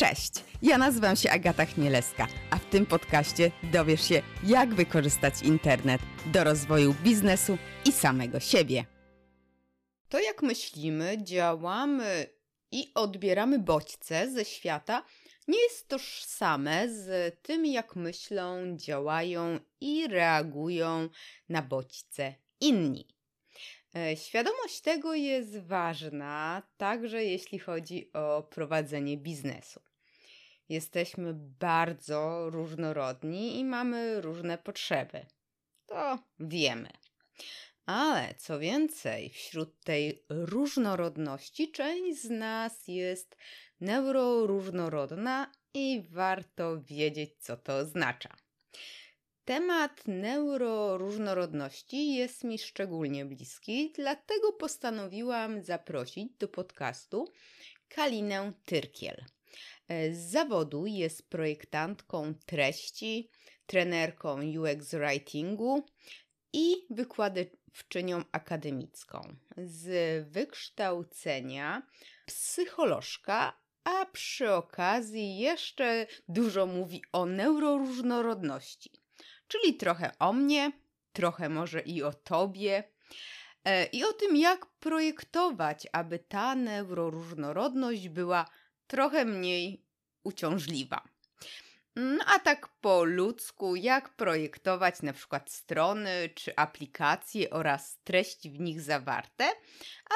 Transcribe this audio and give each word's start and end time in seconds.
Cześć, 0.00 0.32
ja 0.62 0.78
nazywam 0.78 1.16
się 1.16 1.30
Agata 1.30 1.66
Chmielewska, 1.66 2.26
a 2.50 2.58
w 2.58 2.64
tym 2.64 2.86
podcaście 2.86 3.50
dowiesz 3.72 4.08
się, 4.08 4.22
jak 4.44 4.74
wykorzystać 4.74 5.42
internet 5.42 6.00
do 6.26 6.44
rozwoju 6.44 6.94
biznesu 7.04 7.58
i 7.84 7.92
samego 7.92 8.40
siebie. 8.40 8.84
To 10.08 10.20
jak 10.20 10.42
myślimy, 10.42 11.18
działamy 11.22 12.26
i 12.70 12.92
odbieramy 12.94 13.58
bodźce 13.58 14.30
ze 14.30 14.44
świata, 14.44 15.04
nie 15.48 15.58
jest 15.58 15.88
tożsame 15.88 16.88
z 16.88 17.36
tym, 17.42 17.66
jak 17.66 17.96
myślą, 17.96 18.76
działają 18.76 19.58
i 19.80 20.08
reagują 20.08 21.08
na 21.48 21.62
bodźce 21.62 22.34
inni. 22.60 23.08
E, 23.96 24.16
świadomość 24.16 24.80
tego 24.80 25.14
jest 25.14 25.58
ważna, 25.58 26.62
także 26.76 27.24
jeśli 27.24 27.58
chodzi 27.58 28.12
o 28.12 28.42
prowadzenie 28.42 29.16
biznesu. 29.16 29.87
Jesteśmy 30.68 31.34
bardzo 31.34 32.50
różnorodni 32.50 33.58
i 33.58 33.64
mamy 33.64 34.20
różne 34.20 34.58
potrzeby. 34.58 35.26
To 35.86 36.18
wiemy. 36.40 36.88
Ale 37.86 38.34
co 38.34 38.58
więcej, 38.58 39.30
wśród 39.30 39.84
tej 39.84 40.24
różnorodności 40.28 41.72
część 41.72 42.22
z 42.22 42.30
nas 42.30 42.88
jest 42.88 43.36
neuroróżnorodna 43.80 45.52
i 45.74 46.02
warto 46.10 46.82
wiedzieć, 46.82 47.30
co 47.38 47.56
to 47.56 47.76
oznacza. 47.76 48.36
Temat 49.44 50.06
neuroróżnorodności 50.06 52.14
jest 52.14 52.44
mi 52.44 52.58
szczególnie 52.58 53.24
bliski, 53.24 53.92
dlatego 53.94 54.52
postanowiłam 54.52 55.62
zaprosić 55.62 56.32
do 56.38 56.48
podcastu 56.48 57.28
Kalinę 57.88 58.52
Tyrkiel. 58.64 59.24
Z 60.12 60.30
zawodu 60.30 60.86
jest 60.86 61.30
projektantką 61.30 62.34
treści, 62.46 63.30
trenerką 63.66 64.40
UX 64.42 64.94
writingu 64.94 65.86
i 66.52 66.86
wykładowczynią 66.90 68.24
akademicką. 68.32 69.36
Z 69.56 69.88
wykształcenia 70.28 71.82
psycholożka, 72.26 73.60
a 73.84 74.06
przy 74.06 74.52
okazji 74.52 75.38
jeszcze 75.38 76.06
dużo 76.28 76.66
mówi 76.66 77.02
o 77.12 77.26
neuroróżnorodności. 77.26 78.90
Czyli 79.48 79.74
trochę 79.74 80.18
o 80.18 80.32
mnie, 80.32 80.72
trochę 81.12 81.48
może 81.48 81.80
i 81.80 82.02
o 82.02 82.12
tobie. 82.12 82.84
E, 83.64 83.84
I 83.86 84.04
o 84.04 84.12
tym, 84.12 84.36
jak 84.36 84.66
projektować, 84.66 85.86
aby 85.92 86.18
ta 86.18 86.54
neuroróżnorodność 86.54 88.08
była 88.08 88.46
trochę 88.88 89.24
mniej 89.24 89.84
uciążliwa. 90.24 91.08
No 91.96 92.24
a 92.26 92.38
tak 92.38 92.68
po 92.80 93.04
ludzku, 93.04 93.76
jak 93.76 94.16
projektować 94.16 95.02
na 95.02 95.12
przykład 95.12 95.50
strony 95.50 96.30
czy 96.34 96.56
aplikacje 96.56 97.50
oraz 97.50 97.98
treści 98.04 98.50
w 98.50 98.60
nich 98.60 98.80
zawarte, 98.80 99.44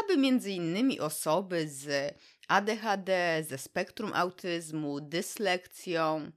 aby 0.02 0.16
między 0.16 0.50
innymi 0.50 1.00
osoby 1.00 1.68
z 1.68 2.14
ADHD, 2.48 3.44
ze 3.48 3.58
spektrum 3.58 4.12
autyzmu, 4.14 5.00
dyslekcją 5.00 6.32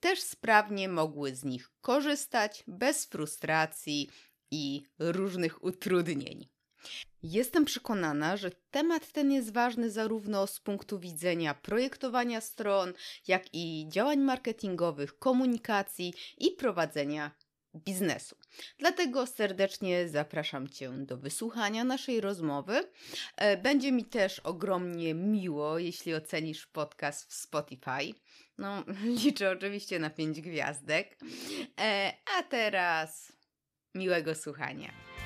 też 0.00 0.20
sprawnie 0.20 0.88
mogły 0.88 1.34
z 1.34 1.44
nich 1.44 1.70
korzystać 1.80 2.64
bez 2.66 3.06
frustracji 3.06 4.10
i 4.50 4.82
różnych 4.98 5.64
utrudnień. 5.64 6.48
Jestem 7.22 7.64
przekonana, 7.64 8.36
że 8.36 8.50
temat 8.50 9.12
ten 9.12 9.32
jest 9.32 9.52
ważny 9.52 9.90
zarówno 9.90 10.46
z 10.46 10.60
punktu 10.60 10.98
widzenia 10.98 11.54
projektowania 11.54 12.40
stron, 12.40 12.92
jak 13.28 13.44
i 13.52 13.86
działań 13.88 14.18
marketingowych, 14.18 15.18
komunikacji 15.18 16.14
i 16.38 16.50
prowadzenia 16.50 17.30
biznesu. 17.74 18.36
Dlatego 18.78 19.26
serdecznie 19.26 20.08
zapraszam 20.08 20.68
Cię 20.68 20.90
do 20.90 21.16
wysłuchania 21.16 21.84
naszej 21.84 22.20
rozmowy. 22.20 22.84
E, 23.36 23.56
będzie 23.56 23.92
mi 23.92 24.04
też 24.04 24.40
ogromnie 24.40 25.14
miło, 25.14 25.78
jeśli 25.78 26.14
ocenisz 26.14 26.66
podcast 26.66 27.30
w 27.30 27.34
Spotify. 27.34 28.14
No, 28.58 28.84
liczę 29.24 29.50
oczywiście 29.50 29.98
na 29.98 30.10
5 30.10 30.40
gwiazdek. 30.40 31.18
E, 31.80 32.12
a 32.38 32.42
teraz 32.42 33.32
miłego 33.94 34.34
słuchania. 34.34 35.17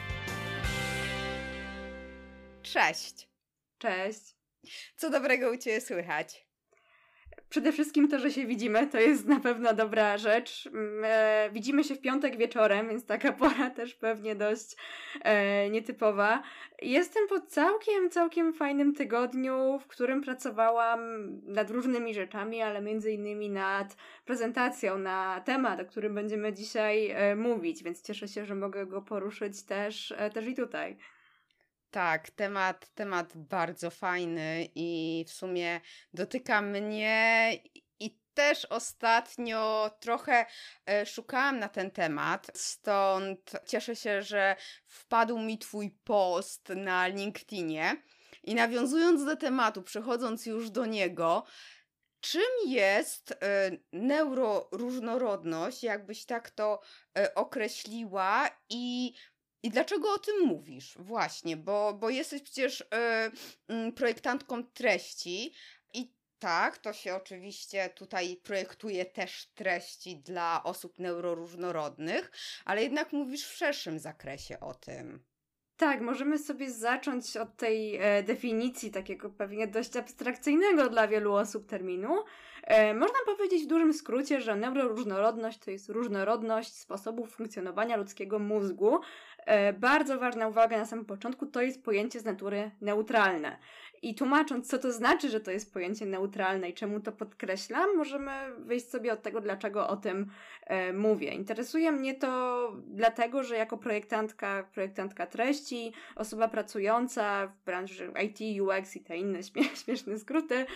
Cześć. 2.73 3.29
Cześć. 3.79 4.37
Co 4.97 5.11
dobrego 5.11 5.51
u 5.51 5.57
Ciebie 5.57 5.81
słychać? 5.81 6.47
Przede 7.49 7.73
wszystkim 7.73 8.09
to, 8.09 8.19
że 8.19 8.31
się 8.31 8.47
widzimy, 8.47 8.87
to 8.87 9.01
jest 9.01 9.27
na 9.27 9.41
pewno 9.41 9.75
dobra 9.75 10.19
rzecz. 10.19 10.67
Mm, 10.67 11.03
e, 11.05 11.51
widzimy 11.53 11.85
się 11.85 11.95
w 11.95 12.01
piątek 12.01 12.37
wieczorem, 12.37 12.89
więc 12.89 13.07
taka 13.07 13.33
pora 13.43 13.71
też 13.71 13.95
pewnie 13.95 14.35
dość 14.35 14.77
e, 15.23 15.71
nietypowa. 15.71 16.43
Jestem 16.83 17.29
po 17.29 17.41
całkiem, 17.41 18.11
całkiem 18.11 18.53
fajnym 18.53 18.95
tygodniu, 18.95 19.79
w 19.79 19.87
którym 19.87 20.23
pracowałam 20.23 21.01
nad 21.43 21.71
różnymi 21.71 22.15
rzeczami, 22.15 22.63
ale 22.63 22.83
między 22.83 23.13
innymi 23.13 23.51
nad 23.51 23.97
prezentacją 24.25 24.99
na 24.99 25.41
temat, 25.41 25.81
o 25.81 25.85
którym 25.85 26.15
będziemy 26.15 26.53
dzisiaj 26.53 27.11
e, 27.11 27.37
mówić, 27.37 27.83
więc 27.83 28.03
cieszę 28.03 28.29
się, 28.29 28.45
że 28.45 28.55
mogę 28.55 28.87
go 28.87 29.03
poruszyć 29.03 29.63
też, 29.63 30.15
e, 30.17 30.31
też 30.31 30.47
i 30.47 30.55
tutaj. 30.55 30.97
Tak, 31.93 32.31
temat, 32.31 32.91
temat 32.95 33.37
bardzo 33.37 33.91
fajny 33.91 34.69
i 34.75 35.25
w 35.29 35.33
sumie 35.33 35.81
dotyka 36.15 36.63
mnie 36.63 37.53
i 38.01 38.19
też 38.35 38.65
ostatnio 38.65 39.91
trochę 40.01 40.47
e, 40.87 41.07
szukałam 41.07 41.59
na 41.59 41.69
ten 41.69 41.91
temat, 41.91 42.51
stąd 42.55 43.53
cieszę 43.67 43.97
się, 43.97 44.23
że 44.23 44.57
wpadł 44.87 45.39
mi 45.39 45.59
Twój 45.59 45.91
post 46.05 46.69
na 46.69 47.07
LinkedInie. 47.07 48.03
I 48.43 48.55
nawiązując 48.55 49.25
do 49.25 49.37
tematu, 49.37 49.83
przechodząc 49.83 50.47
już 50.47 50.71
do 50.71 50.87
niego, 50.87 51.45
czym 52.21 52.51
jest 52.67 53.33
e, 53.33 53.71
neuroróżnorodność, 53.93 55.83
jakbyś 55.83 56.25
tak 56.25 56.51
to 56.51 56.81
e, 57.19 57.35
określiła, 57.35 58.51
i 58.69 59.15
i 59.63 59.71
dlaczego 59.71 60.15
o 60.15 60.19
tym 60.19 60.47
mówisz? 60.47 60.95
Właśnie, 60.99 61.57
bo, 61.57 61.95
bo 61.95 62.11
jesteś 62.11 62.43
przecież 62.43 62.81
y, 62.81 63.93
projektantką 63.93 64.65
treści 64.65 65.55
i 65.95 66.15
tak, 66.39 66.79
to 66.79 66.93
się 66.93 67.15
oczywiście 67.15 67.89
tutaj 67.89 68.37
projektuje 68.37 69.05
też 69.05 69.47
treści 69.55 70.17
dla 70.17 70.63
osób 70.65 70.99
neuroróżnorodnych, 70.99 72.31
ale 72.65 72.83
jednak 72.83 73.13
mówisz 73.13 73.47
w 73.47 73.57
szerszym 73.57 73.99
zakresie 73.99 74.61
o 74.61 74.75
tym. 74.75 75.25
Tak, 75.77 76.01
możemy 76.01 76.39
sobie 76.39 76.71
zacząć 76.71 77.37
od 77.37 77.57
tej 77.57 77.97
e, 77.97 78.23
definicji 78.23 78.91
takiego 78.91 79.31
pewnie 79.31 79.67
dość 79.67 79.97
abstrakcyjnego 79.97 80.89
dla 80.89 81.09
wielu 81.09 81.35
osób 81.35 81.67
terminu. 81.67 82.25
E, 82.73 82.95
można 82.95 83.19
powiedzieć 83.27 83.65
w 83.65 83.67
dużym 83.67 83.93
skrócie, 83.93 84.41
że 84.41 84.57
neuroróżnorodność 84.57 85.59
to 85.59 85.71
jest 85.71 85.89
różnorodność 85.89 86.75
sposobów 86.75 87.31
funkcjonowania 87.31 87.97
ludzkiego 87.97 88.39
mózgu, 88.39 89.01
E, 89.47 89.73
bardzo 89.73 90.19
ważna 90.19 90.49
uwaga 90.49 90.79
na 90.79 90.87
samym 90.87 91.05
początku, 91.05 91.47
to 91.47 91.63
jest 91.63 91.85
pojęcie 91.85 92.21
z 92.21 92.25
natury 92.25 92.71
neutralne. 92.81 93.59
I 94.03 94.15
tłumacząc, 94.15 94.69
co 94.69 94.79
to 94.79 94.93
znaczy, 94.93 95.31
że 95.31 95.41
to 95.41 95.51
jest 95.51 95.73
pojęcie 95.73 96.07
neutralne 96.07 96.69
i 96.69 96.75
czemu 96.75 97.01
to 97.01 97.13
podkreślam, 97.13 97.97
możemy 97.97 98.31
wyjść 98.59 98.89
sobie 98.91 99.13
od 99.13 99.23
tego, 99.23 99.41
dlaczego 99.41 99.89
o 99.89 99.97
tym 99.97 100.31
e, 100.67 100.93
mówię. 100.93 101.29
Interesuje 101.31 101.93
mnie 101.93 102.15
to 102.15 102.73
dlatego, 102.87 103.45
że 103.45 103.57
jako 103.57 103.79
projektantka, 103.79 104.69
projektantka 104.75 105.27
treści, 105.27 105.93
osoba 106.17 106.49
pracująca 106.49 107.47
w 107.47 107.65
branży 107.65 108.13
IT, 108.25 108.61
UX 108.63 108.97
i 108.97 109.01
te 109.01 109.17
inne 109.17 109.39
śmieszne 109.85 110.19
skróty, 110.19 110.67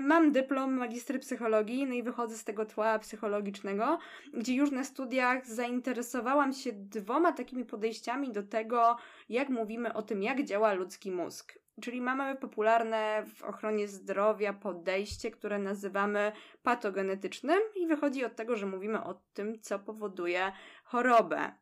mam 0.00 0.32
dyplom 0.32 0.74
magistry 0.94 1.18
psychologii, 1.18 1.86
no 1.86 1.94
i 1.94 2.02
wychodzę 2.02 2.36
z 2.36 2.44
tego 2.44 2.66
tła 2.66 2.98
psychologicznego, 2.98 3.98
gdzie 4.34 4.54
już 4.54 4.70
na 4.70 4.84
studiach 4.84 5.46
zainteresowałam 5.46 6.52
się 6.52 6.72
dwoma 6.72 7.32
takimi 7.32 7.64
podejściami 7.64 8.32
do 8.32 8.42
tego, 8.42 8.96
jak 9.28 9.48
mówimy 9.48 9.92
o 9.92 10.02
tym, 10.02 10.22
jak 10.22 10.44
działa 10.44 10.72
ludzki 10.72 11.10
mózg. 11.10 11.58
Czyli 11.80 12.00
mamy 12.00 12.36
popularne 12.36 13.24
w 13.36 13.42
ochronie 13.42 13.88
zdrowia 13.88 14.52
podejście, 14.52 15.30
które 15.30 15.58
nazywamy 15.58 16.32
patogenetycznym 16.62 17.60
i 17.76 17.86
wychodzi 17.86 18.24
od 18.24 18.36
tego, 18.36 18.56
że 18.56 18.66
mówimy 18.66 19.04
o 19.04 19.14
tym, 19.32 19.60
co 19.60 19.78
powoduje 19.78 20.52
chorobę. 20.84 21.52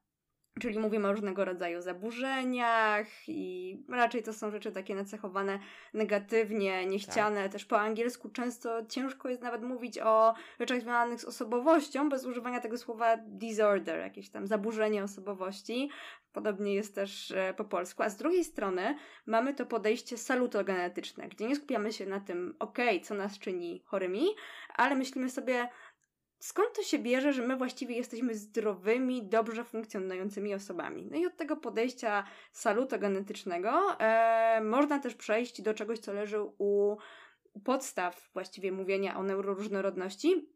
Czyli 0.60 0.78
mówimy 0.78 1.08
o 1.08 1.12
różnego 1.12 1.44
rodzaju 1.44 1.80
zaburzeniach 1.80 3.06
i 3.28 3.78
raczej 3.88 4.22
to 4.22 4.32
są 4.32 4.50
rzeczy 4.50 4.72
takie 4.72 4.94
nacechowane 4.94 5.58
negatywnie, 5.94 6.86
niechciane. 6.86 7.42
Tak. 7.42 7.52
Też 7.52 7.64
po 7.64 7.80
angielsku 7.80 8.28
często 8.28 8.86
ciężko 8.86 9.28
jest 9.28 9.42
nawet 9.42 9.62
mówić 9.62 9.98
o 9.98 10.34
rzeczach 10.60 10.80
związanych 10.80 11.20
z 11.20 11.24
osobowością 11.24 12.08
bez 12.08 12.26
używania 12.26 12.60
tego 12.60 12.78
słowa 12.78 13.16
disorder, 13.16 14.00
jakieś 14.00 14.30
tam 14.30 14.46
zaburzenie 14.46 15.04
osobowości. 15.04 15.90
Podobnie 16.32 16.74
jest 16.74 16.94
też 16.94 17.30
e, 17.30 17.54
po 17.54 17.64
polsku. 17.64 18.02
A 18.02 18.08
z 18.08 18.16
drugiej 18.16 18.44
strony 18.44 18.96
mamy 19.26 19.54
to 19.54 19.66
podejście 19.66 20.18
salutogenetyczne, 20.18 21.28
gdzie 21.28 21.46
nie 21.46 21.56
skupiamy 21.56 21.92
się 21.92 22.06
na 22.06 22.20
tym, 22.20 22.54
okej, 22.58 22.96
okay, 22.96 23.00
co 23.00 23.14
nas 23.14 23.38
czyni 23.38 23.82
chorymi, 23.84 24.26
ale 24.74 24.94
myślimy 24.94 25.30
sobie, 25.30 25.68
skąd 26.42 26.72
to 26.76 26.82
się 26.82 26.98
bierze, 26.98 27.32
że 27.32 27.42
my 27.42 27.56
właściwie 27.56 27.96
jesteśmy 27.96 28.34
zdrowymi, 28.34 29.22
dobrze 29.22 29.64
funkcjonującymi 29.64 30.54
osobami. 30.54 31.08
No 31.10 31.16
i 31.16 31.26
od 31.26 31.36
tego 31.36 31.56
podejścia 31.56 32.24
salutogenetycznego 32.52 34.00
e, 34.00 34.60
można 34.64 34.98
też 34.98 35.14
przejść 35.14 35.62
do 35.62 35.74
czegoś, 35.74 35.98
co 35.98 36.12
leży 36.12 36.40
u 36.58 36.96
podstaw 37.64 38.30
właściwie 38.34 38.72
mówienia 38.72 39.16
o 39.16 39.22
neuroróżnorodności, 39.22 40.48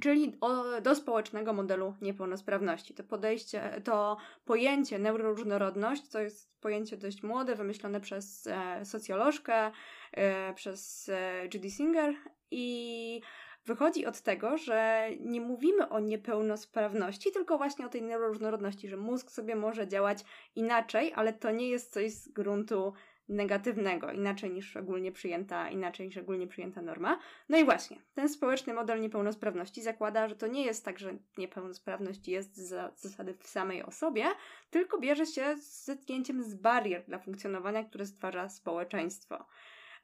czyli 0.00 0.38
do 0.82 0.94
społecznego 0.94 1.52
modelu 1.52 1.94
niepełnosprawności. 2.00 2.94
To 2.94 3.04
podejście, 3.04 3.80
to 3.84 4.16
pojęcie 4.44 4.98
neuroróżnorodność 4.98 6.08
to 6.08 6.20
jest 6.20 6.60
pojęcie 6.60 6.96
dość 6.96 7.22
młode, 7.22 7.54
wymyślone 7.54 8.00
przez 8.00 8.46
e, 8.46 8.84
socjolożkę, 8.84 9.70
e, 10.12 10.54
przez 10.54 11.08
e, 11.08 11.44
Judy 11.54 11.70
Singer 11.70 12.14
i 12.50 13.20
wychodzi 13.66 14.06
od 14.06 14.20
tego, 14.20 14.58
że 14.58 15.08
nie 15.20 15.40
mówimy 15.40 15.88
o 15.88 16.00
niepełnosprawności, 16.00 17.32
tylko 17.32 17.58
właśnie 17.58 17.86
o 17.86 17.88
tej 17.88 18.02
neuroróżnorodności, 18.02 18.88
że 18.88 18.96
mózg 18.96 19.30
sobie 19.30 19.56
może 19.56 19.88
działać 19.88 20.24
inaczej, 20.56 21.12
ale 21.14 21.32
to 21.32 21.50
nie 21.50 21.68
jest 21.68 21.92
coś 21.92 22.12
z 22.12 22.28
gruntu 22.28 22.92
negatywnego, 23.28 24.12
inaczej 24.12 24.50
niż 24.50 24.76
ogólnie 24.76 25.12
przyjęta, 25.12 25.70
inaczej 25.70 26.06
niż 26.06 26.16
ogólnie 26.16 26.46
przyjęta 26.46 26.82
norma. 26.82 27.18
No 27.48 27.58
i 27.58 27.64
właśnie, 27.64 28.02
ten 28.14 28.28
społeczny 28.28 28.74
model 28.74 29.00
niepełnosprawności 29.00 29.82
zakłada, 29.82 30.28
że 30.28 30.36
to 30.36 30.46
nie 30.46 30.64
jest 30.64 30.84
tak, 30.84 30.98
że 30.98 31.14
niepełnosprawność 31.38 32.28
jest 32.28 32.56
z 32.56 33.00
zasady 33.00 33.34
w 33.34 33.46
samej 33.46 33.82
osobie, 33.82 34.24
tylko 34.70 34.98
bierze 34.98 35.26
się 35.26 35.56
z 35.56 35.84
zetknięciem 35.84 36.42
z 36.42 36.54
barier 36.54 37.04
dla 37.04 37.18
funkcjonowania, 37.18 37.84
które 37.84 38.06
stwarza 38.06 38.48
społeczeństwo. 38.48 39.46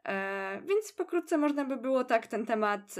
E, 0.05 0.63
więc 0.65 0.93
pokrótce 0.93 1.39
można 1.39 1.65
by 1.65 1.77
było 1.77 2.05
tak 2.05 2.27
ten 2.27 2.47
temat 2.47 2.95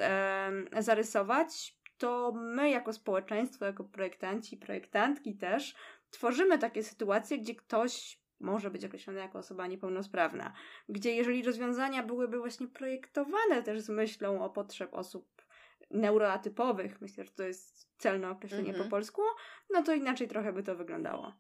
zarysować. 0.79 1.79
To 1.99 2.33
my, 2.33 2.71
jako 2.71 2.93
społeczeństwo, 2.93 3.65
jako 3.65 3.85
projektanci, 3.85 4.57
projektantki 4.57 5.37
też, 5.37 5.75
tworzymy 6.11 6.59
takie 6.59 6.83
sytuacje, 6.83 7.39
gdzie 7.39 7.55
ktoś 7.55 8.21
może 8.41 8.71
być 8.71 8.85
określony 8.85 9.21
jako 9.21 9.39
osoba 9.39 9.67
niepełnosprawna. 9.67 10.53
Gdzie 10.89 11.15
jeżeli 11.15 11.43
rozwiązania 11.43 12.03
byłyby 12.03 12.39
właśnie 12.39 12.69
projektowane 12.69 13.63
też 13.63 13.81
z 13.81 13.89
myślą 13.89 14.45
o 14.45 14.51
potrzeb 14.51 14.95
osób 14.95 15.43
neuroatypowych, 15.91 17.01
myślę, 17.01 17.25
że 17.25 17.31
to 17.31 17.43
jest 17.43 17.89
celne 17.99 18.31
określenie 18.31 18.69
mm 18.69 18.81
-hmm. 18.81 18.85
po 18.85 18.91
polsku, 18.91 19.23
no 19.71 19.83
to 19.83 19.95
inaczej 19.95 20.29
trochę 20.29 20.53
by 20.53 20.63
to 20.63 20.77
wyglądało. 20.77 21.33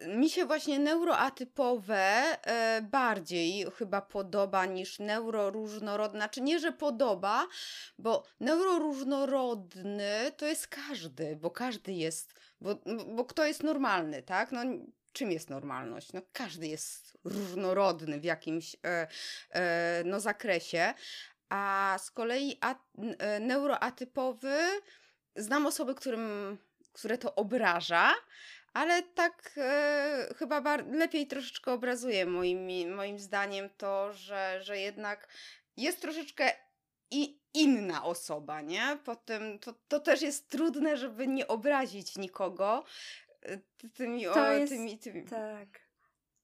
Mi 0.00 0.30
się 0.30 0.46
właśnie 0.46 0.78
neuroatypowe 0.78 2.24
e, 2.42 2.82
bardziej 2.82 3.66
chyba 3.78 4.00
podoba 4.00 4.66
niż 4.66 4.98
neuroróżnorodne. 4.98 6.18
Znaczy 6.18 6.40
nie, 6.40 6.58
że 6.58 6.72
podoba, 6.72 7.48
bo 7.98 8.24
neuroróżnorodny 8.40 10.32
to 10.36 10.46
jest 10.46 10.66
każdy, 10.66 11.36
bo 11.36 11.50
każdy 11.50 11.92
jest, 11.92 12.34
bo, 12.60 12.74
bo 13.14 13.24
kto 13.24 13.44
jest 13.44 13.62
normalny, 13.62 14.22
tak? 14.22 14.52
No 14.52 14.60
czym 15.12 15.32
jest 15.32 15.50
normalność? 15.50 16.12
No 16.12 16.20
każdy 16.32 16.66
jest 16.66 17.18
różnorodny 17.24 18.20
w 18.20 18.24
jakimś 18.24 18.76
e, 18.84 19.08
e, 19.50 20.02
no, 20.04 20.20
zakresie, 20.20 20.94
a 21.48 21.96
z 22.02 22.10
kolei 22.10 22.60
neuroatypowy 23.40 24.56
znam 25.36 25.66
osoby, 25.66 25.94
którym, 25.94 26.58
które 26.92 27.18
to 27.18 27.34
obraża, 27.34 28.14
ale 28.76 29.02
tak 29.02 29.52
e, 29.56 30.34
chyba 30.36 30.60
bar- 30.60 30.86
lepiej 30.86 31.26
troszeczkę 31.26 31.72
obrazuje 31.72 32.26
moim, 32.26 32.94
moim 32.94 33.18
zdaniem 33.18 33.68
to, 33.76 34.12
że, 34.12 34.58
że 34.62 34.78
jednak 34.78 35.28
jest 35.76 36.00
troszeczkę 36.00 36.52
i 37.10 37.40
inna 37.54 38.04
osoba, 38.04 38.60
nie? 38.60 38.98
Potem 39.04 39.58
to, 39.58 39.74
to 39.88 40.00
też 40.00 40.22
jest 40.22 40.48
trudne, 40.48 40.96
żeby 40.96 41.26
nie 41.26 41.48
obrazić 41.48 42.16
nikogo 42.16 42.84
e, 43.42 43.58
tymi, 43.94 44.28
o, 44.28 44.52
jest, 44.52 44.72
tymi, 44.72 44.98
tymi. 44.98 45.24
Tak. 45.24 45.68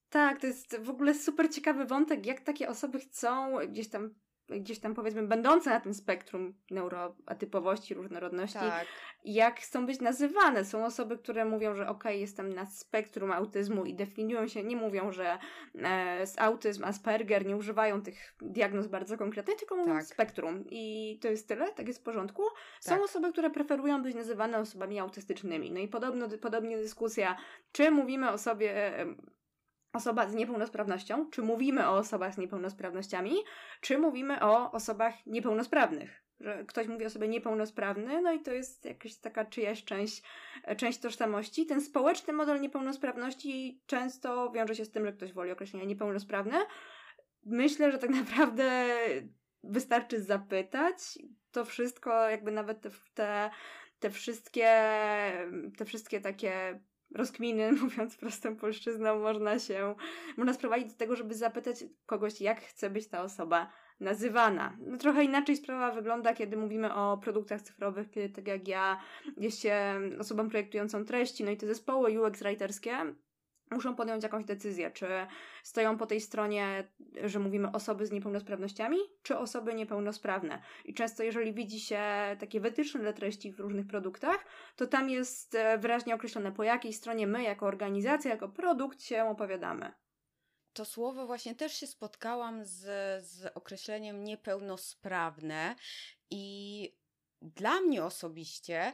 Tak, 0.09 0.41
to 0.41 0.47
jest 0.47 0.77
w 0.77 0.89
ogóle 0.89 1.15
super 1.15 1.53
ciekawy 1.53 1.85
wątek, 1.85 2.25
jak 2.25 2.41
takie 2.41 2.69
osoby 2.69 2.99
chcą 2.99 3.55
gdzieś 3.67 3.89
tam 3.89 4.15
gdzieś 4.49 4.79
tam 4.79 4.93
powiedzmy 4.93 5.27
będące 5.27 5.69
na 5.69 5.79
tym 5.79 5.93
spektrum 5.93 6.53
neuroatypowości, 6.71 7.93
różnorodności, 7.93 8.59
tak. 8.59 8.87
jak 9.25 9.59
chcą 9.59 9.85
być 9.85 9.99
nazywane. 9.99 10.65
Są 10.65 10.85
osoby, 10.85 11.17
które 11.17 11.45
mówią, 11.45 11.75
że 11.75 11.87
ok, 11.87 12.03
jestem 12.09 12.53
na 12.53 12.65
spektrum 12.65 13.31
autyzmu 13.31 13.85
i 13.85 13.93
definiują 13.93 14.47
się, 14.47 14.63
nie 14.63 14.75
mówią, 14.75 15.11
że 15.11 15.37
e, 15.75 16.27
z 16.27 16.39
autyzm, 16.39 16.83
Asperger, 16.83 17.45
nie 17.45 17.57
używają 17.57 18.01
tych 18.01 18.35
diagnoz 18.41 18.87
bardzo 18.87 19.17
konkretnych, 19.17 19.57
tylko 19.57 19.75
mówią 19.75 19.93
tak. 19.93 20.05
spektrum 20.05 20.65
i 20.69 21.17
to 21.21 21.27
jest 21.27 21.47
tyle, 21.47 21.71
tak 21.71 21.87
jest 21.87 21.99
w 21.99 22.03
porządku. 22.03 22.43
Są 22.79 22.95
tak. 22.95 23.03
osoby, 23.03 23.31
które 23.31 23.49
preferują 23.49 24.03
być 24.03 24.15
nazywane 24.15 24.57
osobami 24.57 24.99
autystycznymi. 24.99 25.71
No 25.71 25.79
i 25.79 25.87
podobno, 25.87 26.27
podobnie 26.41 26.77
dyskusja, 26.77 27.37
czy 27.71 27.91
mówimy 27.91 28.31
o 28.31 28.37
sobie 28.37 28.93
osoba 29.93 30.29
z 30.29 30.33
niepełnosprawnością, 30.33 31.29
czy 31.29 31.41
mówimy 31.41 31.87
o 31.87 31.97
osobach 31.97 32.33
z 32.33 32.37
niepełnosprawnościami, 32.37 33.35
czy 33.81 33.97
mówimy 33.97 34.41
o 34.41 34.71
osobach 34.71 35.25
niepełnosprawnych. 35.25 36.23
Że 36.39 36.65
ktoś 36.65 36.87
mówi 36.87 37.05
o 37.05 37.09
sobie 37.09 37.27
niepełnosprawny, 37.27 38.21
no 38.21 38.31
i 38.33 38.41
to 38.41 38.51
jest 38.51 38.85
jakaś 38.85 39.15
taka 39.15 39.45
czyjaś 39.45 39.83
część, 39.83 40.23
część 40.77 40.99
tożsamości. 40.99 41.65
Ten 41.65 41.81
społeczny 41.81 42.33
model 42.33 42.61
niepełnosprawności 42.61 43.81
często 43.85 44.51
wiąże 44.51 44.75
się 44.75 44.85
z 44.85 44.91
tym, 44.91 45.05
że 45.05 45.13
ktoś 45.13 45.33
woli 45.33 45.51
określenia 45.51 45.85
niepełnosprawny. 45.85 46.57
Myślę, 47.45 47.91
że 47.91 47.97
tak 47.97 48.09
naprawdę 48.25 48.85
wystarczy 49.63 50.23
zapytać. 50.23 50.97
To 51.51 51.65
wszystko, 51.65 52.29
jakby 52.29 52.51
nawet 52.51 52.81
te, 53.13 53.49
te 53.99 54.09
wszystkie, 54.09 54.69
te 55.77 55.85
wszystkie 55.85 56.21
takie 56.21 56.79
rozkminy, 57.15 57.71
mówiąc 57.83 58.17
prostą 58.17 58.55
polszczyzną, 58.55 59.19
można 59.19 59.59
się, 59.59 59.95
można 60.37 60.53
sprowadzić 60.53 60.91
do 60.91 60.97
tego, 60.97 61.15
żeby 61.15 61.35
zapytać 61.35 61.83
kogoś, 62.05 62.41
jak 62.41 62.61
chce 62.61 62.89
być 62.89 63.07
ta 63.07 63.23
osoba 63.23 63.71
nazywana. 63.99 64.77
No, 64.79 64.97
trochę 64.97 65.23
inaczej 65.23 65.57
sprawa 65.57 65.91
wygląda, 65.91 66.33
kiedy 66.33 66.57
mówimy 66.57 66.93
o 66.93 67.17
produktach 67.17 67.61
cyfrowych, 67.61 68.09
kiedy 68.09 68.29
tak 68.29 68.47
jak 68.47 68.67
ja 68.67 68.99
jest 69.37 69.61
się 69.61 69.99
osobą 70.19 70.49
projektującą 70.49 71.05
treści, 71.05 71.43
no 71.43 71.51
i 71.51 71.57
te 71.57 71.67
zespoły 71.67 72.21
UX 72.21 72.43
writerskie 72.43 73.15
muszą 73.73 73.95
podjąć 73.95 74.23
jakąś 74.23 74.45
decyzję, 74.45 74.91
czy 74.91 75.07
stoją 75.63 75.97
po 75.97 76.05
tej 76.05 76.21
stronie, 76.21 76.87
że 77.23 77.39
mówimy 77.39 77.71
osoby 77.71 78.05
z 78.05 78.11
niepełnosprawnościami, 78.11 78.97
czy 79.23 79.37
osoby 79.37 79.73
niepełnosprawne. 79.73 80.61
I 80.85 80.93
często, 80.93 81.23
jeżeli 81.23 81.53
widzi 81.53 81.79
się 81.79 82.01
takie 82.39 82.59
wytyczne 82.59 82.99
dla 83.01 83.13
treści 83.13 83.51
w 83.51 83.59
różnych 83.59 83.87
produktach, 83.87 84.45
to 84.75 84.87
tam 84.87 85.09
jest 85.09 85.55
e, 85.55 85.77
wyraźnie 85.77 86.15
określone, 86.15 86.51
po 86.51 86.63
jakiej 86.63 86.93
stronie 86.93 87.27
my, 87.27 87.43
jako 87.43 87.65
organizacja, 87.65 88.31
jako 88.31 88.49
produkt 88.49 89.01
się 89.01 89.23
opowiadamy. 89.23 89.91
To 90.73 90.85
słowo 90.85 91.27
właśnie 91.27 91.55
też 91.55 91.73
się 91.73 91.87
spotkałam 91.87 92.65
z, 92.65 92.79
z 93.25 93.51
określeniem 93.55 94.23
niepełnosprawne 94.23 95.75
i 96.29 96.97
dla 97.41 97.81
mnie 97.81 98.03
osobiście 98.03 98.93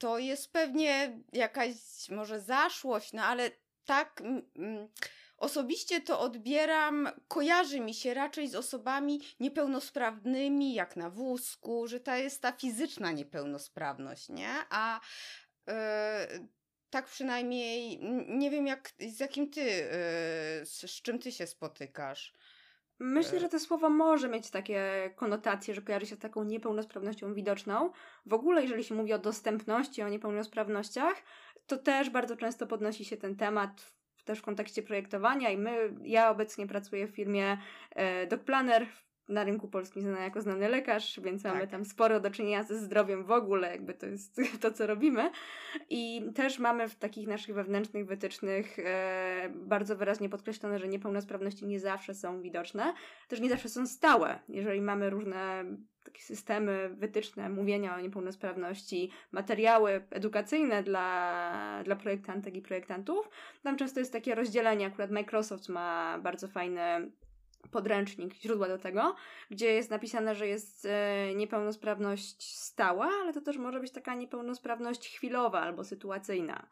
to 0.00 0.18
jest 0.18 0.52
pewnie 0.52 1.18
jakaś 1.32 1.74
może 2.10 2.40
zaszłość, 2.40 3.12
no 3.12 3.24
ale 3.24 3.50
tak 3.84 4.20
mm, 4.20 4.88
osobiście 5.36 6.00
to 6.00 6.20
odbieram, 6.20 7.08
kojarzy 7.28 7.80
mi 7.80 7.94
się 7.94 8.14
raczej 8.14 8.48
z 8.48 8.54
osobami 8.54 9.20
niepełnosprawnymi, 9.40 10.74
jak 10.74 10.96
na 10.96 11.10
wózku, 11.10 11.88
że 11.88 12.00
to 12.00 12.14
jest 12.16 12.42
ta 12.42 12.52
fizyczna 12.52 13.12
niepełnosprawność, 13.12 14.28
nie? 14.28 14.54
A 14.70 15.00
yy, 15.66 15.74
tak 16.90 17.06
przynajmniej 17.06 17.98
nie 18.28 18.50
wiem, 18.50 18.66
jak, 18.66 18.92
z 18.98 19.20
jakim 19.20 19.50
ty, 19.50 19.60
yy, 19.60 20.66
z, 20.66 20.80
z 20.90 21.02
czym 21.02 21.18
ty 21.18 21.32
się 21.32 21.46
spotykasz. 21.46 22.32
Myślę, 23.00 23.38
e. 23.38 23.40
że 23.40 23.48
to 23.48 23.60
słowo 23.60 23.90
może 23.90 24.28
mieć 24.28 24.50
takie 24.50 25.10
konotacje, 25.16 25.74
że 25.74 25.82
kojarzy 25.82 26.06
się 26.06 26.16
z 26.16 26.18
taką 26.18 26.44
niepełnosprawnością 26.44 27.34
widoczną. 27.34 27.90
W 28.26 28.34
ogóle, 28.34 28.62
jeżeli 28.62 28.84
się 28.84 28.94
mówi 28.94 29.12
o 29.12 29.18
dostępności, 29.18 30.02
o 30.02 30.08
niepełnosprawnościach, 30.08 31.22
to 31.66 31.76
też 31.76 32.10
bardzo 32.10 32.36
często 32.36 32.66
podnosi 32.66 33.04
się 33.04 33.16
ten 33.16 33.36
temat 33.36 33.92
też 34.24 34.38
w 34.38 34.42
kontekście 34.42 34.82
projektowania 34.82 35.50
i 35.50 35.56
my, 35.56 35.94
ja 36.02 36.30
obecnie 36.30 36.66
pracuję 36.66 37.06
w 37.06 37.10
firmie 37.10 37.58
e, 37.90 38.26
DocPlanner, 38.26 38.86
na 39.30 39.44
rynku 39.44 39.68
polskim 39.68 40.02
znana 40.02 40.20
jako 40.20 40.40
znany 40.40 40.68
lekarz, 40.68 41.20
więc 41.20 41.42
tak. 41.42 41.54
mamy 41.54 41.68
tam 41.68 41.84
sporo 41.84 42.20
do 42.20 42.30
czynienia 42.30 42.62
ze 42.62 42.78
zdrowiem 42.78 43.24
w 43.24 43.30
ogóle, 43.30 43.70
jakby 43.70 43.94
to 43.94 44.06
jest 44.06 44.40
to, 44.62 44.70
co 44.70 44.86
robimy. 44.86 45.30
I 45.90 46.22
też 46.34 46.58
mamy 46.58 46.88
w 46.88 46.94
takich 46.94 47.28
naszych 47.28 47.54
wewnętrznych 47.54 48.06
wytycznych 48.06 48.78
e, 48.78 49.50
bardzo 49.54 49.96
wyraźnie 49.96 50.28
podkreślone, 50.28 50.78
że 50.78 50.88
niepełnosprawności 50.88 51.66
nie 51.66 51.80
zawsze 51.80 52.14
są 52.14 52.42
widoczne, 52.42 52.94
też 53.28 53.40
nie 53.40 53.48
zawsze 53.48 53.68
są 53.68 53.86
stałe. 53.86 54.38
Jeżeli 54.48 54.80
mamy 54.80 55.10
różne 55.10 55.64
takie 56.04 56.22
systemy 56.22 56.90
wytyczne 56.94 57.48
mówienia 57.48 57.96
o 57.96 58.00
niepełnosprawności, 58.00 59.10
materiały 59.32 60.04
edukacyjne 60.10 60.82
dla, 60.82 61.82
dla 61.84 61.96
projektantek 61.96 62.56
i 62.56 62.62
projektantów, 62.62 63.30
tam 63.62 63.76
często 63.76 64.00
jest 64.00 64.12
takie 64.12 64.34
rozdzielenie, 64.34 64.86
akurat 64.86 65.10
Microsoft 65.10 65.68
ma 65.68 66.18
bardzo 66.18 66.48
fajny 66.48 67.10
podręcznik, 67.70 68.34
źródła 68.34 68.68
do 68.68 68.78
tego, 68.78 69.14
gdzie 69.50 69.72
jest 69.72 69.90
napisane, 69.90 70.34
że 70.34 70.46
jest 70.46 70.86
e, 70.86 71.34
niepełnosprawność 71.34 72.58
stała, 72.58 73.10
ale 73.22 73.32
to 73.32 73.40
też 73.40 73.56
może 73.56 73.80
być 73.80 73.92
taka 73.92 74.14
niepełnosprawność 74.14 75.08
chwilowa 75.16 75.60
albo 75.60 75.84
sytuacyjna. 75.84 76.68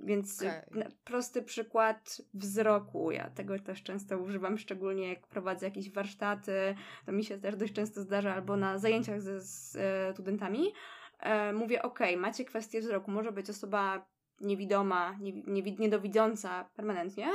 Więc 0.00 0.42
okay. 0.42 0.88
prosty 1.04 1.42
przykład 1.42 2.22
wzroku. 2.34 3.10
Ja 3.10 3.30
tego 3.30 3.58
też 3.58 3.82
często 3.82 4.18
używam, 4.18 4.58
szczególnie 4.58 5.08
jak 5.08 5.26
prowadzę 5.26 5.66
jakieś 5.66 5.90
warsztaty. 5.90 6.74
To 7.06 7.12
mi 7.12 7.24
się 7.24 7.38
też 7.38 7.56
dość 7.56 7.72
często 7.72 8.00
zdarza, 8.00 8.34
albo 8.34 8.56
na 8.56 8.78
zajęciach 8.78 9.20
ze 9.20 9.32
e, 9.80 10.12
studentami. 10.12 10.72
E, 11.20 11.52
mówię, 11.52 11.82
ok, 11.82 11.98
macie 12.16 12.44
kwestię 12.44 12.80
wzroku. 12.80 13.10
Może 13.10 13.32
być 13.32 13.50
osoba 13.50 14.06
niewidoma, 14.40 15.16
nie, 15.20 15.32
nie, 15.32 15.62
niedowidząca 15.62 16.64
permanentnie, 16.76 17.28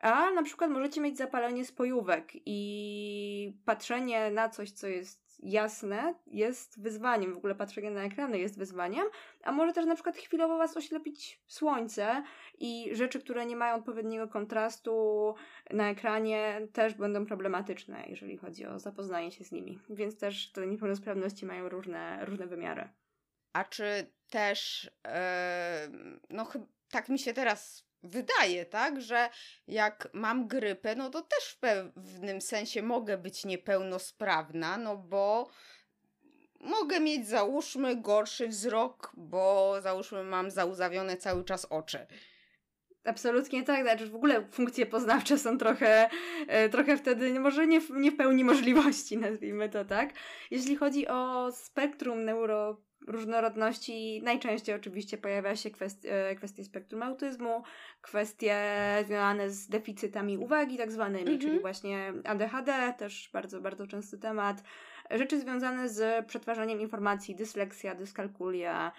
a 0.00 0.30
na 0.30 0.42
przykład 0.42 0.70
możecie 0.70 1.00
mieć 1.00 1.16
zapalenie 1.16 1.64
spojówek 1.64 2.32
i 2.46 3.58
patrzenie 3.64 4.30
na 4.30 4.48
coś, 4.48 4.70
co 4.70 4.86
jest 4.86 5.40
jasne, 5.42 6.14
jest 6.26 6.82
wyzwaniem. 6.82 7.34
W 7.34 7.36
ogóle 7.36 7.54
patrzenie 7.54 7.90
na 7.90 8.04
ekrany 8.04 8.38
jest 8.38 8.58
wyzwaniem, 8.58 9.04
a 9.42 9.52
może 9.52 9.72
też 9.72 9.86
na 9.86 9.94
przykład 9.94 10.16
chwilowo 10.16 10.58
was 10.58 10.76
oślepić 10.76 11.42
słońce 11.46 12.22
i 12.58 12.90
rzeczy, 12.92 13.20
które 13.20 13.46
nie 13.46 13.56
mają 13.56 13.76
odpowiedniego 13.76 14.28
kontrastu 14.28 15.34
na 15.70 15.90
ekranie 15.90 16.68
też 16.72 16.94
będą 16.94 17.26
problematyczne, 17.26 18.04
jeżeli 18.08 18.36
chodzi 18.36 18.66
o 18.66 18.78
zapoznanie 18.78 19.32
się 19.32 19.44
z 19.44 19.52
nimi. 19.52 19.78
Więc 19.90 20.18
też 20.18 20.52
te 20.52 20.66
niepełnosprawności 20.66 21.46
mają 21.46 21.68
różne, 21.68 22.24
różne 22.24 22.46
wymiary. 22.46 22.88
A 23.52 23.64
czy 23.64 24.12
też, 24.30 24.90
yy, 25.04 25.10
no 26.30 26.48
tak 26.90 27.08
mi 27.08 27.18
się 27.18 27.34
teraz 27.34 27.89
wydaje, 28.02 28.66
tak, 28.66 29.00
że 29.00 29.30
jak 29.66 30.08
mam 30.12 30.48
grypę, 30.48 30.94
no 30.94 31.10
to 31.10 31.22
też 31.22 31.44
w 31.44 31.58
pewnym 31.58 32.40
sensie 32.40 32.82
mogę 32.82 33.18
być 33.18 33.44
niepełnosprawna, 33.44 34.76
no 34.76 34.96
bo 34.96 35.50
mogę 36.60 37.00
mieć, 37.00 37.28
załóżmy, 37.28 37.96
gorszy 37.96 38.48
wzrok, 38.48 39.12
bo 39.16 39.74
załóżmy 39.82 40.24
mam 40.24 40.50
zauzawione 40.50 41.16
cały 41.16 41.44
czas 41.44 41.64
oczy. 41.64 42.06
Absolutnie 43.04 43.62
tak, 43.62 43.82
znaczy 43.82 44.06
w 44.06 44.14
ogóle 44.14 44.48
funkcje 44.50 44.86
poznawcze 44.86 45.38
są 45.38 45.58
trochę, 45.58 46.10
e, 46.48 46.68
trochę 46.68 46.96
wtedy 46.96 47.40
może 47.40 47.66
nie 47.66 47.80
w, 47.80 47.90
nie 47.90 48.10
w 48.10 48.16
pełni 48.16 48.44
możliwości, 48.44 49.16
nazwijmy 49.26 49.68
to 49.68 49.84
tak. 49.84 50.10
Jeśli 50.50 50.76
chodzi 50.76 51.08
o 51.08 51.52
spektrum 51.52 52.24
neuro 52.24 52.82
różnorodności 53.06 54.22
najczęściej 54.22 54.74
oczywiście 54.74 55.18
pojawia 55.18 55.56
się 55.56 55.70
kwestia, 55.70 56.08
e, 56.08 56.34
kwestie 56.34 56.64
spektrum 56.64 57.02
autyzmu, 57.02 57.62
kwestie 58.00 58.56
związane 59.06 59.50
z 59.50 59.68
deficytami 59.68 60.38
uwagi 60.38 60.78
tak 60.78 60.92
zwanymi, 60.92 61.24
czyli 61.24 61.44
mhm. 61.44 61.60
właśnie 61.60 62.12
ADHD, 62.24 62.94
też 62.98 63.30
bardzo, 63.32 63.60
bardzo 63.60 63.86
częsty 63.86 64.18
temat. 64.18 64.62
Rzeczy 65.10 65.40
związane 65.40 65.88
z 65.88 66.26
przetwarzaniem 66.26 66.80
informacji, 66.80 67.34
dysleksja, 67.34 67.94
dyskalkulia 67.94 68.92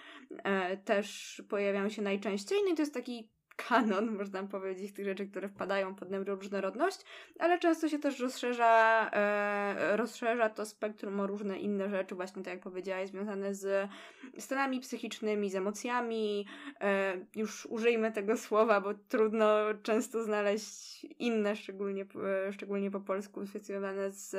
e, 0.43 0.77
też 0.77 1.41
pojawiają 1.49 1.89
się 1.89 2.01
najczęściej. 2.01 2.57
No 2.65 2.71
i 2.73 2.75
to 2.75 2.81
jest 2.81 2.93
taki 2.93 3.29
kanon, 3.71 4.17
można 4.17 4.43
powiedzieć, 4.43 4.93
tych 4.93 5.05
rzeczy, 5.05 5.27
które 5.27 5.49
wpadają 5.49 5.95
pod 5.95 6.11
neuroróżnorodność, 6.11 7.01
ale 7.39 7.59
często 7.59 7.89
się 7.89 7.99
też 7.99 8.19
rozszerza, 8.19 9.09
e, 9.13 9.97
rozszerza 9.97 10.49
to 10.49 10.65
spektrum 10.65 11.19
o 11.19 11.27
różne 11.27 11.59
inne 11.59 11.89
rzeczy, 11.89 12.15
właśnie 12.15 12.43
tak 12.43 12.53
jak 12.53 12.63
powiedziałaś, 12.63 13.09
związane 13.09 13.55
z 13.55 13.89
stanami 14.37 14.79
psychicznymi, 14.79 15.49
z 15.49 15.55
emocjami. 15.55 16.45
E, 16.81 17.17
już 17.35 17.65
użyjmy 17.65 18.11
tego 18.11 18.37
słowa, 18.37 18.81
bo 18.81 18.93
trudno 18.93 19.55
często 19.83 20.23
znaleźć 20.23 21.05
inne, 21.19 21.55
szczególnie, 21.55 22.05
e, 22.47 22.53
szczególnie 22.53 22.91
po 22.91 22.99
polsku, 22.99 23.45
związane 23.45 24.11
z 24.11 24.35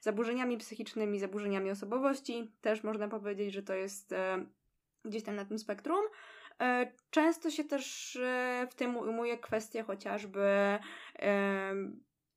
zaburzeniami 0.00 0.58
psychicznymi, 0.58 1.20
zaburzeniami 1.20 1.70
osobowości. 1.70 2.52
Też 2.60 2.84
można 2.84 3.08
powiedzieć, 3.08 3.52
że 3.54 3.62
to 3.62 3.74
jest 3.74 4.12
e, 4.12 4.46
gdzieś 5.04 5.22
tam 5.22 5.36
na 5.36 5.44
tym 5.44 5.58
spektrum. 5.58 6.00
E, 6.62 6.92
często 7.10 7.50
się 7.50 7.64
też 7.64 8.16
e, 8.16 8.66
w 8.70 8.74
tym 8.74 8.96
ujmuje 8.96 9.38
kwestia 9.38 9.82
chociażby 9.82 10.78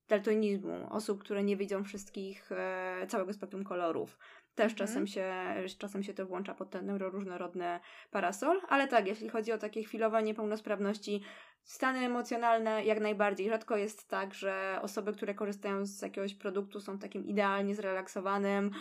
daltonizmu, 0.07 0.87
osób, 0.89 1.23
które 1.23 1.43
nie 1.43 1.57
widzą 1.57 1.83
wszystkich, 1.83 2.51
e, 2.51 3.07
całego 3.07 3.33
spektrum 3.33 3.63
kolorów. 3.63 4.17
Też 4.55 4.71
mhm. 4.71 4.77
czasem, 4.77 5.07
się, 5.07 5.33
czasem 5.77 6.03
się 6.03 6.13
to 6.13 6.25
włącza 6.25 6.55
pod 6.55 6.69
ten 6.69 6.85
neuroróżnorodny 6.85 7.79
parasol, 8.11 8.61
ale 8.67 8.87
tak, 8.87 9.07
jeśli 9.07 9.29
chodzi 9.29 9.51
o 9.51 9.57
takie 9.57 9.83
chwilowe 9.83 10.23
niepełnosprawności, 10.23 11.21
Stany 11.65 11.99
emocjonalne 11.99 12.85
jak 12.85 12.99
najbardziej. 12.99 13.49
Rzadko 13.49 13.77
jest 13.77 14.07
tak, 14.07 14.33
że 14.33 14.79
osoby, 14.81 15.13
które 15.13 15.33
korzystają 15.33 15.85
z 15.85 16.01
jakiegoś 16.01 16.35
produktu 16.35 16.81
są 16.81 16.97
w 16.97 17.01
takim 17.01 17.25
idealnie 17.25 17.75
zrelaksowanym 17.75 18.71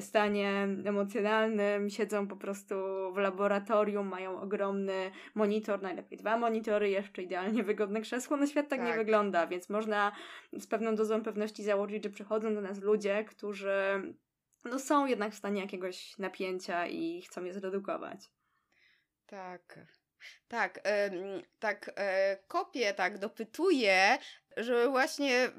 stanie 0.00 0.68
emocjonalnym, 0.84 1.90
siedzą 1.90 2.28
po 2.28 2.36
prostu 2.36 2.74
w 3.12 3.16
laboratorium, 3.16 4.08
mają 4.08 4.40
ogromny 4.40 5.10
monitor, 5.34 5.82
najlepiej 5.82 6.18
dwa 6.18 6.38
monitory, 6.38 6.90
jeszcze 6.90 7.22
idealnie 7.22 7.62
wygodne 7.62 8.00
krzesło. 8.00 8.36
No 8.36 8.46
świat 8.46 8.68
tak, 8.68 8.78
tak. 8.78 8.88
nie 8.88 8.94
wygląda, 8.94 9.46
więc 9.46 9.68
można 9.68 10.12
z 10.52 10.66
pewną 10.66 10.94
dozą 10.94 11.22
pewności 11.22 11.62
założyć, 11.62 12.04
że 12.04 12.10
przychodzą 12.10 12.54
do 12.54 12.60
nas 12.60 12.82
ludzie, 12.82 13.24
którzy 13.24 13.72
no, 14.64 14.78
są 14.78 15.06
jednak 15.06 15.32
w 15.32 15.38
stanie 15.38 15.60
jakiegoś 15.60 16.18
napięcia 16.18 16.86
i 16.86 17.22
chcą 17.22 17.44
je 17.44 17.52
zredukować. 17.52 18.30
Tak. 19.26 19.78
Tak, 20.48 20.80
tak 21.58 21.88
y, 21.88 21.92
kopię, 22.48 22.94
tak 22.94 23.18
dopytuję, 23.18 24.18
żeby 24.56 24.88
właśnie 24.88 25.46
y, 25.46 25.50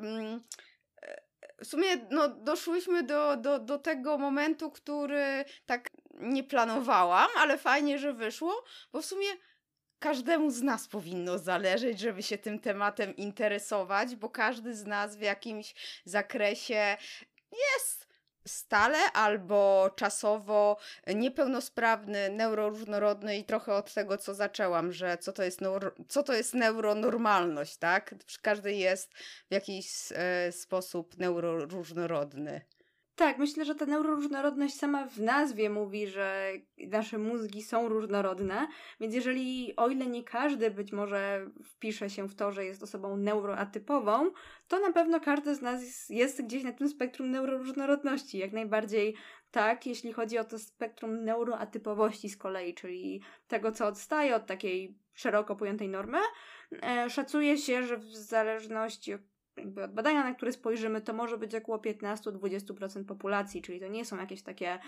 w 1.60 1.68
sumie 1.68 1.88
no, 2.12 2.28
doszłyśmy 2.28 3.04
do, 3.04 3.38
do, 3.38 3.60
do 3.60 3.80
tego 3.80 4.18
momentu, 4.18 4.72
który 4.72 5.46
tak 5.66 5.90
nie 6.14 6.44
planowałam, 6.44 7.30
ale 7.38 7.58
fajnie, 7.58 8.00
że 8.00 8.14
wyszło, 8.14 8.64
bo 8.92 9.02
w 9.02 9.06
sumie 9.06 9.28
każdemu 10.00 10.52
z 10.52 10.62
nas 10.62 10.88
powinno 10.88 11.38
zależeć, 11.38 12.00
żeby 12.00 12.24
się 12.24 12.38
tym 12.38 12.60
tematem 12.60 13.16
interesować, 13.16 14.16
bo 14.16 14.30
każdy 14.30 14.76
z 14.76 14.86
nas 14.86 15.16
w 15.18 15.22
jakimś 15.22 15.76
zakresie 16.06 16.98
jest 17.52 18.05
stale 18.48 19.12
albo 19.14 19.90
czasowo 19.96 20.78
niepełnosprawny, 21.08 22.30
neuroróżnorodny 22.30 23.38
i 23.38 23.44
trochę 23.44 23.74
od 23.74 23.94
tego, 23.94 24.18
co 24.18 24.36
zaczęłam, 24.36 24.92
że 24.92 25.18
co 25.18 25.34
to 25.34 25.44
jest, 25.44 25.62
neuro, 25.62 25.92
co 26.08 26.24
to 26.24 26.34
jest 26.34 26.54
neuronormalność, 26.54 27.78
tak? 27.78 28.16
Każdy 28.42 28.74
jest 28.74 29.14
w 29.50 29.54
jakiś 29.54 30.12
e, 30.12 30.52
sposób 30.52 31.18
neuroróżnorodny. 31.18 32.62
Tak, 33.16 33.38
myślę, 33.38 33.66
że 33.66 33.76
ta 33.76 33.86
neuroróżnorodność 33.86 34.76
sama 34.76 35.08
w 35.08 35.20
nazwie 35.20 35.70
mówi, 35.70 36.08
że 36.08 36.52
nasze 36.78 37.18
mózgi 37.18 37.64
są 37.64 37.90
różnorodne, 37.90 38.68
więc 39.00 39.16
jeżeli, 39.16 39.76
o 39.76 39.90
ile 39.90 40.08
nie 40.08 40.24
każdy 40.24 40.72
być 40.72 40.92
może 40.92 41.50
wpisze 41.64 42.10
się 42.10 42.28
w 42.28 42.36
to, 42.36 42.52
że 42.52 42.66
jest 42.66 42.84
osobą 42.84 43.18
neuroatypową, 43.18 44.32
to 44.68 44.80
na 44.80 44.94
pewno 44.94 45.20
każdy 45.20 45.56
z 45.56 45.62
nas 45.62 46.10
jest 46.10 46.44
gdzieś 46.44 46.64
na 46.64 46.72
tym 46.72 46.90
spektrum 46.90 47.32
neuroróżnorodności. 47.32 48.38
Jak 48.38 48.52
najbardziej 48.52 49.16
tak, 49.52 49.86
jeśli 49.86 50.14
chodzi 50.14 50.38
o 50.38 50.44
to 50.44 50.60
spektrum 50.60 51.24
neuroatypowości 51.24 52.30
z 52.30 52.38
kolei, 52.38 52.74
czyli 52.74 53.22
tego, 53.48 53.72
co 53.72 53.88
odstaje 53.88 54.36
od 54.36 54.46
takiej 54.46 54.98
szeroko 55.14 55.56
pojętej 55.56 55.90
normy, 55.90 56.20
e, 56.84 57.10
szacuje 57.10 57.58
się, 57.58 57.84
że 57.84 57.98
w 57.98 58.16
zależności 58.16 59.14
jakby 59.58 59.84
od 59.84 59.94
badania, 59.94 60.24
na 60.24 60.36
które 60.36 60.52
spojrzymy, 60.52 61.02
to 61.02 61.14
może 61.14 61.38
być 61.38 61.56
około 61.56 61.78
15-20% 61.78 63.06
populacji, 63.06 63.62
czyli 63.62 63.80
to 63.80 63.88
nie 63.88 64.06
są 64.06 64.18
jakieś 64.18 64.42
takie 64.42 64.80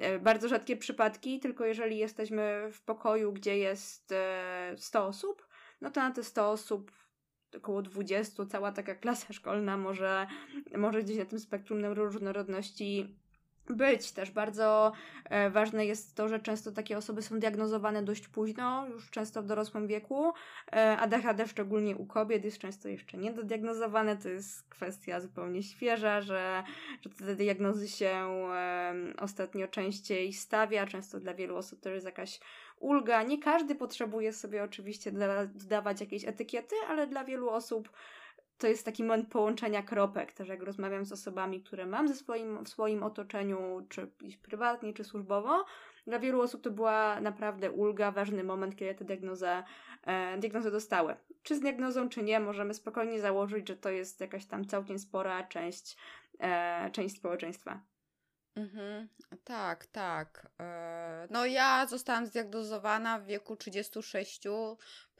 e, 0.00 0.18
bardzo 0.18 0.48
rzadkie 0.48 0.76
przypadki, 0.76 1.40
tylko 1.40 1.64
jeżeli 1.64 1.98
jesteśmy 1.98 2.68
w 2.72 2.82
pokoju, 2.82 3.32
gdzie 3.32 3.58
jest 3.58 4.12
e, 4.12 4.74
100 4.76 5.06
osób, 5.06 5.48
no 5.80 5.90
to 5.90 6.00
na 6.00 6.10
te 6.10 6.22
100 6.22 6.50
osób 6.50 6.92
około 7.56 7.82
20, 7.82 8.46
cała 8.46 8.72
taka 8.72 8.94
klasa 8.94 9.32
szkolna 9.32 9.76
może, 9.76 10.26
może 10.76 11.02
gdzieś 11.02 11.18
na 11.18 11.24
tym 11.24 11.38
spektrum 11.38 11.80
neuroróżnorodności 11.80 13.16
być. 13.70 14.12
Też 14.12 14.30
bardzo 14.30 14.92
e, 15.24 15.50
ważne 15.50 15.86
jest 15.86 16.14
to, 16.14 16.28
że 16.28 16.40
często 16.40 16.72
takie 16.72 16.98
osoby 16.98 17.22
są 17.22 17.38
diagnozowane 17.38 18.02
dość 18.02 18.28
późno, 18.28 18.86
już 18.88 19.10
często 19.10 19.42
w 19.42 19.46
dorosłym 19.46 19.86
wieku. 19.86 20.32
E, 20.72 20.96
ADHD, 20.98 21.46
szczególnie 21.48 21.96
u 21.96 22.06
kobiet, 22.06 22.44
jest 22.44 22.58
często 22.58 22.88
jeszcze 22.88 23.18
niedodiagnozowane. 23.18 24.16
To 24.16 24.28
jest 24.28 24.68
kwestia 24.68 25.20
zupełnie 25.20 25.62
świeża, 25.62 26.20
że, 26.20 26.64
że 27.00 27.10
te 27.10 27.34
diagnozy 27.34 27.88
się 27.88 28.44
ostatnio 29.18 29.68
częściej 29.68 30.32
stawia. 30.32 30.86
Często 30.86 31.20
dla 31.20 31.34
wielu 31.34 31.56
osób 31.56 31.80
to 31.80 31.90
jest 31.90 32.06
jakaś 32.06 32.40
ulga. 32.78 33.22
Nie 33.22 33.38
każdy 33.38 33.74
potrzebuje 33.74 34.32
sobie 34.32 34.64
oczywiście 34.64 35.12
dodawać 35.54 36.00
jakiejś 36.00 36.24
etykiety, 36.24 36.74
ale 36.88 37.06
dla 37.06 37.24
wielu 37.24 37.50
osób 37.50 37.90
to 38.58 38.66
jest 38.66 38.84
taki 38.84 39.04
moment 39.04 39.28
połączenia 39.28 39.82
kropek. 39.82 40.32
Też 40.32 40.48
jak 40.48 40.62
rozmawiam 40.62 41.04
z 41.04 41.12
osobami, 41.12 41.62
które 41.62 41.86
mam 41.86 42.08
ze 42.08 42.14
swoim, 42.14 42.64
w 42.64 42.68
swoim 42.68 43.02
otoczeniu, 43.02 43.86
czy 43.88 44.06
prywatnie, 44.42 44.94
czy 44.94 45.04
służbowo, 45.04 45.64
dla 46.06 46.18
wielu 46.18 46.40
osób 46.40 46.62
to 46.62 46.70
była 46.70 47.20
naprawdę 47.20 47.70
ulga, 47.70 48.10
ważny 48.10 48.44
moment, 48.44 48.76
kiedy 48.76 48.94
te 48.94 49.04
diagnozę, 49.04 49.62
e, 50.02 50.38
diagnozę 50.38 50.70
dostały. 50.70 51.16
Czy 51.42 51.56
z 51.56 51.60
diagnozą, 51.60 52.08
czy 52.08 52.22
nie, 52.22 52.40
możemy 52.40 52.74
spokojnie 52.74 53.20
założyć, 53.20 53.68
że 53.68 53.76
to 53.76 53.90
jest 53.90 54.20
jakaś 54.20 54.46
tam 54.46 54.64
całkiem 54.64 54.98
spora 54.98 55.44
część, 55.44 55.96
e, 56.40 56.90
część 56.90 57.16
społeczeństwa. 57.16 57.80
Mhm, 58.56 59.08
tak, 59.44 59.86
tak. 59.86 60.48
E, 60.60 61.28
no 61.30 61.46
ja 61.46 61.86
zostałam 61.86 62.26
zdiagnozowana 62.26 63.18
w 63.18 63.26
wieku 63.26 63.56
36, 63.56 64.42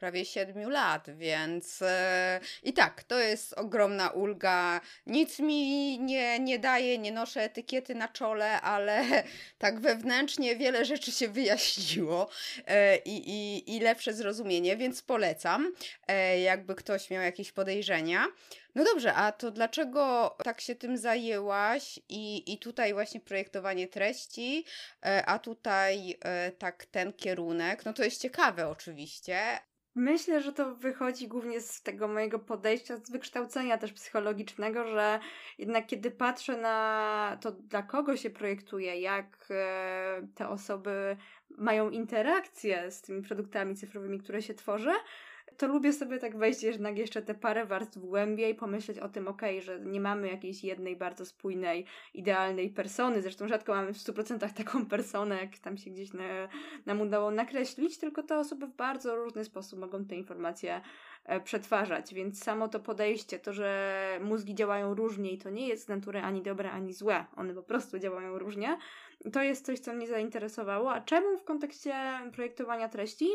prawie 0.04 0.24
7 0.24 0.70
lat, 0.70 1.16
więc 1.16 1.82
e, 1.82 2.40
i 2.62 2.72
tak, 2.72 3.02
to 3.02 3.18
jest 3.18 3.52
ogromna 3.52 4.08
ulga. 4.10 4.80
Nic 5.06 5.38
mi 5.38 5.98
nie, 6.00 6.38
nie 6.38 6.58
daje, 6.58 6.98
nie 6.98 7.12
noszę 7.12 7.40
etykiety 7.42 7.94
na 7.94 8.08
czole, 8.08 8.60
ale 8.60 9.04
tak 9.58 9.80
wewnętrznie 9.80 10.56
wiele 10.56 10.84
rzeczy 10.84 11.12
się 11.12 11.28
wyjaśniło 11.28 12.28
e, 12.66 12.96
i, 12.96 13.30
i, 13.30 13.76
i 13.76 13.80
lepsze 13.80 14.14
zrozumienie, 14.14 14.76
więc 14.76 15.02
polecam, 15.02 15.72
jakby 16.44 16.74
ktoś 16.74 17.10
miał 17.10 17.22
jakieś 17.22 17.52
podejrzenia. 17.52 18.26
No 18.74 18.84
dobrze, 18.84 19.14
a 19.14 19.32
to 19.32 19.50
dlaczego 19.50 20.36
tak 20.44 20.60
się 20.60 20.74
tym 20.74 20.98
zajęłaś 20.98 22.00
i, 22.08 22.52
i 22.52 22.58
tutaj 22.58 22.92
właśnie 22.92 23.20
projektowanie 23.20 23.88
treści, 23.88 24.64
e, 25.06 25.26
a 25.26 25.38
tutaj 25.38 26.18
e, 26.24 26.52
tak 26.52 26.86
ten 26.86 27.12
kierunek? 27.12 27.84
No 27.84 27.92
to 27.92 28.04
jest 28.04 28.22
ciekawe 28.22 28.68
oczywiście. 28.68 29.58
Myślę, 29.94 30.40
że 30.40 30.52
to 30.52 30.74
wychodzi 30.74 31.28
głównie 31.28 31.60
z 31.60 31.82
tego 31.82 32.08
mojego 32.08 32.38
podejścia, 32.38 32.96
z 32.96 33.10
wykształcenia 33.10 33.78
też 33.78 33.92
psychologicznego, 33.92 34.86
że 34.88 35.20
jednak 35.58 35.86
kiedy 35.86 36.10
patrzę 36.10 36.56
na 36.56 37.38
to, 37.40 37.52
dla 37.52 37.82
kogo 37.82 38.16
się 38.16 38.30
projektuje, 38.30 39.00
jak 39.00 39.46
e, 39.50 40.26
te 40.34 40.48
osoby 40.48 41.16
mają 41.50 41.90
interakcje 41.90 42.90
z 42.90 43.02
tymi 43.02 43.22
produktami 43.22 43.76
cyfrowymi, 43.76 44.18
które 44.18 44.42
się 44.42 44.54
tworzy, 44.54 44.92
to 45.56 45.66
lubię 45.66 45.92
sobie 45.92 46.18
tak 46.18 46.36
wejść 46.36 46.62
jednak 46.62 46.98
jeszcze 46.98 47.22
te 47.22 47.34
parę 47.34 47.66
warstw 47.66 47.98
głębiej, 47.98 48.54
pomyśleć 48.54 48.98
o 48.98 49.08
tym, 49.08 49.28
okej, 49.28 49.58
okay, 49.58 49.66
że 49.66 49.80
nie 49.80 50.00
mamy 50.00 50.28
jakiejś 50.28 50.64
jednej 50.64 50.96
bardzo 50.96 51.26
spójnej, 51.26 51.86
idealnej 52.14 52.70
persony, 52.70 53.22
zresztą 53.22 53.48
rzadko 53.48 53.74
mamy 53.74 53.92
w 53.92 53.96
100% 53.96 54.52
taką 54.64 54.86
personę, 54.86 55.36
jak 55.40 55.58
tam 55.58 55.76
się 55.76 55.90
gdzieś 55.90 56.12
na, 56.12 56.48
nam 56.86 57.00
udało 57.00 57.30
nakreślić, 57.30 57.98
tylko 57.98 58.22
te 58.22 58.38
osoby 58.38 58.66
w 58.66 58.76
bardzo 58.76 59.16
różny 59.16 59.44
sposób 59.44 59.78
mogą 59.78 60.04
te 60.04 60.14
informacje 60.14 60.80
e, 61.24 61.40
przetwarzać, 61.40 62.14
więc 62.14 62.42
samo 62.42 62.68
to 62.68 62.80
podejście, 62.80 63.38
to, 63.38 63.52
że 63.52 64.18
mózgi 64.22 64.54
działają 64.54 64.94
różnie 64.94 65.32
i 65.32 65.38
to 65.38 65.50
nie 65.50 65.68
jest 65.68 65.84
z 65.84 65.88
natury 65.88 66.20
ani 66.20 66.42
dobre, 66.42 66.70
ani 66.70 66.92
złe, 66.92 67.24
one 67.36 67.54
po 67.54 67.62
prostu 67.62 67.98
działają 67.98 68.38
różnie, 68.38 68.78
to 69.32 69.42
jest 69.42 69.66
coś, 69.66 69.80
co 69.80 69.92
mnie 69.92 70.06
zainteresowało. 70.06 70.92
A 70.92 71.00
czemu 71.00 71.38
w 71.38 71.44
kontekście 71.44 71.94
projektowania 72.32 72.88
treści? 72.88 73.28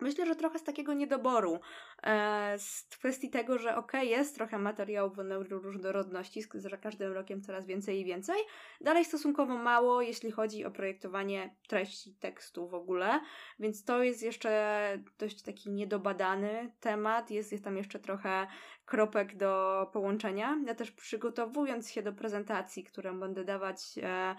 Myślę, 0.00 0.26
że 0.26 0.36
trochę 0.36 0.58
z 0.58 0.64
takiego 0.64 0.94
niedoboru, 0.94 1.60
e, 2.02 2.58
z 2.58 2.82
kwestii 2.82 3.30
tego, 3.30 3.58
że 3.58 3.76
ok, 3.76 3.92
jest 4.02 4.34
trochę 4.34 4.58
materiałów 4.58 5.18
o 5.18 5.22
neuroróżnorodności, 5.22 6.42
że 6.54 6.78
każdym 6.78 7.12
rokiem 7.12 7.42
coraz 7.42 7.66
więcej 7.66 8.00
i 8.00 8.04
więcej, 8.04 8.36
dalej 8.80 9.04
stosunkowo 9.04 9.56
mało, 9.56 10.02
jeśli 10.02 10.30
chodzi 10.30 10.64
o 10.64 10.70
projektowanie 10.70 11.56
treści 11.68 12.14
tekstu 12.14 12.68
w 12.68 12.74
ogóle, 12.74 13.20
więc 13.58 13.84
to 13.84 14.02
jest 14.02 14.22
jeszcze 14.22 14.98
dość 15.18 15.42
taki 15.42 15.70
niedobadany 15.70 16.72
temat, 16.80 17.30
jest, 17.30 17.52
jest 17.52 17.64
tam 17.64 17.76
jeszcze 17.76 17.98
trochę 17.98 18.46
kropek 18.84 19.36
do 19.36 19.86
połączenia. 19.92 20.58
Ja 20.66 20.74
też 20.74 20.90
przygotowując 20.92 21.90
się 21.90 22.02
do 22.02 22.12
prezentacji, 22.12 22.84
którą 22.84 23.20
będę 23.20 23.44
dawać 23.44 23.98
e, 24.02 24.36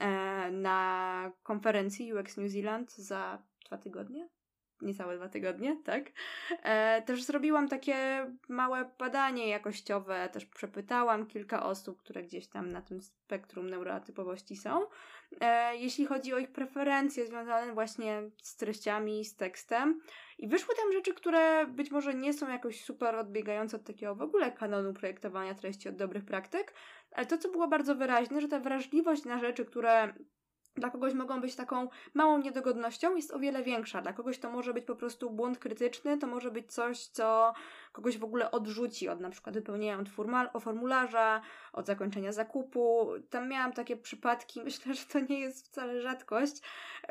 e, 0.00 0.50
na 0.50 1.32
konferencji 1.42 2.14
UX 2.14 2.36
New 2.36 2.50
Zealand 2.50 2.92
za 2.92 3.42
dwa 3.66 3.78
tygodnie, 3.78 4.28
niecałe 4.82 5.16
dwa 5.16 5.28
tygodnie, 5.28 5.76
tak? 5.84 6.04
E, 6.62 7.02
też 7.02 7.22
zrobiłam 7.22 7.68
takie 7.68 8.26
małe 8.48 8.90
badanie 8.98 9.48
jakościowe, 9.48 10.28
też 10.32 10.46
przepytałam 10.46 11.26
kilka 11.26 11.62
osób, 11.62 11.98
które 11.98 12.22
gdzieś 12.22 12.48
tam 12.48 12.72
na 12.72 12.82
tym 12.82 13.02
spektrum 13.02 13.70
neuroatypowości 13.70 14.56
są. 14.56 14.86
E, 15.40 15.76
jeśli 15.76 16.06
chodzi 16.06 16.34
o 16.34 16.38
ich 16.38 16.52
preferencje 16.52 17.26
związane 17.26 17.72
właśnie 17.72 18.22
z 18.42 18.56
treściami, 18.56 19.24
z 19.24 19.36
tekstem. 19.36 20.00
I 20.38 20.48
wyszły 20.48 20.74
tam 20.74 20.92
rzeczy, 20.92 21.14
które 21.14 21.66
być 21.66 21.90
może 21.90 22.14
nie 22.14 22.32
są 22.32 22.48
jakoś 22.48 22.84
super 22.84 23.14
odbiegające 23.14 23.76
od 23.76 23.84
takiego 23.84 24.14
w 24.14 24.22
ogóle 24.22 24.52
kanonu 24.52 24.94
projektowania 24.94 25.54
treści, 25.54 25.88
od 25.88 25.96
dobrych 25.96 26.24
praktyk, 26.24 26.74
ale 27.12 27.26
to, 27.26 27.38
co 27.38 27.48
było 27.48 27.68
bardzo 27.68 27.94
wyraźne, 27.94 28.40
że 28.40 28.48
ta 28.48 28.60
wrażliwość 28.60 29.24
na 29.24 29.38
rzeczy, 29.38 29.64
które 29.64 30.14
dla 30.80 30.90
kogoś 30.90 31.14
mogą 31.14 31.40
być 31.40 31.54
taką 31.54 31.88
małą 32.14 32.38
niedogodnością, 32.38 33.16
jest 33.16 33.30
o 33.30 33.38
wiele 33.38 33.62
większa. 33.62 34.02
Dla 34.02 34.12
kogoś 34.12 34.38
to 34.38 34.50
może 34.50 34.74
być 34.74 34.84
po 34.84 34.96
prostu 34.96 35.30
błąd 35.30 35.58
krytyczny, 35.58 36.18
to 36.18 36.26
może 36.26 36.50
być 36.50 36.72
coś, 36.72 37.06
co 37.06 37.52
kogoś 37.92 38.18
w 38.18 38.24
ogóle 38.24 38.50
odrzuci 38.50 39.08
od 39.08 39.20
na 39.20 39.30
przykład 39.30 39.54
wypełnienia 39.54 40.04
o 40.52 40.60
formularza, 40.60 41.40
od 41.72 41.86
zakończenia 41.86 42.32
zakupu. 42.32 43.10
Tam 43.30 43.48
miałam 43.48 43.72
takie 43.72 43.96
przypadki, 43.96 44.60
myślę, 44.64 44.94
że 44.94 45.04
to 45.04 45.20
nie 45.20 45.40
jest 45.40 45.66
wcale 45.66 46.00
rzadkość, 46.00 46.62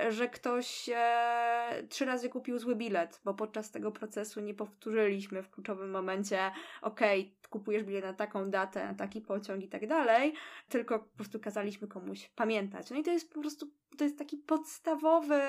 że 0.09 0.29
ktoś 0.29 0.89
e, 0.93 1.83
trzy 1.89 2.05
razy 2.05 2.29
kupił 2.29 2.59
zły 2.59 2.75
bilet, 2.75 3.21
bo 3.25 3.33
podczas 3.33 3.71
tego 3.71 3.91
procesu 3.91 4.41
nie 4.41 4.53
powtórzyliśmy 4.53 5.43
w 5.43 5.49
kluczowym 5.49 5.91
momencie, 5.91 6.51
okej, 6.81 7.21
okay, 7.21 7.49
kupujesz 7.49 7.83
bilet 7.83 8.03
na 8.03 8.13
taką 8.13 8.49
datę, 8.49 8.85
na 8.85 8.93
taki 8.93 9.21
pociąg 9.21 9.63
i 9.63 9.67
tak 9.67 9.87
dalej, 9.87 10.33
tylko 10.69 10.99
po 10.99 11.15
prostu 11.15 11.39
kazaliśmy 11.39 11.87
komuś 11.87 12.29
pamiętać. 12.35 12.89
No 12.89 12.97
i 12.97 13.03
to 13.03 13.11
jest 13.11 13.33
po 13.33 13.41
prostu, 13.41 13.58
to 13.99 14.03
jest 14.03 14.17
taki 14.17 14.37
podstawowy, 14.37 15.41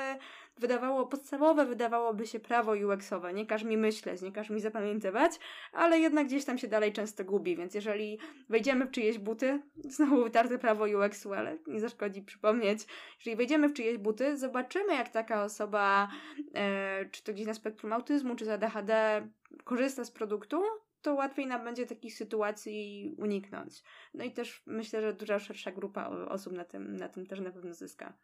wydawało, 0.59 1.07
podstawowe 1.07 1.67
wydawałoby 1.67 2.27
się 2.27 2.41
prawo 2.41 2.73
UX-owe. 2.73 3.35
Nie 3.35 3.47
każ 3.47 3.65
mi 3.65 3.77
myśleć, 3.77 4.23
nie 4.23 4.33
każ 4.33 4.51
mi 4.51 4.61
zapamiętywać, 4.61 5.33
ale 5.73 5.99
jednak 5.99 6.27
gdzieś 6.27 6.45
tam 6.45 6.59
się 6.59 6.69
dalej 6.69 6.93
często 6.93 7.25
gubi, 7.25 7.57
więc 7.57 7.75
jeżeli 7.75 8.19
wejdziemy 8.49 8.87
w 8.87 8.91
czyjeś 8.91 9.19
buty, 9.19 9.63
znowu 9.77 10.25
wytarte 10.25 10.59
prawo 10.59 10.85
UX-u, 10.85 11.33
ale 11.33 11.59
nie 11.67 11.81
zaszkodzi 11.81 12.23
przypomnieć, 12.23 12.87
jeżeli 13.19 13.37
wejdziemy 13.37 13.69
w 13.69 13.73
czyjeś 13.73 13.99
buty, 13.99 14.39
zobaczymy 14.39 14.95
jak 14.95 15.09
taka 15.09 15.45
osoba, 15.45 16.09
e, 16.55 17.09
czy 17.11 17.23
to 17.23 17.33
gdzieś 17.33 17.47
na 17.47 17.55
spektrum 17.55 17.93
autyzmu, 17.93 18.37
czy 18.37 18.45
z 18.45 18.49
ADHD 18.49 19.23
korzysta 19.65 20.05
z 20.05 20.11
produktu, 20.11 20.63
to 21.03 21.15
łatwiej 21.15 21.47
nam 21.47 21.65
będzie 21.65 21.87
takich 21.87 22.15
sytuacji 22.15 23.15
uniknąć. 23.19 23.83
No 24.15 24.25
i 24.25 24.33
też 24.33 24.63
myślę, 24.67 25.01
że 25.01 25.15
duża 25.15 25.39
szersza 25.39 25.73
grupa 25.73 26.07
osób 26.09 26.53
na 26.53 26.65
tym, 26.65 26.97
na 26.97 27.09
tym 27.09 27.27
też 27.27 27.41
na 27.41 27.51
pewno 27.51 27.75
zyska. 27.75 28.19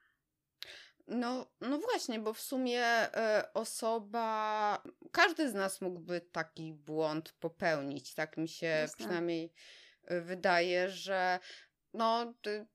No, 1.09 1.47
no 1.61 1.79
właśnie, 1.79 2.19
bo 2.19 2.33
w 2.33 2.41
sumie 2.41 2.83
e, 2.85 3.49
osoba, 3.55 4.83
każdy 5.13 5.51
z 5.51 5.55
nas 5.55 5.81
mógłby 5.81 6.21
taki 6.21 6.73
błąd 6.73 7.33
popełnić, 7.33 8.15
tak 8.15 8.37
mi 8.37 8.49
się 8.49 8.67
Jasne. 8.67 8.97
przynajmniej 8.97 9.53
e, 10.05 10.21
wydaje, 10.21 10.89
że 10.89 11.39
no, 11.95 12.35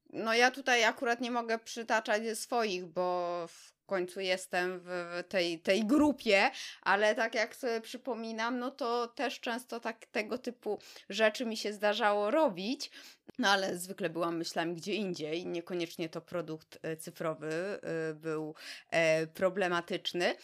no 0.09 0.33
ja 0.33 0.51
tutaj 0.51 0.83
akurat 0.83 1.21
nie 1.21 1.31
mogę 1.31 1.59
przytaczać 1.59 2.37
swoich, 2.39 2.85
bo 2.85 3.45
w 3.47 3.73
końcu 3.91 4.19
jestem 4.19 4.79
w 4.83 5.23
tej, 5.29 5.59
tej 5.59 5.85
grupie, 5.85 6.51
ale 6.81 7.15
tak 7.15 7.35
jak 7.35 7.55
sobie 7.55 7.81
przypominam, 7.81 8.59
no 8.59 8.71
to 8.71 9.07
też 9.07 9.39
często 9.39 9.79
tak 9.79 10.05
tego 10.05 10.37
typu 10.37 10.79
rzeczy 11.09 11.45
mi 11.45 11.57
się 11.57 11.73
zdarzało 11.73 12.31
robić. 12.31 12.91
No 13.39 13.49
ale 13.49 13.77
zwykle 13.77 14.09
byłam 14.09 14.37
myślami 14.37 14.75
gdzie 14.75 14.93
indziej, 14.93 15.45
niekoniecznie 15.45 16.09
to 16.09 16.21
produkt 16.21 16.79
e, 16.81 16.97
cyfrowy 16.97 17.51
e, 17.51 18.13
był 18.13 18.55
e, 18.89 19.27
problematyczny. 19.27 20.35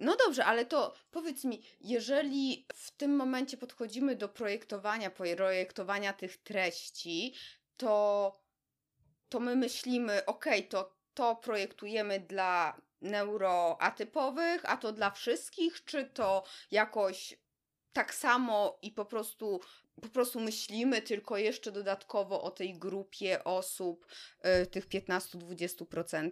No 0.00 0.16
dobrze, 0.16 0.44
ale 0.44 0.64
to 0.64 0.94
powiedz 1.10 1.44
mi, 1.44 1.62
jeżeli 1.80 2.66
w 2.74 2.90
tym 2.90 3.16
momencie 3.16 3.56
podchodzimy 3.56 4.16
do 4.16 4.28
projektowania, 4.28 5.10
projektowania 5.10 6.12
tych 6.12 6.36
treści, 6.36 7.34
to, 7.76 8.40
to 9.28 9.40
my 9.40 9.56
myślimy, 9.56 10.24
ok, 10.24 10.46
to 10.68 10.96
to 11.16 11.36
projektujemy 11.36 12.20
dla 12.20 12.76
neuroatypowych, 13.00 14.60
a 14.64 14.76
to 14.76 14.92
dla 14.92 15.10
wszystkich, 15.10 15.84
czy 15.84 16.04
to 16.04 16.44
jakoś 16.70 17.38
tak 17.92 18.14
samo 18.14 18.78
i 18.82 18.90
po 18.90 19.04
prostu 19.04 19.60
po 20.02 20.08
prostu 20.08 20.40
myślimy 20.40 21.02
tylko 21.02 21.36
jeszcze 21.36 21.72
dodatkowo 21.72 22.42
o 22.42 22.50
tej 22.50 22.78
grupie 22.78 23.44
osób, 23.44 24.06
yy, 24.44 24.66
tych 24.66 24.88
15-20%? 24.88 26.30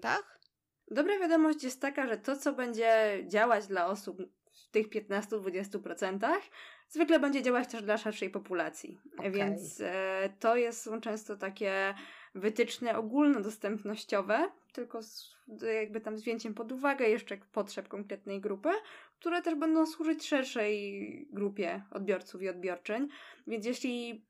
Dobra 0.90 1.18
wiadomość 1.18 1.64
jest 1.64 1.80
taka, 1.80 2.08
że 2.08 2.18
to, 2.18 2.36
co 2.36 2.52
będzie 2.52 3.22
działać 3.26 3.66
dla 3.66 3.86
osób 3.86 4.22
w 4.52 4.70
tych 4.70 4.88
15-20%, 4.88 6.40
zwykle 6.88 7.20
będzie 7.20 7.42
działać 7.42 7.68
też 7.68 7.82
dla 7.82 7.98
szerszej 7.98 8.30
populacji. 8.30 8.98
Okay. 9.18 9.30
Więc 9.30 9.80
e, 9.80 10.28
to 10.40 10.56
jest, 10.56 10.82
są 10.82 11.00
często 11.00 11.36
takie 11.36 11.94
wytyczne 12.34 12.98
ogólnodostępnościowe, 12.98 14.50
tylko 14.72 15.02
z, 15.02 15.36
jakby 15.74 16.00
tam 16.00 16.16
wzięciem 16.16 16.54
pod 16.54 16.72
uwagę 16.72 17.08
jeszcze 17.08 17.36
potrzeb 17.36 17.88
konkretnej 17.88 18.40
grupy, 18.40 18.68
które 19.20 19.42
też 19.42 19.54
będą 19.54 19.86
służyć 19.86 20.26
szerszej 20.26 21.28
grupie 21.30 21.82
odbiorców 21.90 22.42
i 22.42 22.48
odbiorczyń. 22.48 23.08
Więc 23.46 23.66
jeśli 23.66 24.24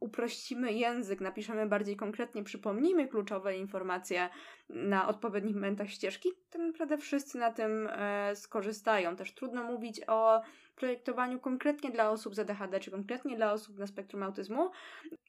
uprościmy 0.00 0.72
język, 0.72 1.20
napiszemy 1.20 1.66
bardziej 1.66 1.96
konkretnie, 1.96 2.44
przypomnijmy 2.44 3.08
kluczowe 3.08 3.56
informacje 3.56 4.28
na 4.68 5.08
odpowiednich 5.08 5.54
momentach 5.54 5.90
ścieżki, 5.90 6.28
to 6.50 6.58
naprawdę 6.58 6.98
wszyscy 6.98 7.38
na 7.38 7.52
tym 7.52 7.88
e, 7.92 8.36
skorzystają. 8.36 9.16
Też 9.16 9.34
trudno 9.34 9.64
mówić 9.64 10.00
o 10.06 10.42
projektowaniu 10.80 11.40
konkretnie 11.40 11.90
dla 11.90 12.10
osób 12.10 12.34
z 12.34 12.38
ADHD, 12.38 12.80
czy 12.80 12.90
konkretnie 12.90 13.36
dla 13.36 13.52
osób 13.52 13.78
na 13.78 13.86
spektrum 13.86 14.22
autyzmu, 14.22 14.70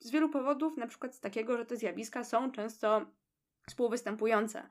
z 0.02 0.12
wielu 0.12 0.30
powodów, 0.30 0.78
na 0.78 0.88
przykład 0.88 1.16
z 1.16 1.20
takiego, 1.20 1.58
że 1.58 1.66
te 1.66 1.78
zjawiska 1.78 2.24
są 2.24 2.52
często 2.52 3.06
współwystępujące. 3.70 4.68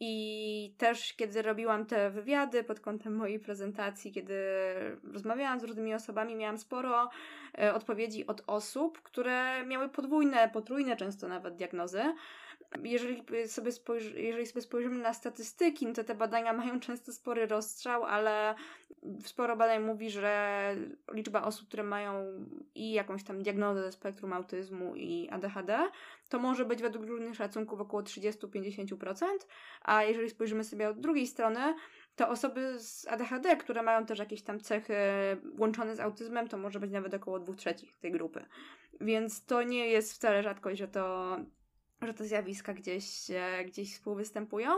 I 0.00 0.74
też, 0.78 1.14
kiedy 1.14 1.42
robiłam 1.42 1.86
te 1.86 2.10
wywiady 2.10 2.64
pod 2.64 2.80
kątem 2.80 3.16
mojej 3.16 3.40
prezentacji, 3.40 4.12
kiedy 4.12 4.34
rozmawiałam 5.12 5.60
z 5.60 5.64
różnymi 5.64 5.94
osobami, 5.94 6.36
miałam 6.36 6.58
sporo 6.58 7.10
e, 7.58 7.74
odpowiedzi 7.74 8.26
od 8.26 8.42
osób, 8.46 9.02
które 9.02 9.66
miały 9.66 9.88
podwójne, 9.88 10.50
potrójne 10.52 10.96
często 10.96 11.28
nawet 11.28 11.56
diagnozy. 11.56 12.02
Jeżeli 12.82 13.24
sobie, 13.48 13.72
spojrzy, 13.72 14.22
jeżeli 14.22 14.46
sobie 14.46 14.62
spojrzymy 14.62 15.02
na 15.02 15.14
statystyki, 15.14 15.86
no 15.86 15.92
to 15.92 16.04
te 16.04 16.14
badania 16.14 16.52
mają 16.52 16.80
często 16.80 17.12
spory 17.12 17.46
rozstrzał, 17.46 18.04
ale 18.04 18.54
sporo 19.24 19.56
badań 19.56 19.82
mówi, 19.82 20.10
że 20.10 20.76
liczba 21.12 21.42
osób, 21.42 21.68
które 21.68 21.82
mają 21.82 22.46
i 22.74 22.92
jakąś 22.92 23.24
tam 23.24 23.42
diagnozę 23.42 23.92
spektrum 23.92 24.32
autyzmu 24.32 24.96
i 24.96 25.28
ADHD, 25.30 25.78
to 26.28 26.38
może 26.38 26.64
być 26.64 26.82
według 26.82 27.06
różnych 27.06 27.34
szacunków 27.34 27.80
około 27.80 28.02
30-50%, 28.02 29.24
a 29.82 30.04
jeżeli 30.04 30.30
spojrzymy 30.30 30.64
sobie 30.64 30.88
od 30.88 31.00
drugiej 31.00 31.26
strony, 31.26 31.74
to 32.16 32.28
osoby 32.28 32.78
z 32.78 33.08
ADHD, 33.08 33.56
które 33.56 33.82
mają 33.82 34.06
też 34.06 34.18
jakieś 34.18 34.42
tam 34.42 34.60
cechy 34.60 34.96
łączone 35.58 35.96
z 35.96 36.00
autyzmem, 36.00 36.48
to 36.48 36.58
może 36.58 36.80
być 36.80 36.90
nawet 36.90 37.14
około 37.14 37.38
2 37.38 37.54
trzecich 37.54 37.98
tej 37.98 38.12
grupy. 38.12 38.44
Więc 39.00 39.44
to 39.44 39.62
nie 39.62 39.88
jest 39.88 40.12
wcale 40.12 40.42
rzadkość, 40.42 40.78
że 40.78 40.88
to 40.88 41.36
że 42.06 42.14
te 42.14 42.24
zjawiska 42.24 42.74
gdzieś, 42.74 43.06
gdzieś 43.66 43.94
współwystępują. 43.94 44.70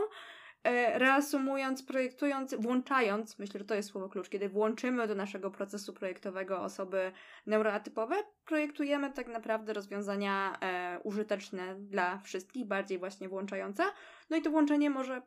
E, 0.63 0.99
reasumując, 0.99 1.83
projektując, 1.83 2.55
włączając, 2.59 3.39
myślę, 3.39 3.59
że 3.59 3.65
to 3.65 3.75
jest 3.75 3.89
słowo 3.89 4.09
klucz, 4.09 4.29
kiedy 4.29 4.49
włączymy 4.49 5.07
do 5.07 5.15
naszego 5.15 5.51
procesu 5.51 5.93
projektowego 5.93 6.61
osoby 6.61 7.11
neuroatypowe, 7.45 8.15
projektujemy 8.45 9.13
tak 9.13 9.27
naprawdę 9.27 9.73
rozwiązania 9.73 10.57
e, 10.61 10.99
użyteczne 11.03 11.75
dla 11.75 12.17
wszystkich, 12.17 12.67
bardziej 12.67 12.99
właśnie 12.99 13.29
włączające. 13.29 13.83
No 14.29 14.37
i 14.37 14.41
to 14.41 14.51
włączenie 14.51 14.89
może 14.89 15.21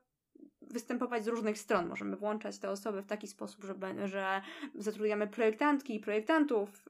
występować 0.72 1.24
z 1.24 1.28
różnych 1.28 1.59
stron. 1.59 1.88
Możemy 1.88 2.16
włączać 2.16 2.59
te 2.59 2.70
osoby 2.70 3.02
w 3.02 3.06
taki 3.06 3.26
sposób, 3.26 3.64
że, 3.64 4.09
że 4.09 4.42
zatrudniamy 4.74 5.26
projektantki 5.26 5.94
i 5.94 6.00
projektantów, 6.00 6.85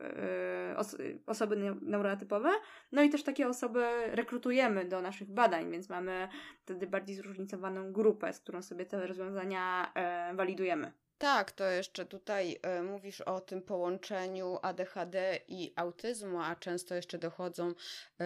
yy, 0.68 0.76
os 0.76 0.96
osoby 1.26 1.56
neurotypowe, 1.82 2.50
no 2.92 3.02
i 3.02 3.10
też 3.10 3.22
takie 3.22 3.48
osoby 3.48 3.86
rekrutujemy 4.06 4.84
do 4.84 5.02
naszych 5.02 5.30
badań, 5.30 5.70
więc 5.70 5.88
mamy 5.88 6.28
wtedy 6.62 6.86
bardziej 6.86 7.16
zróżnicowaną 7.16 7.92
grupę, 7.92 8.32
z 8.32 8.40
którą 8.40 8.62
sobie 8.62 8.86
te 8.86 9.06
rozwiązania 9.06 9.92
yy, 10.28 10.36
walidujemy. 10.36 10.92
Tak, 11.20 11.52
to 11.52 11.64
jeszcze 11.64 12.06
tutaj 12.06 12.60
y, 12.78 12.82
mówisz 12.82 13.20
o 13.20 13.40
tym 13.40 13.62
połączeniu 13.62 14.58
ADHD 14.62 15.38
i 15.48 15.72
autyzmu, 15.76 16.40
a 16.40 16.56
często 16.56 16.94
jeszcze 16.94 17.18
dochodzą 17.18 17.68
y, 17.70 17.74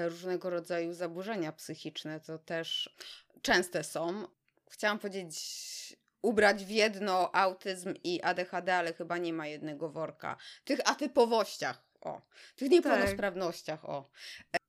różnego 0.08 0.50
rodzaju 0.50 0.92
zaburzenia 0.92 1.52
psychiczne. 1.52 2.20
To 2.20 2.38
też 2.38 2.96
częste 3.42 3.84
są 3.84 4.26
chciałam 4.74 4.98
powiedzieć, 4.98 5.36
ubrać 6.22 6.64
w 6.64 6.70
jedno 6.70 7.34
autyzm 7.34 7.94
i 8.04 8.22
ADHD, 8.22 8.76
ale 8.76 8.92
chyba 8.92 9.18
nie 9.18 9.32
ma 9.32 9.46
jednego 9.46 9.88
worka. 9.88 10.36
Tych 10.64 10.90
atypowościach, 10.90 11.82
o. 12.00 12.22
Tych 12.56 12.70
niepełnosprawnościach, 12.70 13.84
o. 13.84 14.10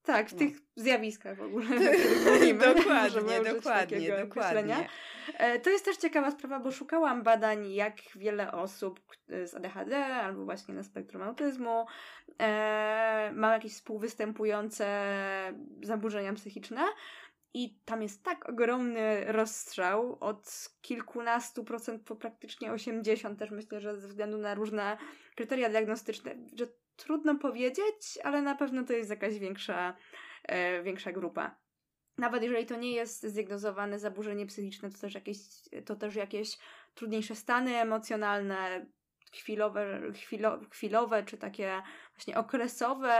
Tak, 0.03 0.29
w 0.29 0.33
no. 0.33 0.39
tych 0.39 0.57
zjawiskach 0.75 1.37
w 1.37 1.41
ogóle. 1.41 1.65
dokładnie, 2.75 3.53
dokładnie, 3.53 4.17
dokładnie. 4.17 4.89
E, 5.37 5.59
to 5.59 5.69
jest 5.69 5.85
też 5.85 5.97
ciekawa 5.97 6.31
sprawa, 6.31 6.59
bo 6.59 6.71
szukałam 6.71 7.23
badań, 7.23 7.73
jak 7.73 7.95
wiele 8.15 8.51
osób 8.51 8.99
z 9.45 9.53
ADHD 9.53 10.05
albo 10.05 10.45
właśnie 10.45 10.73
na 10.73 10.83
spektrum 10.83 11.21
autyzmu 11.21 11.85
e, 12.39 13.31
ma 13.33 13.53
jakieś 13.53 13.73
współwystępujące 13.73 14.87
zaburzenia 15.83 16.33
psychiczne. 16.33 16.81
I 17.55 17.79
tam 17.85 18.01
jest 18.01 18.23
tak 18.23 18.49
ogromny 18.49 19.25
rozstrzał 19.31 20.17
od 20.19 20.69
kilkunastu 20.81 21.63
procent 21.63 22.03
po 22.03 22.15
praktycznie 22.15 22.71
80, 22.71 23.39
też 23.39 23.51
myślę, 23.51 23.81
że 23.81 23.97
ze 23.97 24.07
względu 24.07 24.37
na 24.37 24.55
różne 24.55 24.97
kryteria 25.35 25.69
diagnostyczne, 25.69 26.35
że 26.55 26.67
trudno 26.95 27.35
powiedzieć, 27.35 28.19
ale 28.23 28.41
na 28.41 28.55
pewno 28.55 28.83
to 28.83 28.93
jest 28.93 29.09
jakaś 29.09 29.39
większa, 29.39 29.95
e, 30.43 30.83
większa 30.83 31.11
grupa. 31.11 31.55
Nawet 32.17 32.43
jeżeli 32.43 32.65
to 32.65 32.75
nie 32.75 32.91
jest 32.91 33.23
zdiagnozowane 33.23 33.99
zaburzenie 33.99 34.45
psychiczne, 34.45 34.91
to 34.91 34.97
też 34.97 35.15
jakieś, 35.15 35.37
to 35.85 35.95
też 35.95 36.15
jakieś 36.15 36.57
trudniejsze 36.95 37.35
stany 37.35 37.75
emocjonalne, 37.75 38.85
chwilowe, 39.33 40.01
chwilo, 40.13 40.59
chwilowe 40.71 41.23
czy 41.23 41.37
takie 41.37 41.81
właśnie 42.15 42.37
okresowe, 42.37 43.15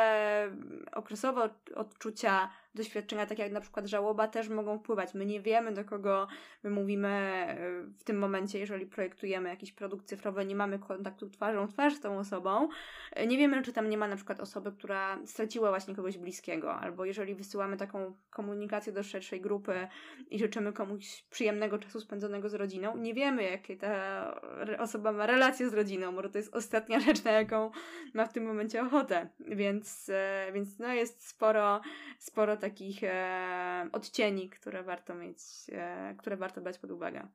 okresowe 0.92 1.50
odczucia 1.76 2.50
doświadczenia, 2.76 3.26
takie 3.26 3.44
jak 3.44 3.52
na 3.52 3.62
przykład 3.62 3.86
żałoba, 3.86 4.28
też 4.28 4.50
mogą 4.50 4.80
wpływać. 4.80 5.14
My 5.14 5.26
nie 5.26 5.42
wiemy, 5.42 5.74
do 5.74 5.86
kogo 5.86 6.28
my 6.64 6.70
mówimy 6.70 7.08
e, 7.08 7.58
w 7.98 8.04
tym 8.04 8.18
momencie, 8.18 8.60
jeżeli 8.60 8.86
projektujemy 8.86 9.50
jakiś 9.50 9.72
produkt 9.72 10.06
cyfrowy, 10.06 10.46
nie 10.46 10.56
mamy 10.56 10.80
kontaktu 10.80 11.30
twarzą 11.30 11.68
w 11.68 11.74
twarz 11.74 11.96
z 11.96 12.00
tą 12.00 12.18
osobą. 12.18 12.70
E, 13.12 13.28
nie 13.28 13.38
wiemy, 13.38 13.62
czy 13.62 13.74
tam 13.74 13.90
nie 13.90 13.98
ma 13.98 14.08
na 14.08 14.16
przykład 14.16 14.40
osoby, 14.40 14.72
która 14.72 15.20
straciła 15.26 15.70
właśnie 15.70 15.96
kogoś 15.96 16.18
bliskiego, 16.18 16.76
albo 16.76 17.06
jeżeli 17.06 17.36
wysyłamy 17.36 17.78
taką 17.78 18.16
komunikację 18.30 18.94
do 18.94 19.04
szerszej 19.04 19.42
grupy 19.42 19.88
i 20.30 20.40
życzymy 20.40 20.74
komuś 20.74 21.26
przyjemnego 21.30 21.80
czasu 21.80 22.02
spędzonego 22.02 22.50
z 22.50 22.54
rodziną, 22.54 22.98
nie 22.98 23.14
wiemy, 23.14 23.44
jakie 23.44 23.78
ta 23.78 24.36
osoba 24.80 25.12
ma 25.12 25.26
relacje 25.26 25.70
z 25.70 25.74
rodziną, 25.74 26.12
może 26.12 26.30
to 26.30 26.38
jest 26.38 26.56
ostatnia 26.56 27.00
rzecz, 27.00 27.24
na 27.24 27.32
jaką 27.32 27.72
ma 28.14 28.26
w 28.26 28.34
tym 28.34 28.46
momencie 28.46 28.82
ochotę. 28.82 29.30
Więc, 29.40 30.10
e, 30.10 30.52
więc 30.54 30.80
no 30.80 30.94
jest 30.94 31.28
sporo, 31.28 31.82
sporo 32.20 32.58
takich 32.70 33.04
e, 33.04 33.90
odcieni, 33.92 34.50
które 34.50 34.84
warto 34.84 35.16
mieć, 35.16 35.38
e, 35.72 36.16
które 36.18 36.38
warto 36.38 36.62
brać 36.62 36.78
pod 36.78 36.92
uwagę. 36.92 37.28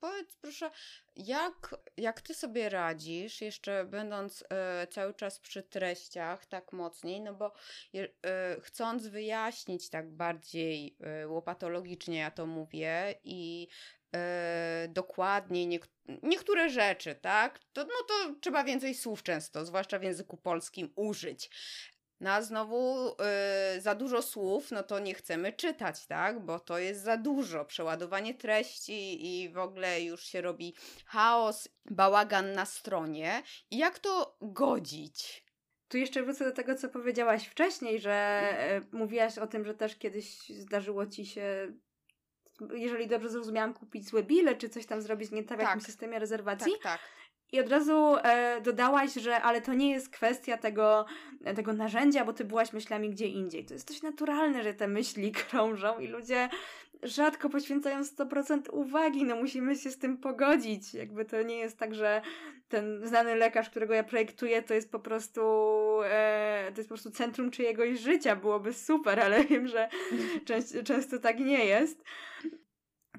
Powiedz 0.00 0.36
proszę, 0.36 0.70
jak, 1.16 1.76
jak 1.96 2.20
ty 2.20 2.34
sobie 2.34 2.68
radzisz, 2.68 3.40
jeszcze 3.40 3.84
będąc 3.84 4.44
e, 4.50 4.86
cały 4.86 5.14
czas 5.14 5.40
przy 5.40 5.62
treściach 5.62 6.46
tak 6.46 6.72
mocniej, 6.72 7.20
no 7.20 7.34
bo 7.34 7.52
e, 7.94 8.10
chcąc 8.60 9.06
wyjaśnić 9.06 9.90
tak 9.90 10.10
bardziej 10.10 10.96
e, 11.00 11.28
łopatologicznie, 11.28 12.18
ja 12.18 12.30
to 12.30 12.46
mówię, 12.46 13.14
i 13.24 13.68
dokładniej 14.88 15.68
niek- 15.68 16.18
niektóre 16.22 16.70
rzeczy, 16.70 17.14
tak? 17.14 17.58
To, 17.72 17.84
no 17.84 18.04
to 18.08 18.34
trzeba 18.40 18.64
więcej 18.64 18.94
słów 18.94 19.22
często, 19.22 19.64
zwłaszcza 19.64 19.98
w 19.98 20.02
języku 20.02 20.36
polskim, 20.36 20.92
użyć. 20.96 21.50
No 22.20 22.30
a 22.30 22.42
znowu 22.42 23.08
yy, 23.74 23.80
za 23.80 23.94
dużo 23.94 24.22
słów, 24.22 24.70
no 24.70 24.82
to 24.82 24.98
nie 24.98 25.14
chcemy 25.14 25.52
czytać, 25.52 26.06
tak? 26.06 26.44
Bo 26.44 26.58
to 26.58 26.78
jest 26.78 27.02
za 27.02 27.16
dużo. 27.16 27.64
Przeładowanie 27.64 28.34
treści 28.34 29.26
i 29.26 29.48
w 29.48 29.58
ogóle 29.58 30.02
już 30.02 30.24
się 30.24 30.40
robi 30.40 30.74
chaos, 31.06 31.68
bałagan 31.90 32.52
na 32.52 32.66
stronie. 32.66 33.42
I 33.70 33.78
jak 33.78 33.98
to 33.98 34.36
godzić? 34.40 35.44
Tu 35.88 35.98
jeszcze 35.98 36.22
wrócę 36.22 36.44
do 36.44 36.52
tego, 36.52 36.74
co 36.74 36.88
powiedziałaś 36.88 37.46
wcześniej, 37.46 38.00
że 38.00 38.42
y, 38.92 38.96
mówiłaś 38.96 39.38
o 39.38 39.46
tym, 39.46 39.64
że 39.64 39.74
też 39.74 39.96
kiedyś 39.96 40.48
zdarzyło 40.48 41.06
ci 41.06 41.26
się 41.26 41.72
jeżeli 42.74 43.06
dobrze 43.06 43.28
zrozumiałam, 43.28 43.74
kupić 43.74 44.08
złe 44.08 44.22
bile, 44.22 44.56
czy 44.56 44.68
coś 44.68 44.86
tam 44.86 45.02
zrobić 45.02 45.30
nie 45.30 45.44
tak 45.44 45.58
w 45.58 45.62
jakimś 45.62 45.82
tak. 45.82 45.90
systemie 45.90 46.18
rezerwacji. 46.18 46.72
Tak, 46.72 46.82
tak. 46.82 47.00
I 47.52 47.60
od 47.60 47.68
razu 47.68 48.16
e, 48.22 48.60
dodałaś, 48.60 49.14
że 49.14 49.42
ale 49.42 49.60
to 49.60 49.74
nie 49.74 49.90
jest 49.90 50.08
kwestia 50.08 50.56
tego, 50.56 51.06
tego 51.56 51.72
narzędzia, 51.72 52.24
bo 52.24 52.32
ty 52.32 52.44
byłaś 52.44 52.72
myślami 52.72 53.10
gdzie 53.10 53.26
indziej. 53.26 53.64
To 53.64 53.74
jest 53.74 53.88
dość 53.88 54.02
naturalne, 54.02 54.62
że 54.62 54.74
te 54.74 54.88
myśli 54.88 55.32
krążą 55.50 55.98
i 55.98 56.06
ludzie 56.06 56.48
rzadko 57.02 57.48
poświęcają 57.48 58.02
100% 58.02 58.60
uwagi, 58.72 59.24
no 59.24 59.36
musimy 59.36 59.76
się 59.76 59.90
z 59.90 59.98
tym 59.98 60.16
pogodzić. 60.16 60.94
Jakby 60.94 61.24
to 61.24 61.42
nie 61.42 61.56
jest 61.56 61.78
tak, 61.78 61.94
że 61.94 62.22
ten 62.68 63.06
znany 63.06 63.34
lekarz, 63.34 63.70
którego 63.70 63.94
ja 63.94 64.04
projektuję, 64.04 64.62
to 64.62 64.74
jest 64.74 64.92
po 64.92 64.98
prostu 64.98 65.40
e, 66.04 66.70
to 66.74 66.80
jest 66.80 66.88
po 66.88 66.94
prostu 66.94 67.10
centrum 67.10 67.50
czyjegoś 67.50 68.00
życia. 68.00 68.36
Byłoby 68.36 68.72
super, 68.72 69.20
ale 69.20 69.44
wiem, 69.50 69.68
że 69.68 69.88
często, 70.44 70.82
często 70.82 71.18
tak 71.18 71.38
nie 71.38 71.64
jest. 71.64 72.04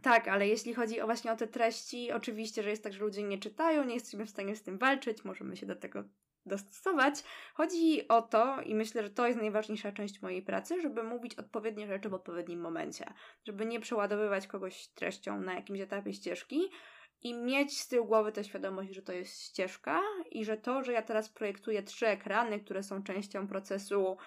Tak, 0.02 0.28
ale 0.28 0.48
jeśli 0.48 0.74
chodzi 0.74 1.02
o 1.02 1.06
właśnie 1.06 1.32
o 1.32 1.36
te 1.36 1.48
treści, 1.48 2.12
oczywiście, 2.12 2.64
że 2.64 2.70
jest 2.70 2.84
tak, 2.84 2.94
że 2.94 3.00
ludzie 3.00 3.24
nie 3.24 3.38
czytają, 3.38 3.84
nie 3.84 3.94
jesteśmy 3.94 4.26
w 4.26 4.30
stanie 4.30 4.56
z 4.56 4.64
tym 4.64 4.78
walczyć, 4.78 5.24
możemy 5.24 5.58
się 5.58 5.66
do 5.66 5.76
tego 5.76 6.04
dostosować. 6.46 7.24
Chodzi 7.54 8.08
o 8.08 8.22
to, 8.22 8.62
i 8.62 8.76
myślę, 8.76 9.04
że 9.04 9.10
to 9.10 9.28
jest 9.28 9.40
najważniejsza 9.40 9.92
część 9.92 10.22
mojej 10.22 10.42
pracy, 10.42 10.82
żeby 10.82 11.04
mówić 11.04 11.36
odpowiednie 11.36 11.88
rzeczy 11.88 12.10
w 12.10 12.14
odpowiednim 12.14 12.62
momencie. 12.62 13.14
Żeby 13.44 13.66
nie 13.66 13.80
przeładowywać 13.80 14.48
kogoś 14.48 14.88
treścią 14.88 15.42
na 15.42 15.54
jakimś 15.54 15.80
etapie 15.80 16.14
ścieżki 16.14 16.62
i 17.22 17.34
mieć 17.34 17.80
z 17.80 17.88
tyłu 17.88 18.08
głowy 18.08 18.32
tę 18.32 18.44
świadomość, 18.44 18.94
że 18.94 19.02
to 19.02 19.14
jest 19.14 19.42
ścieżka 19.42 20.02
i 20.32 20.46
że 20.46 20.58
to, 20.58 20.84
że 20.84 20.94
ja 20.94 21.02
teraz 21.02 21.30
projektuję 21.30 21.84
trzy 21.84 22.08
ekrany, 22.08 22.60
które 22.60 22.84
są 22.84 23.04
częścią 23.04 23.48
procesu 23.48 24.18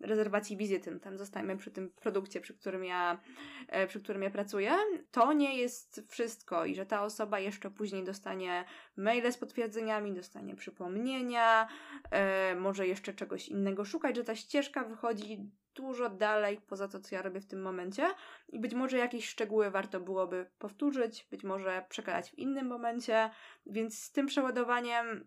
rezerwacji 0.00 0.56
wizyty, 0.56 1.00
tam 1.00 1.18
zostajemy 1.18 1.56
przy 1.56 1.70
tym 1.70 1.90
produkcie, 1.90 2.40
przy 2.40 2.54
którym 2.54 2.84
ja, 2.84 3.20
e, 3.68 3.86
przy 3.86 4.00
którym 4.00 4.22
ja 4.22 4.30
pracuję, 4.30 4.72
to 5.10 5.32
nie 5.32 5.58
jest 5.58 6.02
wszystko 6.08 6.64
i 6.64 6.74
że 6.74 6.86
ta 6.86 7.02
osoba 7.02 7.38
jeszcze 7.38 7.70
później 7.70 8.04
dostanie 8.04 8.64
maile 8.96 9.32
z 9.32 9.38
potwierdzeniami, 9.38 10.14
dostanie 10.14 10.56
przypomnienia, 10.56 11.68
e, 12.10 12.54
może 12.54 12.86
jeszcze 12.86 13.14
czegoś 13.14 13.48
innego 13.48 13.84
szukać, 13.84 14.16
że 14.16 14.24
ta 14.24 14.36
ścieżka 14.36 14.84
wychodzi 14.84 15.50
dużo 15.74 16.10
dalej 16.10 16.60
poza 16.66 16.88
to, 16.88 17.00
co 17.00 17.14
ja 17.14 17.22
robię 17.22 17.40
w 17.40 17.46
tym 17.46 17.62
momencie. 17.62 18.06
I 18.48 18.60
być 18.60 18.74
może 18.74 18.98
jakieś 18.98 19.28
szczegóły 19.28 19.70
warto 19.70 20.00
byłoby 20.00 20.50
powtórzyć, 20.58 21.26
być 21.30 21.44
może 21.44 21.84
przekazać 21.88 22.30
w 22.30 22.38
innym 22.38 22.66
momencie, 22.66 23.30
więc 23.66 23.98
z 23.98 24.12
tym 24.12 24.26
przeładowaniem 24.26 25.26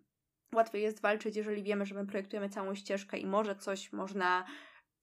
łatwiej 0.56 0.84
jest 0.84 1.02
walczyć, 1.02 1.36
jeżeli 1.36 1.64
wiemy, 1.64 1.86
że 1.86 1.96
my 1.96 2.06
projektujemy 2.06 2.50
całą 2.50 2.76
ścieżkę 2.76 3.18
i 3.18 3.26
może 3.26 3.56
coś 3.56 3.94
można 3.94 4.46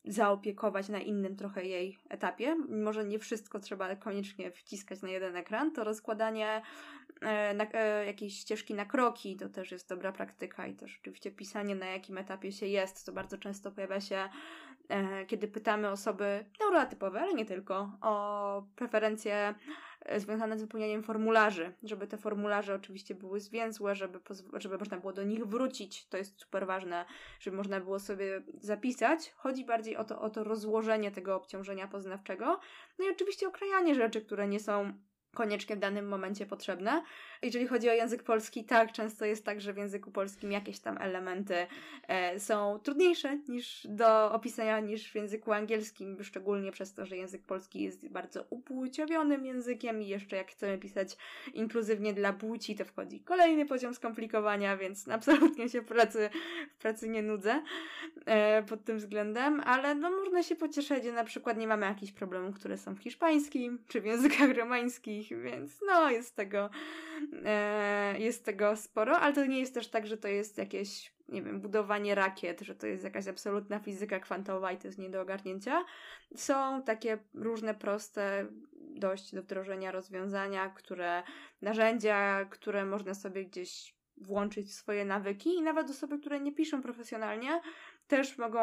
zaopiekować 0.04 0.88
na 0.88 1.00
innym 1.00 1.36
trochę 1.36 1.64
jej 1.64 1.98
etapie. 2.08 2.56
Może 2.68 3.04
nie 3.04 3.18
wszystko 3.18 3.60
trzeba 3.60 3.96
koniecznie 3.96 4.50
wciskać 4.50 5.02
na 5.02 5.08
jeden 5.08 5.36
ekran, 5.36 5.72
to 5.72 5.84
rozkładanie 5.84 6.62
e, 7.20 7.54
na, 7.54 7.66
e, 7.72 8.06
jakiejś 8.06 8.38
ścieżki 8.38 8.74
na 8.74 8.84
kroki 8.84 9.36
to 9.36 9.48
też 9.48 9.72
jest 9.72 9.88
dobra 9.88 10.12
praktyka 10.12 10.66
i 10.66 10.74
też 10.74 10.98
oczywiście 11.00 11.30
pisanie 11.30 11.74
na 11.74 11.86
jakim 11.86 12.18
etapie 12.18 12.52
się 12.52 12.66
jest, 12.66 13.06
to 13.06 13.12
bardzo 13.12 13.38
często 13.38 13.72
pojawia 13.72 14.00
się 14.00 14.28
kiedy 15.26 15.48
pytamy 15.48 15.90
osoby 15.90 16.44
neuroatypowe, 16.60 17.20
ale 17.20 17.34
nie 17.34 17.44
tylko, 17.44 17.98
o 18.00 18.62
preferencje 18.76 19.54
E, 20.04 20.20
związane 20.20 20.58
z 20.58 20.60
wypełnianiem 20.60 21.02
formularzy, 21.02 21.72
żeby 21.82 22.06
te 22.06 22.18
formularze 22.18 22.74
oczywiście 22.74 23.14
były 23.14 23.40
zwięzłe, 23.40 23.94
żeby, 23.94 24.20
żeby 24.52 24.78
można 24.78 24.96
było 24.98 25.12
do 25.12 25.22
nich 25.22 25.46
wrócić. 25.46 26.06
To 26.08 26.16
jest 26.16 26.40
super 26.40 26.66
ważne, 26.66 27.04
żeby 27.40 27.56
można 27.56 27.80
było 27.80 27.98
sobie 27.98 28.42
zapisać. 28.60 29.32
Chodzi 29.36 29.64
bardziej 29.64 29.96
o 29.96 30.04
to, 30.04 30.20
o 30.20 30.30
to 30.30 30.44
rozłożenie 30.44 31.10
tego 31.10 31.36
obciążenia 31.36 31.88
poznawczego. 31.88 32.60
No 32.98 33.04
i 33.04 33.10
oczywiście 33.10 33.48
okrajanie 33.48 33.94
rzeczy, 33.94 34.20
które 34.20 34.48
nie 34.48 34.60
są 34.60 34.92
koniecznie 35.34 35.76
w 35.76 35.78
danym 35.78 36.08
momencie 36.08 36.46
potrzebne. 36.46 37.02
Jeżeli 37.42 37.66
chodzi 37.66 37.90
o 37.90 37.92
język 37.92 38.22
polski, 38.22 38.64
tak, 38.64 38.92
często 38.92 39.24
jest 39.24 39.44
tak, 39.44 39.60
że 39.60 39.72
w 39.72 39.76
języku 39.76 40.10
polskim 40.10 40.52
jakieś 40.52 40.78
tam 40.78 40.98
elementy 41.00 41.66
e, 42.08 42.40
są 42.40 42.78
trudniejsze 42.78 43.38
niż 43.48 43.86
do 43.90 44.32
opisania 44.32 44.80
niż 44.80 45.12
w 45.12 45.14
języku 45.14 45.52
angielskim, 45.52 46.24
szczególnie 46.24 46.72
przez 46.72 46.94
to, 46.94 47.06
że 47.06 47.16
język 47.16 47.42
polski 47.42 47.82
jest 47.82 48.08
bardzo 48.08 48.44
upłciowionym 48.50 49.46
językiem 49.46 50.02
i 50.02 50.06
jeszcze 50.08 50.36
jak 50.36 50.50
chcemy 50.50 50.78
pisać 50.78 51.16
inkluzywnie 51.54 52.14
dla 52.14 52.32
płci, 52.32 52.76
to 52.76 52.84
wchodzi 52.84 53.20
kolejny 53.20 53.66
poziom 53.66 53.94
skomplikowania, 53.94 54.76
więc 54.76 55.08
absolutnie 55.18 55.68
się 55.68 55.82
pracy, 55.82 56.30
w 56.70 56.82
pracy 56.82 57.08
nie 57.08 57.22
nudzę 57.22 57.62
e, 58.26 58.62
pod 58.62 58.84
tym 58.84 58.98
względem, 58.98 59.60
ale 59.60 59.94
no 59.94 60.10
można 60.10 60.42
się 60.42 60.56
pocieszyć, 60.56 61.04
że 61.04 61.12
na 61.12 61.24
przykład 61.24 61.58
nie 61.58 61.66
mamy 61.66 61.86
jakichś 61.86 62.12
problemów, 62.12 62.54
które 62.54 62.78
są 62.78 62.94
w 62.94 62.98
hiszpańskim 62.98 63.78
czy 63.88 64.00
w 64.00 64.04
językach 64.04 64.56
romańskich, 64.56 65.23
więc 65.30 65.80
no 65.86 66.10
jest 66.10 66.36
tego 66.36 66.70
e, 67.44 68.18
jest 68.18 68.44
tego 68.44 68.76
sporo, 68.76 69.18
ale 69.18 69.34
to 69.34 69.46
nie 69.46 69.60
jest 69.60 69.74
też 69.74 69.88
tak, 69.88 70.06
że 70.06 70.16
to 70.16 70.28
jest 70.28 70.58
jakieś 70.58 71.14
nie 71.28 71.42
wiem, 71.42 71.60
budowanie 71.60 72.14
rakiet, 72.14 72.60
że 72.60 72.74
to 72.74 72.86
jest 72.86 73.04
jakaś 73.04 73.28
absolutna 73.28 73.78
fizyka 73.78 74.20
kwantowa 74.20 74.72
i 74.72 74.76
to 74.76 74.88
jest 74.88 74.98
nie 74.98 75.10
do 75.10 75.20
ogarnięcia. 75.20 75.84
Są 76.36 76.82
takie 76.82 77.18
różne 77.34 77.74
proste, 77.74 78.46
dość 78.72 79.34
do 79.34 79.42
wdrożenia 79.42 79.92
rozwiązania, 79.92 80.70
które, 80.70 81.22
narzędzia, 81.62 82.44
które 82.50 82.84
można 82.84 83.14
sobie 83.14 83.44
gdzieś 83.44 83.94
włączyć 84.16 84.68
w 84.68 84.72
swoje 84.72 85.04
nawyki 85.04 85.54
i 85.54 85.62
nawet 85.62 85.90
osoby, 85.90 86.18
które 86.18 86.40
nie 86.40 86.52
piszą 86.52 86.82
profesjonalnie, 86.82 87.60
też 88.06 88.38
mogą, 88.38 88.60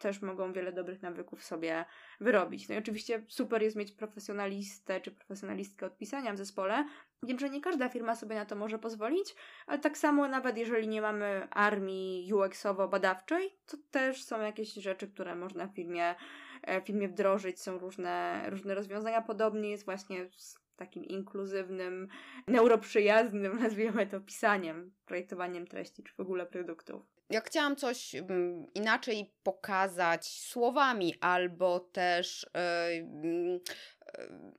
też 0.00 0.22
mogą 0.22 0.52
wiele 0.52 0.72
dobrych 0.72 1.02
nawyków 1.02 1.44
sobie 1.44 1.84
wyrobić. 2.20 2.68
No 2.68 2.74
i 2.74 2.78
oczywiście 2.78 3.22
super 3.28 3.62
jest 3.62 3.76
mieć 3.76 3.92
profesjonalistę 3.92 5.00
czy 5.00 5.10
profesjonalistkę 5.10 5.86
od 5.86 5.98
pisania 5.98 6.32
w 6.32 6.36
zespole. 6.36 6.84
Wiem, 7.22 7.38
że 7.38 7.50
nie 7.50 7.60
każda 7.60 7.88
firma 7.88 8.16
sobie 8.16 8.36
na 8.36 8.44
to 8.44 8.56
może 8.56 8.78
pozwolić, 8.78 9.34
ale 9.66 9.78
tak 9.78 9.98
samo 9.98 10.28
nawet 10.28 10.56
jeżeli 10.56 10.88
nie 10.88 11.02
mamy 11.02 11.48
armii 11.50 12.32
UX-owo-badawczej, 12.32 13.50
to 13.66 13.76
też 13.90 14.24
są 14.24 14.40
jakieś 14.40 14.74
rzeczy, 14.74 15.08
które 15.08 15.34
można 15.34 15.66
w 15.66 15.74
firmie, 15.74 16.14
e, 16.62 16.80
w 16.80 16.84
firmie 16.84 17.08
wdrożyć. 17.08 17.60
Są 17.60 17.78
różne, 17.78 18.44
różne 18.50 18.74
rozwiązania. 18.74 19.22
Podobnie 19.22 19.70
jest 19.70 19.84
właśnie 19.84 20.26
z 20.36 20.58
takim 20.76 21.04
inkluzywnym, 21.04 22.08
neuroprzyjaznym, 22.48 23.58
nazwijmy 23.62 24.06
to, 24.06 24.20
pisaniem, 24.20 24.92
projektowaniem 25.06 25.66
treści 25.66 26.02
czy 26.02 26.14
w 26.14 26.20
ogóle 26.20 26.46
produktów 26.46 27.13
jak 27.30 27.46
chciałam 27.46 27.76
coś 27.76 28.14
um, 28.14 28.66
inaczej 28.74 29.34
pokazać 29.42 30.26
słowami, 30.26 31.14
albo 31.20 31.80
też 31.80 32.46
yy, 32.54 33.60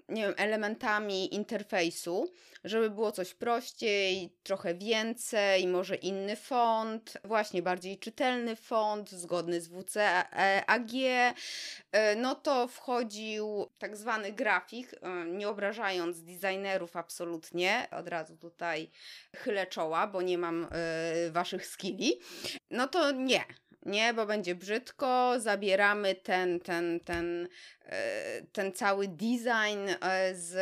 nie 0.10 0.22
wiem, 0.22 0.34
elementami 0.38 1.36
interfejsu, 1.36 2.34
żeby 2.64 2.90
było 2.90 3.12
coś 3.12 3.34
prościej, 3.34 4.38
trochę 4.44 4.76
więcej, 4.76 5.68
może 5.68 5.96
inny 5.96 6.36
font, 6.36 7.18
właśnie 7.24 7.62
bardziej 7.62 8.00
czytelny 8.00 8.56
font, 8.56 9.10
zgodny 9.10 9.62
z 9.62 9.68
WCAG, 9.68 10.92
e, 11.92 12.16
no 12.16 12.36
to 12.36 12.68
wchodził 12.68 13.68
tak 13.78 13.98
zwany 13.98 14.32
grafik, 14.32 14.94
e, 14.94 15.26
nie 15.26 15.50
obrażając 15.50 16.24
designerów 16.24 16.96
absolutnie, 16.96 17.88
od 17.92 18.08
razu 18.08 18.38
tutaj 18.38 18.92
chylę 19.36 19.68
czoła, 19.68 20.08
bo 20.08 20.22
nie 20.22 20.38
mam 20.38 20.64
y, 21.28 21.32
waszych 21.32 21.66
skilli, 21.66 22.20
no 22.72 22.88
to 22.88 23.12
nie, 23.12 23.46
nie, 23.86 24.14
bo 24.14 24.26
będzie 24.26 24.56
brzydko, 24.56 25.34
zabieramy 25.40 26.16
ten, 26.16 26.60
ten, 26.60 27.00
ten, 27.00 27.48
e, 27.86 28.42
ten 28.52 28.74
cały 28.74 29.08
design 29.08 29.90
e, 30.02 30.36
z 30.36 30.56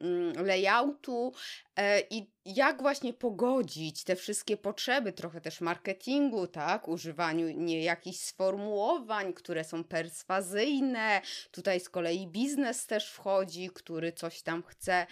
mm, 0.00 0.46
layoutu 0.46 1.32
e, 1.76 2.00
i 2.00 2.30
jak 2.44 2.82
właśnie 2.82 3.12
pogodzić 3.12 4.04
te 4.04 4.16
wszystkie 4.16 4.56
potrzeby, 4.56 5.12
trochę 5.12 5.40
też 5.40 5.60
marketingu, 5.60 6.46
tak, 6.46 6.88
używaniu 6.88 7.48
nie 7.48 7.82
jakichś 7.82 8.18
sformułowań, 8.18 9.32
które 9.32 9.64
są 9.64 9.84
perswazyjne, 9.84 11.20
tutaj 11.50 11.80
z 11.80 11.88
kolei 11.88 12.26
biznes 12.26 12.86
też 12.86 13.10
wchodzi, 13.10 13.70
który 13.74 14.12
coś 14.12 14.42
tam 14.42 14.62
chce 14.62 15.06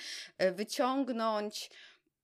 wyciągnąć. 0.53 1.71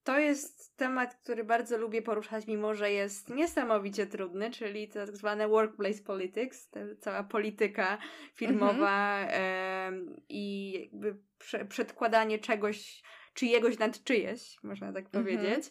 To 0.05 0.19
jest 0.19 0.77
temat, 0.77 1.15
który 1.15 1.45
bardzo 1.45 1.79
lubię 1.79 2.03
poruszać, 2.03 2.47
mimo 2.47 2.75
że 2.75 2.93
jest 2.93 3.29
niesamowicie 3.29 4.07
trudny, 4.07 4.51
czyli 4.51 4.89
tak 4.89 5.17
zwane 5.17 5.49
workplace 5.49 6.03
politics, 6.03 6.71
cała 7.01 7.25
polityka 7.25 7.99
firmowa 8.35 9.21
mhm. 9.21 10.17
i 10.29 10.73
jakby 10.81 11.17
prze, 11.39 11.65
przedkładanie 11.65 12.39
czegoś, 12.39 13.03
czyjegoś 13.35 13.79
nad 13.79 14.05
czyjeś, 14.05 14.57
można 14.63 14.93
tak 14.93 15.05
mhm. 15.05 15.25
powiedzieć. 15.25 15.71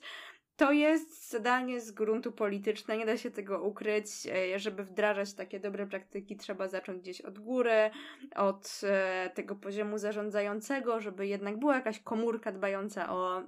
To 0.55 0.71
jest 0.71 1.29
zadanie 1.29 1.81
z 1.81 1.91
gruntu 1.91 2.31
polityczne, 2.31 2.97
nie 2.97 3.05
da 3.05 3.17
się 3.17 3.31
tego 3.31 3.63
ukryć. 3.63 4.07
E, 4.27 4.59
żeby 4.59 4.83
wdrażać 4.83 5.33
takie 5.33 5.59
dobre 5.59 5.87
praktyki, 5.87 6.37
trzeba 6.37 6.67
zacząć 6.67 7.01
gdzieś 7.01 7.21
od 7.21 7.39
góry, 7.39 7.91
od 8.35 8.81
e, 8.83 9.29
tego 9.33 9.55
poziomu 9.55 9.97
zarządzającego, 9.97 10.99
żeby 10.99 11.27
jednak 11.27 11.59
była 11.59 11.75
jakaś 11.75 11.99
komórka 11.99 12.51
dbająca 12.51 13.13
o 13.13 13.43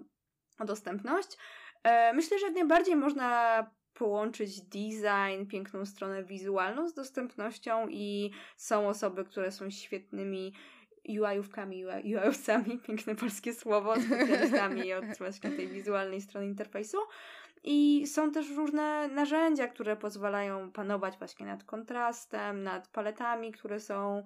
o 0.59 0.65
dostępność. 0.65 1.37
E, 1.83 2.13
myślę, 2.13 2.39
że 2.39 2.51
najbardziej 2.51 2.95
można 2.95 3.59
połączyć 3.93 4.61
design, 4.61 5.45
piękną 5.49 5.85
stronę 5.85 6.23
wizualną 6.23 6.89
z 6.89 6.93
dostępnością 6.93 7.87
i 7.89 8.31
są 8.57 8.87
osoby, 8.87 9.25
które 9.25 9.51
są 9.51 9.69
świetnymi 9.69 10.53
UI-ówkami, 11.09 11.85
UI-owcami, 11.85 12.79
piękne 12.87 13.15
polskie 13.15 13.53
słowo, 13.53 14.01
specjalistami 14.01 14.93
od 14.93 15.17
właśnie 15.17 15.49
tej 15.49 15.67
wizualnej 15.67 16.21
strony 16.21 16.47
interfejsu. 16.47 16.97
I 17.63 18.07
są 18.07 18.31
też 18.31 18.49
różne 18.49 19.07
narzędzia, 19.07 19.67
które 19.67 19.97
pozwalają 19.97 20.71
panować 20.71 21.17
właśnie 21.17 21.45
nad 21.45 21.63
kontrastem, 21.63 22.63
nad 22.63 22.87
paletami, 22.87 23.51
które 23.51 23.79
są 23.79 24.23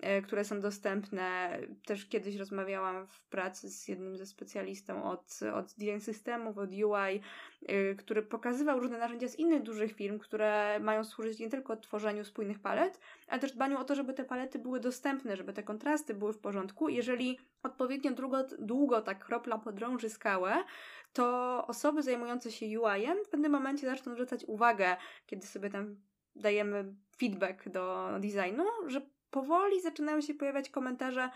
E, 0.00 0.22
które 0.22 0.44
są 0.44 0.60
dostępne. 0.60 1.58
Też 1.86 2.06
kiedyś 2.06 2.36
rozmawiałam 2.36 3.06
w 3.06 3.20
pracy 3.20 3.70
z 3.70 3.88
jednym 3.88 4.16
ze 4.16 4.26
specjalistą 4.26 5.04
od, 5.04 5.40
od 5.54 5.74
design 5.78 6.00
systemów, 6.00 6.58
od 6.58 6.70
UI, 6.70 7.20
e, 7.66 7.94
który 7.94 8.22
pokazywał 8.22 8.80
różne 8.80 8.98
narzędzia 8.98 9.28
z 9.28 9.38
innych 9.38 9.62
dużych 9.62 9.92
firm, 9.92 10.18
które 10.18 10.80
mają 10.80 11.04
służyć 11.04 11.38
nie 11.38 11.50
tylko 11.50 11.76
tworzeniu 11.76 12.24
spójnych 12.24 12.58
palet, 12.58 13.00
ale 13.28 13.40
też 13.40 13.52
dbaniu 13.52 13.78
o 13.78 13.84
to, 13.84 13.94
żeby 13.94 14.14
te 14.14 14.24
palety 14.24 14.58
były 14.58 14.80
dostępne, 14.80 15.36
żeby 15.36 15.52
te 15.52 15.62
kontrasty 15.62 16.14
były 16.14 16.32
w 16.32 16.38
porządku. 16.38 16.88
Jeżeli 16.88 17.38
odpowiednio 17.62 18.10
długo, 18.10 18.44
długo 18.58 19.02
ta 19.02 19.14
kropla 19.14 19.58
podrąży 19.58 20.08
skałę, 20.10 20.64
to 21.12 21.66
osoby 21.66 22.02
zajmujące 22.02 22.52
się 22.52 22.66
UI-em 22.66 23.24
w 23.24 23.28
pewnym 23.28 23.52
momencie 23.52 23.86
zaczną 23.86 24.12
zwracać 24.12 24.44
uwagę, 24.44 24.96
kiedy 25.26 25.46
sobie 25.46 25.70
tam 25.70 25.96
dajemy 26.36 26.94
feedback 27.18 27.68
do 27.68 28.08
designu, 28.20 28.64
że 28.86 29.00
powoli 29.30 29.80
zaczynają 29.80 30.20
się 30.20 30.34
pojawiać 30.34 30.70
komentarze, 30.70 31.30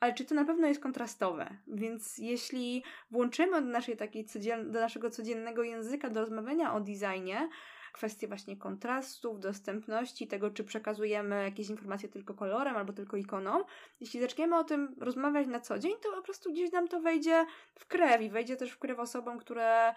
ale 0.00 0.14
czy 0.14 0.24
to 0.24 0.34
na 0.34 0.44
pewno 0.44 0.66
jest 0.66 0.82
kontrastowe? 0.82 1.56
Więc 1.66 2.18
jeśli 2.18 2.84
włączymy 3.10 3.62
do, 3.62 3.68
naszej 3.68 3.96
takiej 3.96 4.26
codzien- 4.26 4.70
do 4.70 4.80
naszego 4.80 5.10
codziennego 5.10 5.62
języka 5.62 6.10
do 6.10 6.20
rozmawiania 6.20 6.74
o 6.74 6.80
designie, 6.80 7.48
kwestie 7.92 8.28
właśnie 8.28 8.56
kontrastów, 8.56 9.40
dostępności, 9.40 10.28
tego, 10.28 10.50
czy 10.50 10.64
przekazujemy 10.64 11.42
jakieś 11.42 11.68
informacje 11.68 12.08
tylko 12.08 12.34
kolorem 12.34 12.76
albo 12.76 12.92
tylko 12.92 13.16
ikoną. 13.16 13.64
Jeśli 14.00 14.20
zaczniemy 14.20 14.58
o 14.58 14.64
tym 14.64 14.96
rozmawiać 15.00 15.46
na 15.46 15.60
co 15.60 15.78
dzień, 15.78 15.92
to 16.02 16.12
po 16.12 16.22
prostu 16.22 16.52
gdzieś 16.52 16.72
nam 16.72 16.88
to 16.88 17.00
wejdzie 17.00 17.46
w 17.74 17.86
krew 17.86 18.22
i 18.22 18.30
wejdzie 18.30 18.56
też 18.56 18.70
w 18.70 18.78
krew 18.78 18.98
osobom, 18.98 19.38
które, 19.38 19.94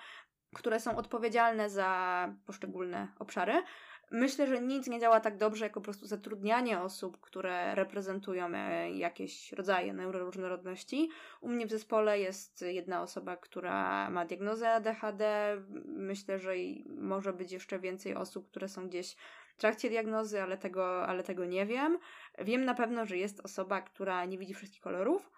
które 0.55 0.79
są 0.79 0.97
odpowiedzialne 0.97 1.69
za 1.69 2.33
poszczególne 2.45 3.07
obszary. 3.19 3.63
Myślę, 4.11 4.47
że 4.47 4.61
nic 4.61 4.87
nie 4.87 4.99
działa 4.99 5.19
tak 5.19 5.37
dobrze, 5.37 5.65
jak 5.65 5.73
po 5.73 5.81
prostu 5.81 6.07
zatrudnianie 6.07 6.81
osób, 6.81 7.19
które 7.19 7.75
reprezentują 7.75 8.55
e, 8.55 8.91
jakieś 8.91 9.51
rodzaje 9.51 9.93
neuroróżnorodności. 9.93 11.09
U 11.41 11.49
mnie 11.49 11.65
w 11.65 11.69
zespole 11.69 12.19
jest 12.19 12.61
jedna 12.61 13.01
osoba, 13.01 13.37
która 13.37 14.09
ma 14.09 14.25
diagnozę 14.25 14.69
ADHD. 14.71 15.57
Myślę, 15.85 16.39
że 16.39 16.53
może 16.85 17.33
być 17.33 17.51
jeszcze 17.51 17.79
więcej 17.79 18.15
osób, 18.15 18.49
które 18.49 18.69
są 18.69 18.87
gdzieś 18.87 19.15
w 19.55 19.57
trakcie 19.57 19.89
diagnozy, 19.89 20.41
ale 20.41 20.57
tego, 20.57 21.07
ale 21.07 21.23
tego 21.23 21.45
nie 21.45 21.65
wiem. 21.65 21.99
Wiem 22.37 22.65
na 22.65 22.73
pewno, 22.73 23.05
że 23.05 23.17
jest 23.17 23.39
osoba, 23.39 23.81
która 23.81 24.25
nie 24.25 24.37
widzi 24.37 24.53
wszystkich 24.53 24.81
kolorów 24.81 25.31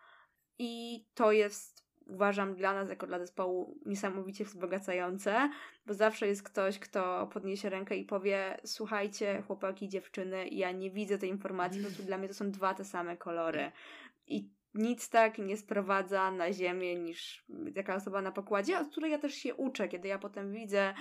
i 0.59 1.05
to 1.13 1.31
jest 1.31 1.84
uważam 2.07 2.55
dla 2.55 2.73
nas, 2.73 2.89
jako 2.89 3.07
dla 3.07 3.19
zespołu, 3.19 3.79
niesamowicie 3.85 4.45
wzbogacające, 4.45 5.49
bo 5.85 5.93
zawsze 5.93 6.27
jest 6.27 6.43
ktoś, 6.43 6.79
kto 6.79 7.29
podniesie 7.33 7.69
rękę 7.69 7.97
i 7.97 8.05
powie: 8.05 8.57
Słuchajcie, 8.65 9.43
chłopaki, 9.47 9.89
dziewczyny, 9.89 10.47
ja 10.47 10.71
nie 10.71 10.91
widzę 10.91 11.17
tej 11.17 11.29
informacji, 11.29 11.81
po 11.81 11.87
prostu 11.87 12.03
dla 12.03 12.17
mnie 12.17 12.27
to 12.27 12.33
są 12.33 12.51
dwa 12.51 12.73
te 12.73 12.85
same 12.85 13.17
kolory. 13.17 13.71
I 14.27 14.49
nic 14.73 15.09
tak 15.09 15.37
nie 15.37 15.57
sprowadza 15.57 16.31
na 16.31 16.53
ziemię 16.53 16.95
niż 16.95 17.45
taka 17.75 17.95
osoba 17.95 18.21
na 18.21 18.31
pokładzie, 18.31 18.79
od 18.79 18.87
której 18.87 19.11
ja 19.11 19.19
też 19.19 19.33
się 19.33 19.55
uczę, 19.55 19.87
kiedy 19.87 20.07
ja 20.07 20.19
potem 20.19 20.53
widzę 20.53 20.93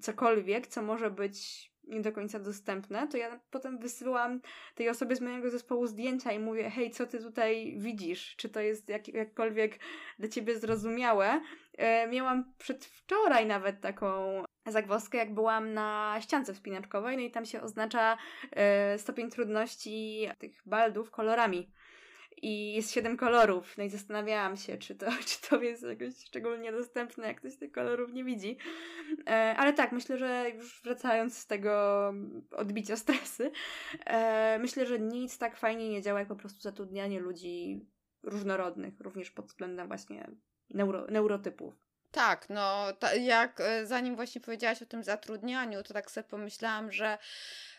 cokolwiek, 0.00 0.66
co 0.66 0.82
może 0.82 1.10
być 1.10 1.68
nie 1.88 2.00
do 2.00 2.12
końca 2.12 2.38
dostępne, 2.38 3.08
to 3.08 3.16
ja 3.16 3.40
potem 3.50 3.78
wysyłam 3.78 4.40
tej 4.74 4.88
osobie 4.88 5.16
z 5.16 5.20
mojego 5.20 5.50
zespołu 5.50 5.86
zdjęcia 5.86 6.32
i 6.32 6.38
mówię, 6.38 6.70
hej, 6.70 6.90
co 6.90 7.06
ty 7.06 7.18
tutaj 7.18 7.74
widzisz? 7.78 8.36
Czy 8.36 8.48
to 8.48 8.60
jest 8.60 8.88
jak, 8.88 9.08
jakkolwiek 9.08 9.78
dla 10.18 10.28
ciebie 10.28 10.58
zrozumiałe? 10.58 11.40
E, 11.78 12.08
miałam 12.08 12.52
przedwczoraj 12.58 13.46
nawet 13.46 13.80
taką 13.80 14.42
zagwozdkę, 14.66 15.18
jak 15.18 15.34
byłam 15.34 15.74
na 15.74 16.16
ściance 16.20 16.54
wspinaczkowej, 16.54 17.16
no 17.16 17.22
i 17.22 17.30
tam 17.30 17.46
się 17.46 17.60
oznacza 17.62 18.18
e, 18.50 18.98
stopień 18.98 19.30
trudności 19.30 20.28
tych 20.38 20.62
baldów 20.66 21.10
kolorami 21.10 21.70
i 22.42 22.72
jest 22.74 22.92
siedem 22.92 23.16
kolorów. 23.16 23.78
No 23.78 23.84
i 23.84 23.90
zastanawiałam 23.90 24.56
się, 24.56 24.78
czy 24.78 24.94
to, 24.94 25.06
czy 25.28 25.48
to 25.48 25.62
jest 25.62 25.82
jakoś 25.82 26.24
szczególnie 26.26 26.72
dostępne, 26.72 27.26
jak 27.26 27.36
ktoś 27.36 27.56
tych 27.56 27.72
kolorów 27.72 28.12
nie 28.12 28.24
widzi. 28.24 28.58
E, 29.26 29.54
ale 29.58 29.72
tak, 29.72 29.92
myślę, 29.92 30.18
że 30.18 30.50
już 30.54 30.82
wracając 30.82 31.38
z 31.38 31.46
tego 31.46 32.14
odbicia 32.50 32.96
stresy, 32.96 33.50
e, 34.06 34.58
myślę, 34.58 34.86
że 34.86 34.98
nic 34.98 35.38
tak 35.38 35.56
fajnie 35.56 35.88
nie 35.88 36.02
działa, 36.02 36.18
jak 36.18 36.28
po 36.28 36.36
prostu 36.36 36.60
zatrudnianie 36.60 37.20
ludzi 37.20 37.86
różnorodnych, 38.22 39.00
również 39.00 39.30
pod 39.30 39.46
względem 39.46 39.88
właśnie 39.88 40.30
neuro, 40.70 41.06
neurotypów. 41.06 41.74
Tak, 42.10 42.50
no 42.50 42.86
jak 43.20 43.60
e, 43.60 43.86
zanim 43.86 44.16
właśnie 44.16 44.40
powiedziałaś 44.40 44.82
o 44.82 44.86
tym 44.86 45.02
zatrudnianiu, 45.02 45.82
to 45.82 45.94
tak 45.94 46.10
sobie 46.10 46.28
pomyślałam, 46.28 46.92
że 46.92 47.18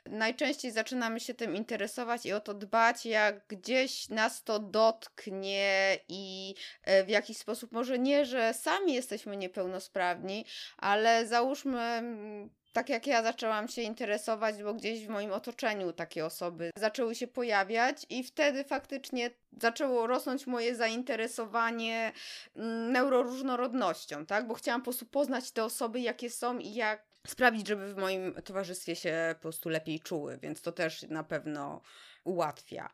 najczęściej 0.09 0.71
zaczynamy 0.71 1.19
się 1.19 1.33
tym 1.33 1.55
interesować 1.55 2.25
i 2.25 2.33
o 2.33 2.39
to 2.39 2.53
dbać, 2.53 3.05
jak 3.05 3.47
gdzieś 3.47 4.09
nas 4.09 4.43
to 4.43 4.59
dotknie 4.59 5.97
i 6.07 6.55
e, 6.83 7.03
w 7.03 7.09
jakiś 7.09 7.37
sposób, 7.37 7.71
może 7.71 7.99
nie, 7.99 8.25
że 8.25 8.53
sami 8.53 8.93
jesteśmy 8.93 9.37
niepełnosprawni, 9.37 10.45
ale 10.77 11.27
załóżmy 11.27 12.03
tak 12.73 12.89
jak 12.89 13.07
ja 13.07 13.23
zaczęłam 13.23 13.67
się 13.67 13.81
interesować, 13.81 14.63
bo 14.63 14.73
gdzieś 14.73 15.05
w 15.05 15.09
moim 15.09 15.31
otoczeniu 15.31 15.93
takie 15.93 16.25
osoby 16.25 16.71
zaczęły 16.77 17.15
się 17.15 17.27
pojawiać, 17.27 18.05
i 18.09 18.23
wtedy 18.23 18.63
faktycznie 18.63 19.29
zaczęło 19.61 20.07
rosnąć 20.07 20.47
moje 20.47 20.75
zainteresowanie 20.75 22.11
neuroróżnorodnością, 22.91 24.25
tak? 24.25 24.47
Bo 24.47 24.53
chciałam 24.53 24.81
po 24.81 24.85
prostu 24.85 25.05
poznać 25.05 25.51
te 25.51 25.63
osoby, 25.63 25.99
jakie 25.99 26.29
są 26.29 26.57
i 26.57 26.73
jak 26.73 27.08
sprawić, 27.27 27.67
żeby 27.67 27.93
w 27.93 27.97
moim 27.97 28.33
towarzystwie 28.45 28.95
się 28.95 29.35
po 29.37 29.41
prostu 29.41 29.69
lepiej 29.69 29.99
czuły, 29.99 30.37
więc 30.37 30.61
to 30.61 30.71
też 30.71 31.01
na 31.01 31.23
pewno 31.23 31.81
ułatwia. 32.23 32.89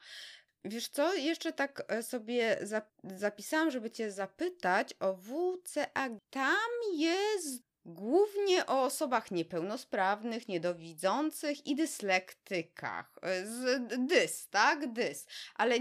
Wiesz 0.63 0.87
co, 0.87 1.13
jeszcze 1.13 1.53
tak 1.53 1.83
e, 1.87 2.03
sobie 2.03 2.59
zapisałam, 3.03 3.71
żeby 3.71 3.91
Cię 3.91 4.11
zapytać 4.11 4.93
o 4.99 5.13
WCA. 5.13 6.09
Tam 6.29 6.69
jest 6.93 7.63
Głównie 7.85 8.65
o 8.65 8.83
osobach 8.83 9.31
niepełnosprawnych, 9.31 10.47
niedowidzących 10.47 11.67
i 11.67 11.75
dyslektykach. 11.75 13.19
E, 13.21 13.45
z 13.45 13.87
dys, 14.07 14.49
tak? 14.49 14.93
Dys. 14.93 15.25
Ale 15.55 15.75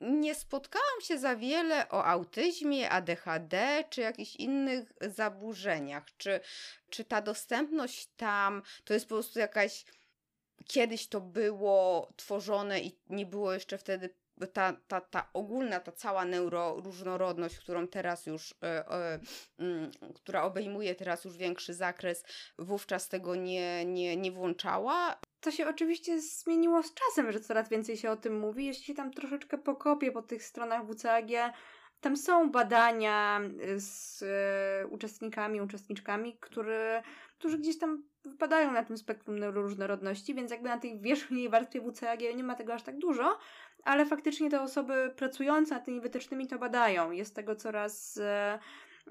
nie 0.00 0.34
spotkałam 0.34 1.00
się 1.00 1.18
za 1.18 1.36
wiele 1.36 1.88
o 1.88 2.04
autyzmie, 2.04 2.90
ADHD 2.90 3.84
czy 3.90 4.00
jakichś 4.00 4.36
innych 4.36 4.92
zaburzeniach. 5.00 6.04
Czy, 6.16 6.40
czy 6.90 7.04
ta 7.04 7.22
dostępność 7.22 8.06
tam 8.16 8.62
to 8.84 8.94
jest 8.94 9.06
po 9.06 9.14
prostu 9.14 9.38
jakaś. 9.38 9.84
Kiedyś 10.66 11.08
to 11.08 11.20
było 11.20 12.12
tworzone 12.16 12.80
i 12.80 12.98
nie 13.08 13.26
było 13.26 13.52
jeszcze 13.52 13.78
wtedy 13.78 14.14
ta, 14.52 14.72
ta, 14.88 15.00
ta 15.00 15.30
ogólna, 15.34 15.80
ta 15.80 15.92
cała 15.92 16.24
neuroróżnorodność, 16.24 17.58
którą 17.58 17.88
teraz 17.88 18.26
już, 18.26 18.54
e, 18.62 18.90
e, 18.90 19.20
mm, 19.58 19.90
która 20.14 20.42
obejmuje 20.42 20.94
teraz 20.94 21.24
już 21.24 21.36
większy 21.36 21.74
zakres, 21.74 22.24
wówczas 22.58 23.08
tego 23.08 23.34
nie, 23.34 23.84
nie, 23.84 24.16
nie 24.16 24.32
włączała. 24.32 25.20
To 25.40 25.50
się 25.50 25.68
oczywiście 25.68 26.20
zmieniło 26.20 26.82
z 26.82 26.94
czasem, 26.94 27.32
że 27.32 27.40
coraz 27.40 27.68
więcej 27.68 27.96
się 27.96 28.10
o 28.10 28.16
tym 28.16 28.38
mówi. 28.38 28.66
Jeśli 28.66 28.84
się 28.84 28.94
tam 28.94 29.12
troszeczkę 29.12 29.58
pokopię 29.58 30.12
po 30.12 30.22
tych 30.22 30.42
stronach 30.42 30.82
WCAG, 30.86 31.54
tam 32.02 32.16
są 32.16 32.50
badania 32.50 33.40
z 33.76 34.22
e, 34.22 34.86
uczestnikami, 34.86 35.60
uczestniczkami, 35.60 36.38
który, 36.40 37.02
którzy 37.38 37.58
gdzieś 37.58 37.78
tam 37.78 38.02
wypadają 38.24 38.72
na 38.72 38.84
tym 38.84 38.98
spektrum 38.98 39.38
neuroróżnorodności, 39.38 40.34
więc 40.34 40.50
jakby 40.50 40.68
na 40.68 40.78
tej 40.78 41.00
wierzchniej 41.00 41.48
warstwie 41.48 41.80
WCAG 41.80 42.20
nie 42.36 42.44
ma 42.44 42.54
tego 42.54 42.74
aż 42.74 42.82
tak 42.82 42.98
dużo, 42.98 43.38
ale 43.84 44.06
faktycznie 44.06 44.50
te 44.50 44.60
osoby 44.60 45.12
pracujące 45.16 45.74
nad 45.74 45.84
tymi 45.84 46.00
wytycznymi 46.00 46.46
to 46.46 46.58
badają. 46.58 47.10
Jest 47.10 47.34
tego 47.36 47.56
coraz 47.56 48.16
e, 48.22 48.58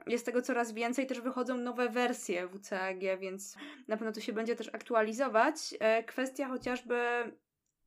jest 0.08 0.26
tego 0.26 0.42
coraz 0.42 0.72
więcej, 0.72 1.08
też 1.08 1.22
wychodzą 1.22 1.58
nowe 1.58 1.90
wersje 1.90 2.48
WCAG, 2.48 3.00
więc 3.20 3.56
na 3.88 3.98
pewno 3.98 4.12
to 4.14 4.22
się 4.22 4.34
będzie 4.34 4.56
też 4.56 4.70
aktualizować. 4.74 5.56
E, 5.80 6.04
kwestia 6.04 6.48
chociażby 6.48 6.98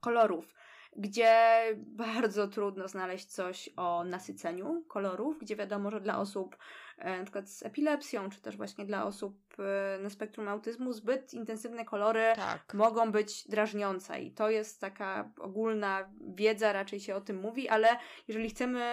kolorów 0.00 0.54
gdzie 0.96 1.62
bardzo 1.76 2.48
trudno 2.48 2.88
znaleźć 2.88 3.26
coś 3.26 3.70
o 3.76 4.04
nasyceniu 4.04 4.84
kolorów, 4.88 5.38
gdzie 5.38 5.56
wiadomo, 5.56 5.90
że 5.90 6.00
dla 6.00 6.18
osób 6.18 6.56
na 6.98 7.22
przykład 7.22 7.50
z 7.50 7.62
epilepsją, 7.62 8.30
czy 8.30 8.40
też 8.40 8.56
właśnie 8.56 8.86
dla 8.86 9.06
osób 9.06 9.36
e, 9.58 9.98
na 10.02 10.10
spektrum 10.10 10.48
autyzmu 10.48 10.92
zbyt 10.92 11.34
intensywne 11.34 11.84
kolory 11.84 12.32
tak. 12.36 12.74
mogą 12.74 13.12
być 13.12 13.48
drażniące 13.48 14.20
i 14.20 14.30
to 14.30 14.50
jest 14.50 14.80
taka 14.80 15.30
ogólna 15.38 16.10
wiedza, 16.34 16.72
raczej 16.72 17.00
się 17.00 17.14
o 17.14 17.20
tym 17.20 17.40
mówi, 17.40 17.68
ale 17.68 17.88
jeżeli 18.28 18.50
chcemy, 18.50 18.84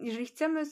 jeżeli 0.00 0.26
chcemy 0.26 0.64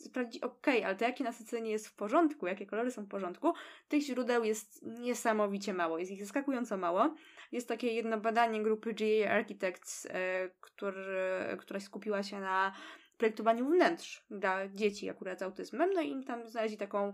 sprawdzić, 0.00 0.42
ok, 0.42 0.66
ale 0.84 0.96
to 0.96 1.04
jakie 1.04 1.24
nasycenie 1.24 1.70
jest 1.70 1.88
w 1.88 1.94
porządku, 1.94 2.46
jakie 2.46 2.66
kolory 2.66 2.90
są 2.90 3.04
w 3.04 3.08
porządku, 3.08 3.52
tych 3.88 4.02
źródeł 4.02 4.44
jest 4.44 4.82
niesamowicie 4.82 5.74
mało, 5.74 5.98
jest 5.98 6.12
ich 6.12 6.20
zaskakująco 6.20 6.76
mało. 6.76 7.14
Jest 7.52 7.68
takie 7.68 7.92
jedno 7.92 8.20
badanie 8.20 8.62
grupy 8.62 8.94
GA 8.94 9.30
Architects, 9.30 10.06
e, 10.06 10.50
który, 10.60 11.56
która 11.58 11.80
skupiła 11.80 12.22
się 12.22 12.40
na 12.40 12.72
projektowaniu 13.20 13.66
wnętrz 13.66 14.24
dla 14.30 14.68
dzieci 14.68 15.10
akurat 15.10 15.38
z 15.38 15.42
autyzmem, 15.42 15.90
no 15.94 16.00
i 16.00 16.10
im 16.10 16.24
tam 16.24 16.48
znaleźli 16.48 16.76
taką, 16.76 17.12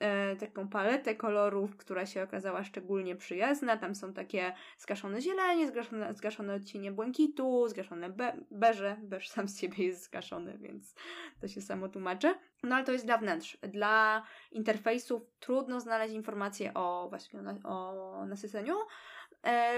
e, 0.00 0.36
taką 0.36 0.68
paletę 0.68 1.14
kolorów, 1.14 1.76
która 1.76 2.06
się 2.06 2.22
okazała 2.22 2.64
szczególnie 2.64 3.16
przyjazna. 3.16 3.76
Tam 3.76 3.94
są 3.94 4.12
takie 4.12 4.52
zgaszone 4.78 5.20
zielenie, 5.20 5.68
zgaszone, 5.68 6.14
zgaszone 6.14 6.54
odcienie 6.54 6.92
błękitu, 6.92 7.68
zgaszone 7.68 8.10
be 8.10 8.36
beże. 8.50 8.96
Beż 9.02 9.28
sam 9.28 9.48
z 9.48 9.60
siebie 9.60 9.84
jest 9.86 10.04
zgaszony, 10.04 10.58
więc 10.58 10.94
to 11.40 11.48
się 11.48 11.60
samo 11.60 11.88
tłumaczy. 11.88 12.34
No 12.62 12.76
ale 12.76 12.84
to 12.84 12.92
jest 12.92 13.06
dla 13.06 13.18
wnętrz. 13.18 13.58
Dla 13.62 14.22
interfejsów 14.52 15.22
trudno 15.40 15.80
znaleźć 15.80 16.14
informacje 16.14 16.74
o 16.74 17.06
właśnie 17.10 17.40
o 17.64 18.24
nasyceniu, 18.26 18.74
E, 18.76 18.84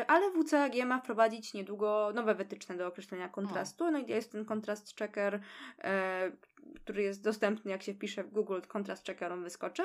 ale 0.07 0.31
WCAG 0.31 0.87
ma 0.87 1.01
wprowadzić 1.01 1.55
niedługo 1.55 2.13
nowe 2.15 2.35
wytyczne 2.35 2.77
do 2.77 2.87
określenia 2.87 3.29
kontrastu. 3.29 3.91
No 3.91 3.99
i 3.99 4.07
jest 4.07 4.33
ten 4.33 4.45
kontrast 4.45 4.99
checker, 4.99 5.41
e, 5.79 6.33
który 6.75 7.03
jest 7.03 7.23
dostępny, 7.23 7.71
jak 7.71 7.83
się 7.83 7.95
wpisze 7.95 8.25
w 8.25 8.31
Google, 8.31 8.61
kontrast 8.69 9.07
checker 9.07 9.33
on 9.33 9.43
wyskoczy, 9.43 9.83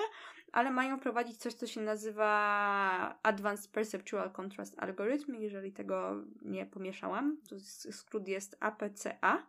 ale 0.51 0.71
mają 0.71 0.97
wprowadzić 0.97 1.37
coś, 1.37 1.53
co 1.53 1.67
się 1.67 1.81
nazywa 1.81 3.19
Advanced 3.23 3.71
Perceptual 3.71 4.31
Contrast 4.31 4.79
Algorithm, 4.79 5.35
jeżeli 5.35 5.71
tego 5.71 6.15
nie 6.41 6.65
pomieszałam. 6.65 7.37
To 7.49 7.55
skrót 7.91 8.27
jest 8.27 8.57
APCA. 8.59 9.43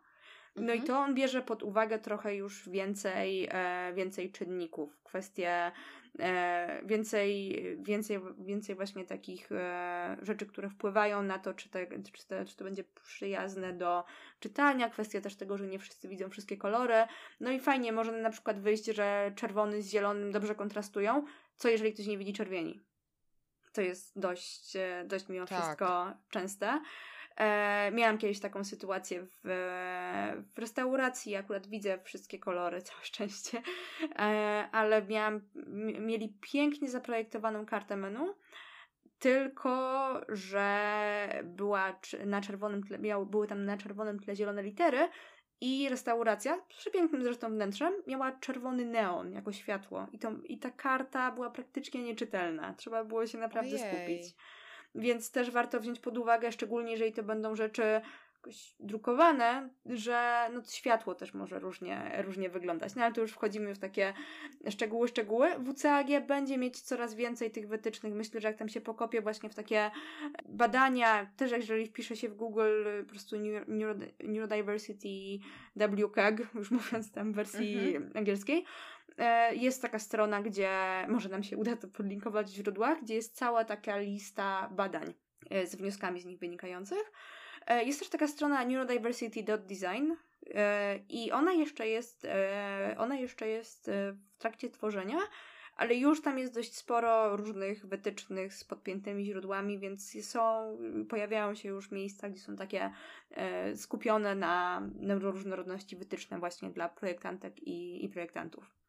No 0.56 0.62
mhm. 0.62 0.78
i 0.78 0.82
to 0.82 0.98
on 0.98 1.14
bierze 1.14 1.42
pod 1.42 1.62
uwagę 1.62 1.98
trochę 1.98 2.34
już 2.34 2.68
więcej, 2.68 3.48
e, 3.50 3.92
więcej 3.94 4.32
czynników. 4.32 5.02
Kwestie 5.02 5.72
e, 6.18 6.80
więcej, 6.84 7.62
więcej, 7.82 8.20
więcej 8.38 8.74
właśnie 8.74 9.04
takich 9.04 9.52
e, 9.52 10.16
rzeczy, 10.22 10.46
które 10.46 10.70
wpływają 10.70 11.22
na 11.22 11.38
to, 11.38 11.54
czy, 11.54 11.68
te, 11.68 11.86
czy, 11.86 12.26
te, 12.26 12.44
czy 12.44 12.56
to 12.56 12.64
będzie 12.64 12.84
przyjazne 12.84 13.72
do 13.72 14.04
czytania. 14.40 14.90
Kwestia 14.90 15.20
też 15.20 15.36
tego, 15.36 15.58
że 15.58 15.66
nie 15.66 15.78
wszyscy 15.78 16.08
widzą 16.08 16.30
wszystkie 16.30 16.56
kolory. 16.56 17.06
No 17.40 17.50
i 17.50 17.60
fajnie, 17.60 17.92
może 17.92 18.12
na 18.12 18.30
przykład 18.30 18.60
wyjść, 18.60 18.84
że 18.84 19.32
czerwony 19.36 19.82
z 19.82 19.90
zielonym 19.90 20.32
dobrze 20.32 20.54
kontrastują. 20.54 21.24
Co 21.56 21.68
jeżeli 21.68 21.92
ktoś 21.92 22.06
nie 22.06 22.18
widzi 22.18 22.32
czerwieni? 22.32 22.80
To 23.72 23.80
jest 23.80 24.20
dość, 24.20 24.76
e, 24.76 25.04
dość 25.06 25.28
mimo 25.28 25.46
tak. 25.46 25.62
wszystko 25.62 26.12
częste. 26.30 26.80
E, 27.36 27.90
miałam 27.92 28.18
kiedyś 28.18 28.40
taką 28.40 28.64
sytuację 28.64 29.26
w, 29.26 29.40
w 30.54 30.58
restauracji, 30.58 31.36
akurat 31.36 31.66
widzę 31.66 31.98
wszystkie 32.04 32.38
kolory, 32.38 32.82
całe 32.82 33.04
szczęście, 33.04 33.62
e, 34.18 34.68
ale 34.72 35.02
miałam, 35.02 35.40
mieli 36.00 36.38
pięknie 36.52 36.90
zaprojektowaną 36.90 37.66
kartę 37.66 37.96
menu, 37.96 38.34
tylko 39.18 40.20
że 40.28 41.42
była 41.44 42.00
na 42.26 42.40
czerwonym 42.40 42.82
tle, 42.82 42.98
miał, 42.98 43.26
były 43.26 43.46
tam 43.46 43.64
na 43.64 43.76
czerwonym 43.76 44.20
tle 44.20 44.36
zielone 44.36 44.62
litery 44.62 45.08
i 45.60 45.88
restauracja, 45.88 46.60
z 46.70 46.76
przepięknym 46.76 47.22
zresztą 47.22 47.50
wnętrzem, 47.50 47.92
miała 48.06 48.32
czerwony 48.32 48.84
neon 48.84 49.32
jako 49.32 49.52
światło 49.52 50.06
i, 50.12 50.18
to, 50.18 50.32
i 50.44 50.58
ta 50.58 50.70
karta 50.70 51.32
była 51.32 51.50
praktycznie 51.50 52.02
nieczytelna. 52.02 52.74
Trzeba 52.74 53.04
było 53.04 53.26
się 53.26 53.38
naprawdę 53.38 53.76
Ojej. 53.76 53.78
skupić 53.78 54.36
więc 54.94 55.30
też 55.30 55.50
warto 55.50 55.80
wziąć 55.80 56.00
pod 56.00 56.18
uwagę, 56.18 56.52
szczególnie 56.52 56.92
jeżeli 56.92 57.12
to 57.12 57.22
będą 57.22 57.56
rzeczy 57.56 58.00
drukowane, 58.80 59.68
że 59.86 60.48
no 60.52 60.62
światło 60.68 61.14
też 61.14 61.34
może 61.34 61.58
różnie, 61.58 62.22
różnie 62.24 62.50
wyglądać. 62.50 62.94
No 62.94 63.04
ale 63.04 63.14
tu 63.14 63.20
już 63.20 63.32
wchodzimy 63.32 63.74
w 63.74 63.78
takie 63.78 64.14
szczegóły, 64.68 65.08
szczegóły. 65.08 65.48
WCAG 65.64 66.26
będzie 66.26 66.58
mieć 66.58 66.80
coraz 66.80 67.14
więcej 67.14 67.50
tych 67.50 67.68
wytycznych. 67.68 68.14
Myślę, 68.14 68.40
że 68.40 68.48
jak 68.48 68.56
tam 68.56 68.68
się 68.68 68.80
pokopie 68.80 69.20
właśnie 69.20 69.50
w 69.50 69.54
takie 69.54 69.90
badania, 70.48 71.26
też 71.36 71.52
jeżeli 71.52 71.86
wpisze 71.86 72.16
się 72.16 72.28
w 72.28 72.34
Google 72.34 72.84
po 73.04 73.10
prostu 73.10 73.36
Neuro, 73.68 73.94
Neurodiversity 74.24 75.08
WCAG, 75.76 76.54
już 76.54 76.70
mówiąc 76.78 77.12
tam 77.12 77.32
w 77.32 77.36
wersji 77.36 77.96
mhm. 77.96 78.16
angielskiej, 78.16 78.64
jest 79.52 79.82
taka 79.82 79.98
strona, 79.98 80.42
gdzie 80.42 80.70
może 81.08 81.28
nam 81.28 81.42
się 81.42 81.56
uda 81.56 81.76
to 81.76 81.88
podlinkować 81.88 82.46
w 82.46 82.54
źródłach, 82.54 83.02
gdzie 83.02 83.14
jest 83.14 83.36
cała 83.36 83.64
taka 83.64 83.98
lista 83.98 84.68
badań 84.72 85.14
e, 85.50 85.66
z 85.66 85.76
wnioskami 85.76 86.20
z 86.20 86.24
nich 86.24 86.38
wynikających. 86.38 87.12
E, 87.66 87.84
jest 87.84 87.98
też 87.98 88.08
taka 88.08 88.28
strona 88.28 88.64
neurodiversity.design 88.64 90.12
i 91.08 91.32
ona 91.32 91.52
jeszcze 91.52 91.88
jest, 91.88 92.26
ona 92.96 93.16
jeszcze 93.16 93.48
jest 93.48 93.90
w 94.34 94.38
trakcie 94.38 94.70
tworzenia, 94.70 95.18
ale 95.76 95.94
już 95.94 96.22
tam 96.22 96.38
jest 96.38 96.54
dość 96.54 96.76
sporo 96.76 97.36
różnych 97.36 97.86
wytycznych 97.86 98.54
z 98.54 98.64
podpiętymi 98.64 99.24
źródłami, 99.24 99.78
więc 99.78 100.24
są, 100.24 100.76
pojawiają 101.08 101.54
się 101.54 101.68
już 101.68 101.90
miejsca, 101.90 102.28
gdzie 102.28 102.40
są 102.40 102.56
takie 102.56 102.90
skupione 103.76 104.34
na 104.34 104.80
neuroróżnorodności 104.94 105.96
wytyczne 105.96 106.38
właśnie 106.38 106.70
dla 106.70 106.88
projektantek 106.88 107.62
i, 107.62 108.04
i 108.04 108.08
projektantów. 108.08 108.83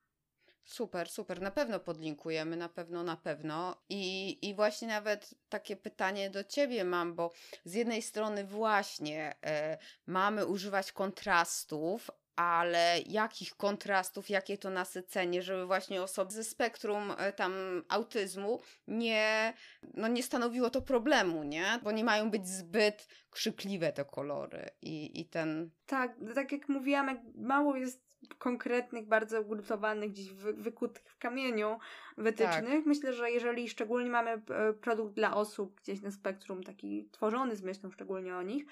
Super, 0.65 1.09
super. 1.09 1.41
Na 1.41 1.51
pewno 1.51 1.79
podlinkujemy, 1.79 2.57
na 2.57 2.69
pewno, 2.69 3.03
na 3.03 3.17
pewno. 3.17 3.75
I, 3.89 4.37
I 4.49 4.55
właśnie 4.55 4.87
nawet 4.87 5.33
takie 5.49 5.75
pytanie 5.75 6.29
do 6.29 6.43
Ciebie 6.43 6.83
mam, 6.83 7.15
bo 7.15 7.31
z 7.65 7.73
jednej 7.73 8.01
strony 8.01 8.43
właśnie 8.43 9.35
e, 9.45 9.77
mamy 10.07 10.45
używać 10.45 10.91
kontrastów, 10.91 12.11
ale 12.35 12.99
jakich 13.05 13.55
kontrastów, 13.55 14.29
jakie 14.29 14.57
to 14.57 14.69
nasycenie, 14.69 15.41
żeby 15.41 15.65
właśnie 15.65 16.01
osoby 16.03 16.31
ze 16.31 16.43
spektrum 16.43 17.13
e, 17.17 17.33
tam 17.33 17.83
autyzmu 17.89 18.59
nie, 18.87 19.53
no 19.93 20.07
nie 20.07 20.23
stanowiło 20.23 20.69
to 20.69 20.81
problemu, 20.81 21.43
nie? 21.43 21.79
Bo 21.83 21.91
nie 21.91 22.03
mają 22.03 22.31
być 22.31 22.47
zbyt 22.47 23.07
krzykliwe 23.29 23.93
te 23.93 24.05
kolory 24.05 24.69
i, 24.81 25.21
i 25.21 25.25
ten... 25.25 25.71
Tak, 25.85 26.15
tak 26.35 26.51
jak 26.51 26.69
mówiłam, 26.69 27.19
mało 27.35 27.75
jest 27.75 28.05
konkretnych, 28.33 29.07
bardzo 29.07 29.41
ugrupowanych, 29.41 30.11
gdzieś 30.11 30.33
wy, 30.33 30.53
wykutych 30.53 31.03
w 31.05 31.17
kamieniu 31.17 31.79
wytycznych. 32.17 32.75
Tak. 32.77 32.85
Myślę, 32.85 33.13
że 33.13 33.31
jeżeli 33.31 33.69
szczególnie 33.69 34.09
mamy 34.09 34.31
e, 34.31 34.73
produkt 34.73 35.13
dla 35.13 35.35
osób 35.35 35.81
gdzieś 35.81 36.01
na 36.01 36.11
spektrum, 36.11 36.63
taki 36.63 37.09
tworzony 37.11 37.55
z 37.55 37.61
myślą 37.63 37.91
szczególnie 37.91 38.35
o 38.35 38.41
nich, 38.41 38.65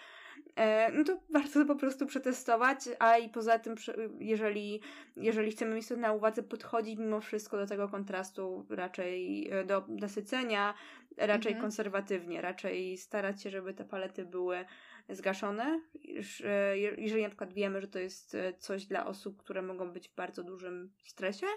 e, 0.56 0.92
no 0.92 1.04
to 1.04 1.18
warto 1.30 1.54
to 1.54 1.66
po 1.66 1.76
prostu 1.76 2.06
przetestować, 2.06 2.80
a 3.00 3.18
i 3.18 3.30
poza 3.30 3.60
tym, 3.60 3.76
jeżeli, 4.20 4.82
jeżeli 5.16 5.52
chcemy 5.52 5.76
mieć 5.76 5.88
to 5.88 5.98
na 5.98 6.14
uwadze, 6.14 6.44
podchodzić 6.44 7.00
mimo 7.00 7.22
wszystko 7.22 7.58
do 7.58 7.68
tego 7.68 7.90
kontrastu 7.90 8.66
raczej 8.70 9.50
e, 9.52 9.64
do 9.64 9.86
nasycenia, 9.88 10.74
raczej 11.18 11.52
mhm. 11.52 11.62
konserwatywnie, 11.62 12.42
raczej 12.42 12.98
starać 12.98 13.44
się, 13.44 13.50
żeby 13.50 13.74
te 13.74 13.86
palety 13.86 14.26
były 14.26 14.66
zgaszone. 15.10 15.82
Jeżeli 16.98 17.24
na 17.24 17.30
przykład 17.30 17.54
wiemy, 17.54 17.82
że 17.82 17.88
to 17.88 18.00
jest 18.00 18.36
e, 18.36 18.54
coś 18.54 18.86
dla 18.86 19.06
osób, 19.06 19.38
które 19.38 19.62
mogą 19.62 19.92
być 19.92 20.10
w 20.10 20.16
bardzo 20.16 20.44
dużym 20.44 20.94
stresie, 21.04 21.48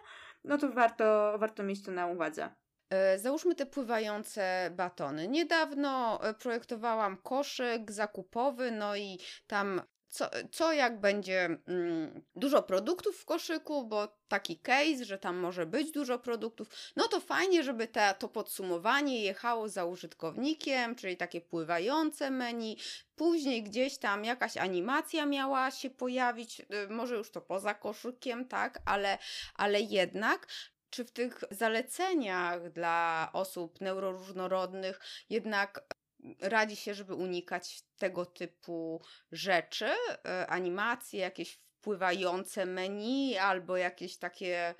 no 0.44 0.58
to 0.58 0.72
warto, 0.72 1.36
warto 1.38 1.62
mieć 1.62 1.82
to 1.82 1.92
na 1.92 2.06
uwadze. 2.06 2.54
E, 2.90 3.18
załóżmy 3.18 3.54
te 3.54 3.66
pływające 3.66 4.70
batony. 4.76 5.28
Niedawno 5.28 6.20
e, 6.22 6.34
projektowałam 6.34 7.16
koszyk 7.16 7.92
zakupowy, 7.92 8.70
no 8.70 8.96
i 8.96 9.18
tam 9.46 9.82
co, 10.16 10.30
co 10.52 10.72
jak 10.72 11.00
będzie 11.00 11.44
mm, 11.44 12.22
dużo 12.36 12.62
produktów 12.62 13.16
w 13.16 13.24
koszyku, 13.24 13.84
bo 13.84 14.08
taki 14.28 14.58
case, 14.58 15.04
że 15.04 15.18
tam 15.18 15.36
może 15.36 15.66
być 15.66 15.92
dużo 15.92 16.18
produktów, 16.18 16.68
no 16.96 17.08
to 17.08 17.20
fajnie, 17.20 17.62
żeby 17.62 17.88
to 18.18 18.28
podsumowanie 18.28 19.22
jechało 19.22 19.68
za 19.68 19.84
użytkownikiem, 19.84 20.94
czyli 20.94 21.16
takie 21.16 21.40
pływające 21.40 22.30
menu. 22.30 22.78
Później 23.16 23.62
gdzieś 23.62 23.98
tam 23.98 24.24
jakaś 24.24 24.56
animacja 24.56 25.26
miała 25.26 25.70
się 25.70 25.90
pojawić, 25.90 26.60
y, 26.60 26.88
może 26.88 27.16
już 27.16 27.30
to 27.30 27.40
poza 27.40 27.74
koszykiem, 27.74 28.48
tak, 28.48 28.78
ale, 28.84 29.18
ale 29.54 29.80
jednak 29.80 30.46
czy 30.90 31.04
w 31.04 31.10
tych 31.10 31.44
zaleceniach 31.50 32.72
dla 32.72 33.30
osób 33.32 33.80
neuroróżnorodnych 33.80 35.00
jednak 35.30 35.95
radzi 36.40 36.76
się, 36.76 36.94
żeby 36.94 37.14
unikać 37.14 37.82
tego 37.98 38.26
typu 38.26 39.02
rzeczy, 39.32 39.88
e, 40.24 40.46
animacje, 40.46 41.20
jakieś 41.20 41.54
wpływające 41.54 42.66
menu 42.66 43.38
albo 43.38 43.76
jakieś 43.76 44.18
takie 44.18 44.74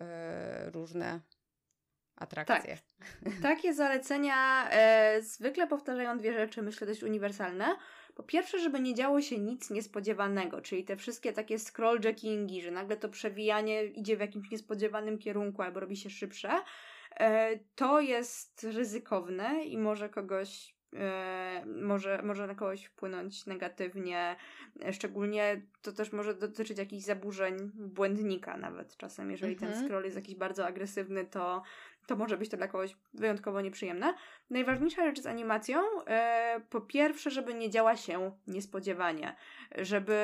e, 0.00 0.70
różne 0.70 1.20
atrakcje. 2.16 2.78
Tak. 3.24 3.32
Takie 3.42 3.74
zalecenia 3.74 4.70
e, 4.70 5.22
zwykle 5.22 5.66
powtarzają 5.66 6.18
dwie 6.18 6.32
rzeczy, 6.32 6.62
myślę, 6.62 6.86
dość 6.86 7.02
uniwersalne. 7.02 7.76
Po 8.14 8.22
pierwsze, 8.22 8.58
żeby 8.58 8.80
nie 8.80 8.94
działo 8.94 9.20
się 9.20 9.38
nic 9.38 9.70
niespodziewanego, 9.70 10.60
czyli 10.60 10.84
te 10.84 10.96
wszystkie 10.96 11.32
takie 11.32 11.58
scroll-jackingi, 11.58 12.62
że 12.62 12.70
nagle 12.70 12.96
to 12.96 13.08
przewijanie 13.08 13.84
idzie 13.84 14.16
w 14.16 14.20
jakimś 14.20 14.50
niespodziewanym 14.50 15.18
kierunku 15.18 15.62
albo 15.62 15.80
robi 15.80 15.96
się 15.96 16.10
szybsze. 16.10 16.50
E, 17.20 17.58
to 17.74 18.00
jest 18.00 18.64
ryzykowne 18.64 19.64
i 19.64 19.78
może 19.78 20.08
kogoś 20.08 20.76
e, 20.96 21.64
może, 21.66 22.22
może 22.22 22.46
na 22.46 22.54
kogoś 22.54 22.84
wpłynąć 22.84 23.46
negatywnie. 23.46 24.36
E, 24.84 24.92
szczególnie 24.92 25.62
to 25.82 25.92
też 25.92 26.12
może 26.12 26.34
dotyczyć 26.34 26.78
jakichś 26.78 27.04
zaburzeń 27.04 27.70
błędnika 27.74 28.56
nawet 28.56 28.96
czasem. 28.96 29.30
Jeżeli 29.30 29.52
mhm. 29.52 29.72
ten 29.72 29.84
scroll 29.84 30.04
jest 30.04 30.16
jakiś 30.16 30.34
bardzo 30.34 30.66
agresywny, 30.66 31.24
to 31.24 31.62
to 32.06 32.16
może 32.16 32.36
być 32.38 32.50
to 32.50 32.56
dla 32.56 32.68
kogoś 32.68 32.96
wyjątkowo 33.14 33.60
nieprzyjemne. 33.60 34.14
Najważniejsza 34.50 35.04
rzecz 35.04 35.20
z 35.20 35.26
animacją, 35.26 35.80
e, 36.06 36.60
po 36.70 36.80
pierwsze, 36.80 37.30
żeby 37.30 37.54
nie 37.54 37.70
działa 37.70 37.96
się 37.96 38.32
niespodziewanie, 38.46 39.36
żeby, 39.78 40.20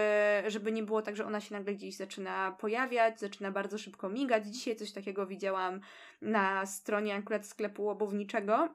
żeby 0.46 0.72
nie 0.72 0.82
było 0.82 1.02
tak, 1.02 1.16
że 1.16 1.26
ona 1.26 1.40
się 1.40 1.54
nagle 1.54 1.74
gdzieś 1.74 1.96
zaczyna 1.96 2.56
pojawiać, 2.60 3.20
zaczyna 3.20 3.50
bardzo 3.50 3.78
szybko 3.78 4.08
migać. 4.08 4.46
Dzisiaj 4.46 4.76
coś 4.76 4.92
takiego 4.92 5.26
widziałam 5.26 5.80
na 6.22 6.66
stronie 6.66 7.14
akurat 7.14 7.46
sklepu 7.46 7.90
obowniczego 7.90 8.68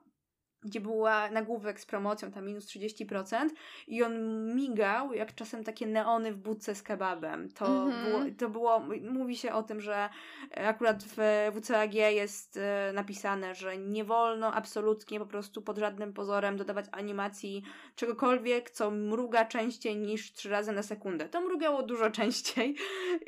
gdzie 0.68 0.82
była 0.82 1.30
nagłówek 1.32 1.80
z 1.80 1.86
promocją, 1.86 2.32
tam 2.32 2.46
minus 2.46 2.66
30% 2.66 3.50
i 3.88 4.04
on 4.04 4.46
migał 4.56 5.14
jak 5.14 5.36
czasem 5.36 5.64
takie 5.64 5.88
neony 5.88 6.34
w 6.34 6.38
budce 6.38 6.76
z 6.76 6.84
kebabem. 6.84 7.50
To, 7.50 7.66
mm-hmm. 7.66 8.04
było, 8.04 8.20
to 8.38 8.50
było, 8.50 8.88
mówi 9.12 9.38
się 9.38 9.54
o 9.54 9.64
tym, 9.64 9.82
że 9.82 10.10
akurat 10.56 11.04
w 11.04 11.18
WCAG 11.56 11.94
jest 11.94 12.58
e, 12.58 12.92
napisane, 12.94 13.56
że 13.56 13.78
nie 13.78 14.04
wolno 14.04 14.54
absolutnie 14.54 15.20
po 15.20 15.26
prostu 15.26 15.62
pod 15.62 15.78
żadnym 15.78 16.14
pozorem 16.14 16.58
dodawać 16.58 16.86
animacji 16.92 17.64
czegokolwiek, 17.96 18.70
co 18.70 18.92
mruga 18.92 19.46
częściej 19.46 19.98
niż 19.98 20.34
trzy 20.34 20.50
razy 20.50 20.72
na 20.72 20.84
sekundę. 20.84 21.30
To 21.30 21.42
mrugało 21.42 21.84
dużo 21.84 22.10
częściej 22.12 22.76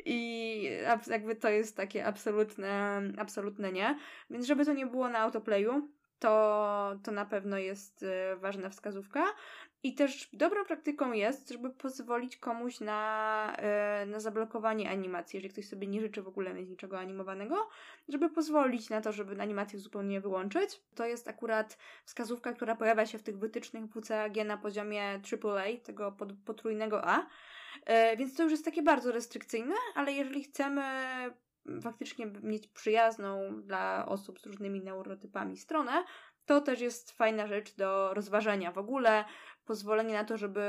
i 0.04 0.62
jakby 1.06 1.36
to 1.36 1.48
jest 1.48 1.76
takie 1.76 2.06
absolutne, 2.06 3.02
absolutne 3.18 3.72
nie. 3.72 3.98
Więc 4.30 4.46
żeby 4.46 4.64
to 4.64 4.72
nie 4.72 4.86
było 4.86 5.08
na 5.08 5.18
autoplayu, 5.18 5.88
to, 6.20 6.98
to 7.02 7.12
na 7.12 7.24
pewno 7.24 7.58
jest 7.58 8.02
y, 8.02 8.36
ważna 8.36 8.68
wskazówka. 8.68 9.24
I 9.82 9.94
też 9.94 10.28
dobrą 10.32 10.64
praktyką 10.64 11.12
jest, 11.12 11.50
żeby 11.50 11.70
pozwolić 11.70 12.36
komuś 12.36 12.80
na, 12.80 13.56
y, 14.02 14.06
na 14.06 14.20
zablokowanie 14.20 14.90
animacji, 14.90 15.36
jeżeli 15.36 15.52
ktoś 15.52 15.68
sobie 15.68 15.86
nie 15.86 16.00
życzy 16.00 16.22
w 16.22 16.28
ogóle 16.28 16.54
mieć 16.54 16.68
niczego 16.68 16.98
animowanego, 16.98 17.68
żeby 18.08 18.30
pozwolić 18.30 18.90
na 18.90 19.00
to, 19.00 19.12
żeby 19.12 19.42
animację 19.42 19.78
zupełnie 19.78 20.20
wyłączyć. 20.20 20.80
To 20.94 21.06
jest 21.06 21.28
akurat 21.28 21.78
wskazówka, 22.04 22.52
która 22.52 22.76
pojawia 22.76 23.06
się 23.06 23.18
w 23.18 23.22
tych 23.22 23.38
wytycznych 23.38 23.84
WCAG 23.90 24.36
na 24.44 24.56
poziomie 24.56 25.20
AAA, 25.32 25.64
tego 25.84 26.16
potrójnego 26.44 27.04
A. 27.04 27.20
Y, 27.22 28.16
więc 28.16 28.36
to 28.36 28.42
już 28.42 28.52
jest 28.52 28.64
takie 28.64 28.82
bardzo 28.82 29.12
restrykcyjne, 29.12 29.74
ale 29.94 30.12
jeżeli 30.12 30.44
chcemy 30.44 30.82
faktycznie 31.82 32.26
mieć 32.26 32.68
przyjazną 32.68 33.62
dla 33.62 34.06
osób 34.06 34.40
z 34.40 34.46
różnymi 34.46 34.80
neurotypami 34.80 35.56
stronę, 35.56 36.04
to 36.46 36.60
też 36.60 36.80
jest 36.80 37.12
fajna 37.12 37.46
rzecz 37.46 37.74
do 37.74 38.14
rozważenia. 38.14 38.72
W 38.72 38.78
ogóle 38.78 39.24
pozwolenie 39.64 40.14
na 40.14 40.24
to, 40.24 40.36
żeby 40.36 40.62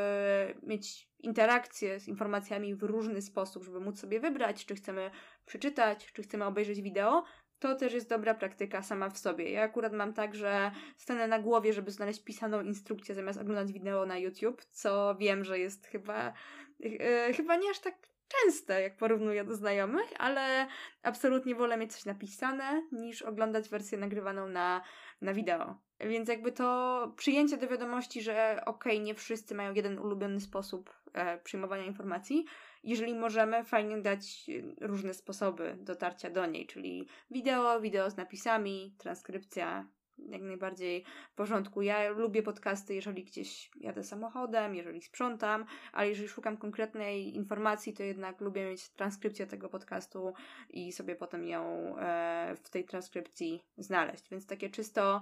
mieć 0.64 1.10
interakcję 1.20 2.00
z 2.00 2.08
informacjami 2.08 2.76
w 2.76 2.84
różny 2.84 3.22
sposób, 3.22 3.64
żeby 3.64 3.80
móc 3.80 4.00
sobie 4.00 4.20
wybrać, 4.20 4.66
czy 4.66 4.76
chcemy 4.76 5.12
przeczytać, 5.46 6.14
czy 6.14 6.24
chcemy 6.24 6.46
obejrzeć 6.46 6.82
wideo, 6.82 7.24
to 7.60 7.76
też 7.76 7.94
jest 7.94 8.10
dobra 8.10 8.34
praktyka 8.34 8.84
sama 8.84 9.10
w 9.10 9.18
sobie. 9.18 9.52
Ja 9.52 9.64
akurat 9.64 9.94
mam 9.94 10.14
tak, 10.14 10.36
że 10.36 10.72
stanę 10.98 11.28
na 11.28 11.40
głowie, 11.40 11.74
żeby 11.74 11.92
znaleźć 11.92 12.24
pisaną 12.24 12.62
instrukcję 12.62 13.16
zamiast 13.16 13.40
oglądać 13.40 13.72
wideo 13.74 14.06
na 14.06 14.18
YouTube, 14.18 14.66
co 14.66 15.16
wiem, 15.20 15.44
że 15.44 15.60
jest 15.60 15.88
chyba, 15.88 16.34
yy, 16.80 17.34
chyba 17.34 17.56
nie 17.56 17.70
aż 17.70 17.80
tak 17.80 17.96
częste, 18.32 18.82
jak 18.82 18.98
porównuję 18.98 19.44
do 19.44 19.56
znajomych, 19.56 20.14
ale 20.20 20.68
absolutnie 21.04 21.56
wolę 21.56 21.78
mieć 21.78 21.94
coś 21.94 22.06
napisane, 22.06 22.82
niż 22.92 23.22
oglądać 23.22 23.70
wersję 23.70 23.98
nagrywaną 23.98 24.48
na, 24.48 24.82
na 25.22 25.34
wideo. 25.34 25.76
Więc 26.00 26.30
jakby 26.30 26.52
to 26.52 27.14
przyjęcie 27.18 27.58
do 27.58 27.68
wiadomości, 27.68 28.22
że 28.22 28.62
okej, 28.66 28.94
okay, 28.94 29.06
nie 29.06 29.16
wszyscy 29.16 29.56
mają 29.56 29.74
jeden 29.74 30.00
ulubiony 30.00 30.40
sposób 30.40 30.94
e, 31.14 31.38
przyjmowania 31.38 31.86
informacji, 31.86 32.46
jeżeli 32.84 33.16
możemy, 33.16 33.64
fajnie 33.64 33.98
dać 33.98 34.50
różne 34.82 35.14
sposoby 35.14 35.78
dotarcia 35.80 36.30
do 36.30 36.46
niej, 36.46 36.68
czyli 36.68 37.08
wideo, 37.32 37.82
wideo 37.82 38.10
z 38.10 38.18
napisami, 38.18 38.96
transkrypcja, 38.98 39.88
jak 40.30 40.42
najbardziej 40.42 41.06
w 41.32 41.36
porządku. 41.36 41.82
Ja 41.82 42.10
lubię 42.10 42.44
podcasty, 42.44 42.94
jeżeli 42.94 43.24
gdzieś 43.24 43.72
jadę 43.76 44.04
samochodem, 44.04 44.76
jeżeli 44.76 45.02
sprzątam, 45.02 45.66
ale 45.94 46.10
jeżeli 46.10 46.28
szukam 46.28 46.58
konkretnej 46.58 47.36
informacji, 47.36 47.94
to 47.94 48.04
jednak 48.04 48.42
lubię 48.42 48.66
mieć 48.66 48.90
transkrypcję 48.90 49.48
tego 49.48 49.70
podcastu 49.70 50.34
i 50.70 50.92
sobie 50.92 51.16
potem 51.16 51.48
ją 51.48 51.96
e, 51.98 52.56
w 52.64 52.70
tej 52.70 52.86
transkrypcji 52.86 53.62
znaleźć. 53.78 54.30
Więc 54.30 54.48
takie 54.48 54.70
czysto 54.70 55.22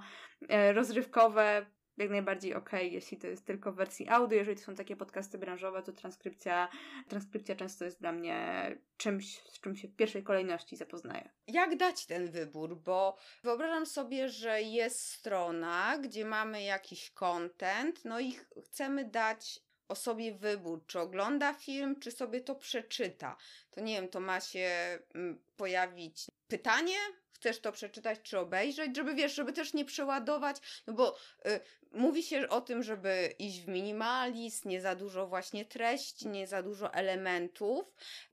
e, 0.50 0.74
rozrywkowe 0.74 1.66
jak 2.04 2.12
najbardziej 2.12 2.54
ok, 2.54 2.70
jeśli 2.82 3.18
to 3.18 3.28
jest 3.28 3.46
tylko 3.46 3.72
w 3.72 3.76
wersji 3.76 4.10
audio. 4.10 4.38
Jeżeli 4.38 4.58
to 4.58 4.64
są 4.64 4.76
takie 4.76 4.96
podcasty 4.96 5.38
branżowe, 5.38 5.84
to 5.84 5.94
transkrypcja, 5.94 6.70
transkrypcja 7.08 7.56
często 7.56 7.86
jest 7.86 8.00
dla 8.00 8.12
mnie 8.12 8.78
czymś, 8.98 9.40
z 9.40 9.60
czym 9.60 9.76
się 9.76 9.88
w 9.88 9.96
pierwszej 9.96 10.24
kolejności 10.24 10.76
zapoznaję. 10.76 11.30
Jak 11.48 11.78
dać 11.78 12.06
ten 12.06 12.32
wybór? 12.32 12.78
Bo 12.78 13.18
wyobrażam 13.44 13.86
sobie, 13.86 14.30
że 14.30 14.62
jest 14.62 15.00
strona, 15.06 15.98
gdzie 15.98 16.26
mamy 16.26 16.64
jakiś 16.64 17.12
content, 17.12 18.06
no 18.06 18.20
i 18.20 18.36
chcemy 18.64 19.06
dać 19.06 19.60
osobie 19.88 20.34
wybór, 20.34 20.86
czy 20.88 21.00
ogląda 21.00 21.54
film, 21.54 22.00
czy 22.00 22.12
sobie 22.12 22.42
to 22.42 22.56
przeczyta. 22.56 23.38
To 23.72 23.82
nie 23.82 23.94
wiem, 23.94 24.10
to 24.10 24.20
ma 24.20 24.40
się 24.40 25.00
mm, 25.16 25.42
pojawić 25.58 26.28
pytanie, 26.48 26.98
chcesz 27.40 27.60
to 27.60 27.72
przeczytać 27.72 28.20
czy 28.24 28.40
obejrzeć, 28.40 28.96
żeby 28.96 29.16
wiesz, 29.16 29.36
żeby 29.36 29.54
też 29.54 29.74
nie 29.74 29.86
przeładować, 29.86 30.84
no 30.88 30.94
bo 30.94 31.18
y, 31.46 31.60
mówi 31.92 32.24
się 32.24 32.50
o 32.50 32.62
tym, 32.62 32.84
żeby 32.84 33.34
iść 33.40 33.62
w 33.62 33.68
minimalizm, 33.68 34.70
nie 34.70 34.82
za 34.82 34.96
dużo 34.96 35.28
właśnie 35.28 35.66
treści, 35.66 36.28
nie 36.28 36.48
za 36.48 36.64
dużo 36.64 36.94
elementów. 36.94 37.86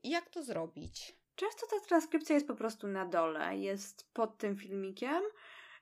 I 0.03 0.09
jak 0.09 0.29
to 0.29 0.43
zrobić? 0.43 1.15
Często 1.35 1.67
ta 1.67 1.79
transkrypcja 1.87 2.35
jest 2.35 2.47
po 2.47 2.55
prostu 2.55 2.87
na 2.87 3.05
dole, 3.05 3.57
jest 3.57 4.13
pod 4.13 4.37
tym 4.37 4.57
filmikiem. 4.57 5.23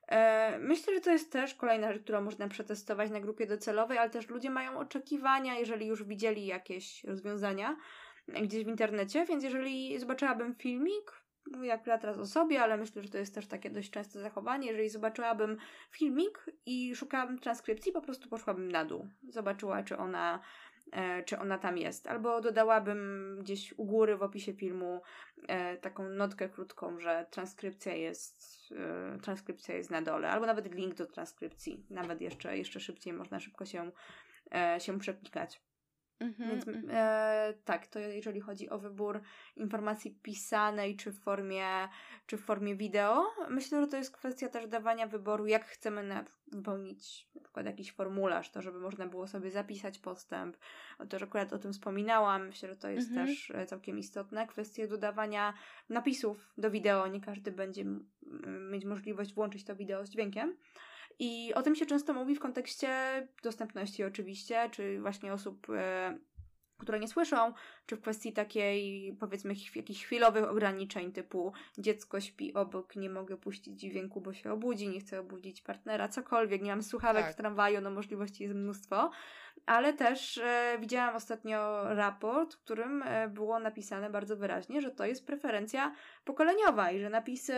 E, 0.08 0.58
myślę, 0.60 0.94
że 0.94 1.02
to 1.02 1.12
jest 1.12 1.32
też 1.32 1.56
kolejna 1.56 1.94
rzecz, 1.94 2.04
którą 2.04 2.22
można 2.22 2.48
przetestować 2.48 3.12
na 3.12 3.20
grupie 3.20 3.46
docelowej, 3.46 3.98
ale 3.98 4.10
też 4.10 4.28
ludzie 4.28 4.50
mają 4.50 4.80
oczekiwania, 4.80 5.60
jeżeli 5.60 5.88
już 5.88 6.04
widzieli 6.04 6.46
jakieś 6.46 7.04
rozwiązania 7.04 7.78
gdzieś 8.28 8.66
w 8.66 8.68
internecie, 8.68 9.26
więc 9.26 9.44
jeżeli 9.44 10.00
zobaczyłabym 10.00 10.56
filmik, 10.56 11.25
mówię 11.52 11.74
akurat 11.74 12.02
teraz 12.02 12.18
o 12.18 12.26
sobie, 12.26 12.62
ale 12.62 12.78
myślę, 12.78 13.04
że 13.04 13.10
to 13.10 13.18
jest 13.18 13.36
też 13.36 13.48
takie 13.48 13.70
dość 13.70 13.90
częste 13.90 14.20
zachowanie. 14.20 14.68
Jeżeli 14.68 14.90
zobaczyłabym 14.90 15.58
filmik 15.92 16.46
i 16.66 16.96
szukałabym 16.96 17.40
transkrypcji, 17.40 17.92
po 17.92 18.02
prostu 18.02 18.30
poszłabym 18.30 18.72
na 18.72 18.86
dół. 18.86 19.08
Zobaczyła, 19.30 19.84
czy 19.84 19.98
ona, 19.98 20.40
e, 20.92 21.24
czy 21.24 21.40
ona 21.40 21.58
tam 21.58 21.78
jest. 21.78 22.08
Albo 22.08 22.42
dodałabym 22.42 23.36
gdzieś 23.40 23.74
u 23.78 23.86
góry 23.86 24.18
w 24.18 24.24
opisie 24.24 24.54
filmu 24.54 25.02
e, 25.48 25.78
taką 25.78 26.10
notkę 26.10 26.50
krótką, 26.50 27.00
że 27.00 27.26
transkrypcja 27.32 27.94
jest, 27.94 28.44
e, 28.72 29.20
transkrypcja 29.20 29.76
jest 29.76 29.92
na 29.92 30.02
dole. 30.02 30.30
Albo 30.30 30.46
nawet 30.46 30.76
link 30.76 30.96
do 30.96 31.06
transkrypcji. 31.06 31.86
Nawet 31.90 32.22
jeszcze, 32.22 32.58
jeszcze 32.58 32.80
szybciej 32.80 33.14
można 33.14 33.40
szybko 33.40 33.66
się, 33.66 33.92
e, 34.56 34.80
się 34.80 35.00
przeklikać. 35.00 35.62
Mhm, 36.20 36.50
Więc 36.50 36.68
mhm. 36.68 36.86
e, 36.92 37.54
tak, 37.66 37.88
to 37.88 38.00
jeżeli 38.00 38.42
chodzi 38.42 38.70
o 38.70 38.80
wybór 38.80 39.22
informacji 39.56 40.20
pisanej, 40.22 40.96
czy 40.96 41.12
w 41.12 41.20
formie, 41.20 41.66
czy 42.26 42.38
w 42.38 42.42
formie 42.42 42.76
wideo, 42.76 43.26
myślę, 43.50 43.82
że 43.82 43.88
to 43.88 43.98
jest 43.98 44.12
kwestia 44.12 44.50
też 44.50 44.68
dawania 44.68 45.08
wyboru, 45.08 45.48
jak 45.48 45.66
chcemy 45.66 46.04
na, 46.04 46.26
wypełnić 46.52 47.28
na 47.36 47.42
przykład 47.42 47.66
jakiś 47.66 47.92
formularz, 47.92 48.52
to 48.52 48.62
żeby 48.62 48.80
można 48.80 49.08
było 49.08 49.28
sobie 49.28 49.52
zapisać 49.52 50.00
postęp. 50.00 50.58
To, 51.10 51.20
że 51.20 51.26
akurat 51.26 51.54
o 51.54 51.60
tym 51.60 51.74
wspominałam, 51.74 52.48
myślę, 52.48 52.70
że 52.70 52.76
to 52.76 52.90
jest 52.90 53.10
mhm. 53.10 53.28
też 53.28 53.52
e, 53.52 53.66
całkiem 53.66 54.00
istotne. 54.00 54.48
Kwestie 54.48 54.88
dodawania 54.88 55.54
napisów 55.90 56.54
do 56.58 56.72
wideo, 56.72 57.08
nie 57.08 57.22
każdy 57.22 57.52
będzie 57.52 57.86
mieć 58.72 58.86
możliwość 58.86 59.34
włączyć 59.34 59.64
to 59.64 59.76
wideo 59.76 60.06
z 60.06 60.10
dźwiękiem. 60.10 60.56
I 61.20 61.54
o 61.54 61.62
tym 61.62 61.76
się 61.76 61.86
często 61.86 62.14
mówi 62.14 62.36
w 62.36 62.40
kontekście 62.40 62.90
dostępności 63.44 64.04
oczywiście, 64.04 64.70
czy 64.72 65.02
właśnie 65.02 65.34
osób, 65.34 65.68
e, 65.70 66.18
które 66.78 67.00
nie 67.00 67.08
słyszą, 67.08 67.54
czy 67.86 67.96
w 67.96 68.02
kwestii 68.02 68.34
takiej 68.34 69.14
powiedzmy 69.20 69.54
jakichś 69.76 70.06
chwilowych 70.06 70.44
ograniczeń 70.44 71.12
typu 71.12 71.54
dziecko 71.78 72.22
śpi 72.22 72.54
obok, 72.54 72.96
nie 72.96 73.10
mogę 73.10 73.38
puścić 73.38 73.80
dźwięku, 73.80 74.22
bo 74.22 74.34
się 74.34 74.52
obudzi, 74.52 74.90
nie 74.90 75.00
chcę 75.00 75.20
obudzić 75.20 75.62
partnera, 75.62 76.08
cokolwiek, 76.08 76.62
nie 76.62 76.70
mam 76.72 76.84
słuchawek 76.84 77.24
tak. 77.24 77.34
w 77.34 77.38
tramwaju, 77.38 77.82
no 77.82 77.92
możliwości 77.92 78.44
jest 78.44 78.56
mnóstwo. 78.56 79.12
Ale 79.66 79.94
też 79.94 80.38
e, 80.38 80.78
widziałam 80.80 81.16
ostatnio 81.16 81.84
raport, 81.96 82.54
w 82.54 82.60
którym 82.60 83.04
e, 83.04 83.30
było 83.30 83.60
napisane 83.60 84.10
bardzo 84.10 84.38
wyraźnie, 84.38 84.82
że 84.82 84.92
to 84.92 85.06
jest 85.06 85.26
preferencja 85.26 85.96
pokoleniowa 86.26 86.92
i 86.92 87.00
że 87.00 87.10
napisy 87.10 87.54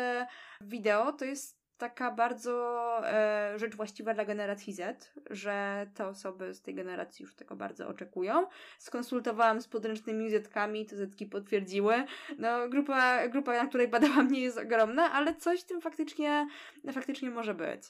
wideo 0.62 1.12
to 1.12 1.26
jest 1.26 1.57
taka 1.78 2.12
bardzo 2.12 2.78
e, 3.04 3.54
rzecz 3.60 3.76
właściwa 3.76 4.14
dla 4.14 4.26
generacji 4.26 4.74
Z, 4.74 5.14
że 5.30 5.88
te 5.94 6.08
osoby 6.08 6.54
z 6.54 6.62
tej 6.62 6.76
generacji 6.76 7.24
już 7.24 7.36
tego 7.36 7.56
bardzo 7.56 7.88
oczekują. 7.88 8.48
Skonsultowałam 8.80 9.62
z 9.62 9.68
podręcznymi 9.68 10.30
Zetkami, 10.30 10.86
te 10.86 10.96
Zetki 10.96 11.26
potwierdziły. 11.26 12.04
No, 12.38 12.70
grupa, 12.70 13.28
grupa, 13.28 13.54
na 13.64 13.68
której 13.68 13.88
badałam, 13.88 14.32
nie 14.32 14.42
jest 14.42 14.58
ogromna, 14.58 15.12
ale 15.12 15.36
coś 15.36 15.62
w 15.62 15.66
tym 15.66 15.82
faktycznie, 15.82 16.48
faktycznie 16.94 17.30
może 17.30 17.54
być. 17.54 17.84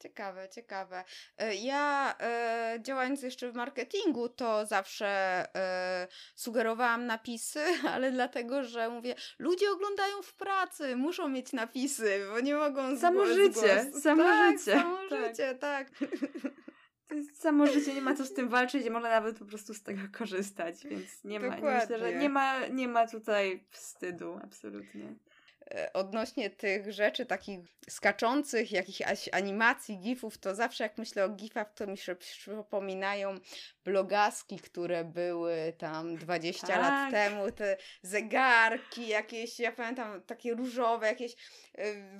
Ciekawe, 0.00 0.48
ciekawe. 0.48 1.04
E, 1.38 1.54
ja 1.54 2.14
e, 2.20 2.78
działając 2.82 3.22
jeszcze 3.22 3.52
w 3.52 3.54
marketingu, 3.54 4.28
to 4.28 4.66
zawsze 4.66 5.06
e, 5.56 6.08
sugerowałam 6.34 7.06
napisy, 7.06 7.60
ale 7.94 8.12
dlatego, 8.12 8.64
że 8.64 8.88
mówię, 8.88 9.14
ludzie 9.38 9.70
oglądają 9.70 10.22
w 10.22 10.34
pracy, 10.34 10.96
muszą 10.96 11.28
mieć 11.28 11.52
napisy, 11.52 12.20
bo 12.32 12.40
nie 12.40 12.54
mogą 12.54 12.96
Samo 12.96 13.26
życie, 13.26 13.92
samo 14.02 14.24
tak, 14.24 14.58
życie. 14.58 14.72
Samo 14.72 14.98
tak. 15.10 15.28
życie, 15.28 15.54
tak. 15.54 15.90
Samo 17.34 17.66
życie, 17.66 17.94
nie 17.94 18.02
ma 18.02 18.14
co 18.14 18.24
z 18.24 18.34
tym 18.34 18.48
walczyć, 18.48 18.90
można 18.90 19.08
nawet 19.08 19.38
po 19.38 19.44
prostu 19.44 19.74
z 19.74 19.82
tego 19.82 20.00
korzystać, 20.12 20.86
więc 20.86 21.24
nie 21.24 21.40
ma, 21.40 21.48
myślę, 21.48 21.98
że 21.98 22.14
nie 22.14 22.28
ma, 22.28 22.66
nie 22.66 22.88
ma 22.88 23.06
tutaj 23.06 23.64
wstydu, 23.70 24.40
absolutnie. 24.42 25.14
E, 25.74 25.92
odnośnie 25.92 26.50
tych 26.50 26.92
rzeczy 26.92 27.26
takich 27.26 27.60
skaczących, 27.90 28.72
jakichś 28.72 29.02
animacji, 29.32 29.98
gifów, 29.98 30.38
to 30.38 30.54
zawsze 30.54 30.84
jak 30.84 30.98
myślę 30.98 31.24
o 31.24 31.28
gifach, 31.28 31.74
to 31.74 31.86
mi 31.86 31.98
się 31.98 32.14
przypominają 32.16 33.38
blogaski, 33.84 34.58
które 34.58 35.04
były 35.04 35.72
tam 35.78 36.16
20 36.16 36.66
tak. 36.66 36.76
lat 36.76 37.10
temu, 37.10 37.52
te 37.52 37.76
zegarki 38.02 39.08
jakieś, 39.08 39.60
ja 39.60 39.72
pamiętam 39.72 40.22
takie 40.22 40.54
różowe, 40.54 41.06
jakieś 41.06 41.32
y, 41.32 41.38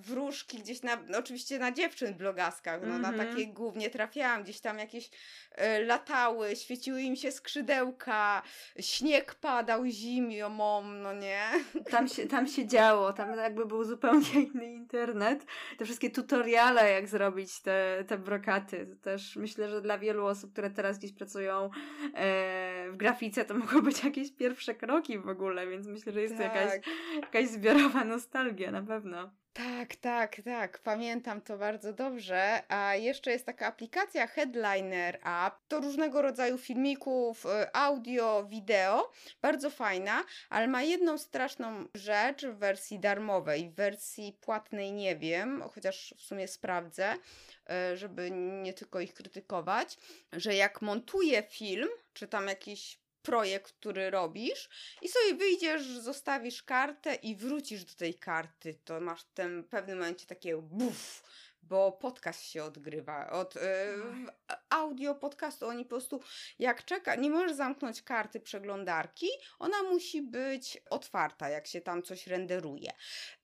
wróżki 0.01 0.59
gdzieś 0.59 0.82
na, 0.82 0.96
no 0.96 1.18
oczywiście 1.18 1.59
na 1.59 1.72
dziewczyn 1.72 2.14
blogaskach, 2.14 2.80
no 2.80 2.86
mm 2.86 2.98
-hmm. 2.98 3.03
na 3.03 3.09
mhm. 3.09 3.28
takie 3.28 3.46
głównie 3.46 3.90
trafiałam, 3.90 4.42
gdzieś 4.42 4.61
tam 4.61 4.78
jakieś 4.78 5.07
y, 5.07 5.84
latały, 5.84 6.57
świeciły 6.57 7.03
im 7.03 7.16
się 7.16 7.32
skrzydełka, 7.32 8.42
śnieg 8.80 9.34
padał 9.34 9.86
zimą, 9.86 10.82
no 10.82 11.12
nie? 11.12 11.42
Tam 11.90 12.09
się, 12.09 12.26
tam 12.26 12.48
się 12.48 12.66
działo, 12.66 13.12
tam 13.12 13.39
jakby 13.43 13.66
był 13.66 13.84
zupełnie 13.84 14.41
inny 14.55 14.72
internet, 14.72 15.47
te 15.78 15.84
wszystkie 15.84 16.11
tutoriale, 16.11 16.91
jak 16.91 17.09
zrobić 17.09 17.62
te, 17.62 18.05
te 18.07 18.18
brokaty, 18.18 18.86
to 18.86 18.97
też 18.97 19.36
myślę, 19.36 19.70
że 19.70 19.80
dla 19.80 19.99
wielu 19.99 20.26
osób, 20.26 20.53
które 20.53 20.70
teraz 20.70 20.99
gdzieś 20.99 21.12
pracują 21.12 21.70
e, 22.14 22.91
w 22.91 22.97
grafice, 22.97 23.45
to 23.45 23.55
mogą 23.64 23.80
być 23.80 24.05
jakieś 24.05 24.32
pierwsze 24.32 24.74
kroki 24.74 25.18
w 25.18 25.28
ogóle, 25.28 25.66
więc 25.66 25.86
myślę, 25.86 26.12
że 26.12 26.22
jest 26.22 26.38
tak. 26.38 26.53
to 26.53 26.59
jakaś, 26.59 26.80
jakaś 27.16 27.49
zbiorowa 27.49 28.05
nostalgia 28.05 28.70
na 28.70 28.82
pewno. 28.82 29.30
Tak, 29.61 29.97
tak, 29.97 30.41
tak. 30.45 30.79
Pamiętam 30.79 31.41
to 31.41 31.59
bardzo 31.59 31.93
dobrze. 31.93 32.63
A 32.69 32.95
jeszcze 32.95 33.31
jest 33.31 33.47
taka 33.47 33.67
aplikacja 33.67 34.27
Headliner 34.27 35.15
App. 35.17 35.55
To 35.69 35.81
różnego 35.81 36.23
rodzaju 36.23 36.59
filmików, 36.59 37.47
y, 37.47 37.49
audio, 37.73 38.45
wideo. 38.49 39.13
Bardzo 39.43 39.71
fajna, 39.71 40.25
ale 40.51 40.69
ma 40.69 40.83
jedną 40.83 41.19
straszną 41.19 41.85
rzecz 41.95 42.47
w 42.47 42.55
wersji 42.55 42.99
darmowej. 42.99 43.71
W 43.71 43.75
wersji 43.75 44.39
płatnej 44.41 44.93
nie 44.93 45.17
wiem, 45.17 45.63
chociaż 45.75 46.15
w 46.19 46.23
sumie 46.23 46.49
sprawdzę, 46.49 47.15
y, 47.15 47.97
żeby 47.97 48.31
nie 48.31 48.75
tylko 48.75 49.01
ich 49.01 49.15
krytykować, 49.15 49.99
że 50.33 50.55
jak 50.55 50.83
montuję 50.83 51.43
film, 51.43 51.89
czy 52.13 52.29
tam 52.29 52.47
jakiś 52.47 52.99
projekt, 53.23 53.73
który 53.73 54.11
robisz 54.11 54.68
i 55.03 55.09
sobie 55.09 55.35
wyjdziesz, 55.35 55.87
zostawisz 55.87 56.62
kartę 56.62 57.14
i 57.14 57.37
wrócisz 57.37 57.85
do 57.85 57.95
tej 57.95 58.14
karty, 58.14 58.75
to 58.85 59.01
masz 59.01 59.23
w 59.23 59.33
tym 59.33 59.64
pewnym 59.64 59.99
momencie 59.99 60.27
takie 60.27 60.57
buf, 60.57 61.23
bo 61.62 61.93
podcast 61.93 62.43
się 62.43 62.64
odgrywa. 62.64 63.31
Od 63.31 63.57
y, 63.57 63.61
audio 64.71 65.14
podcastu 65.14 65.66
oni 65.66 65.85
po 65.85 65.89
prostu 65.89 66.21
jak 66.59 66.85
czeka, 66.85 67.14
nie 67.14 67.31
możesz 67.31 67.57
zamknąć 67.57 68.03
karty 68.03 68.41
przeglądarki, 68.41 69.29
ona 69.59 69.83
musi 69.83 70.23
być 70.23 70.83
otwarta, 70.91 71.49
jak 71.49 71.66
się 71.66 71.81
tam 71.81 72.03
coś 72.03 72.27
renderuje. 72.27 72.93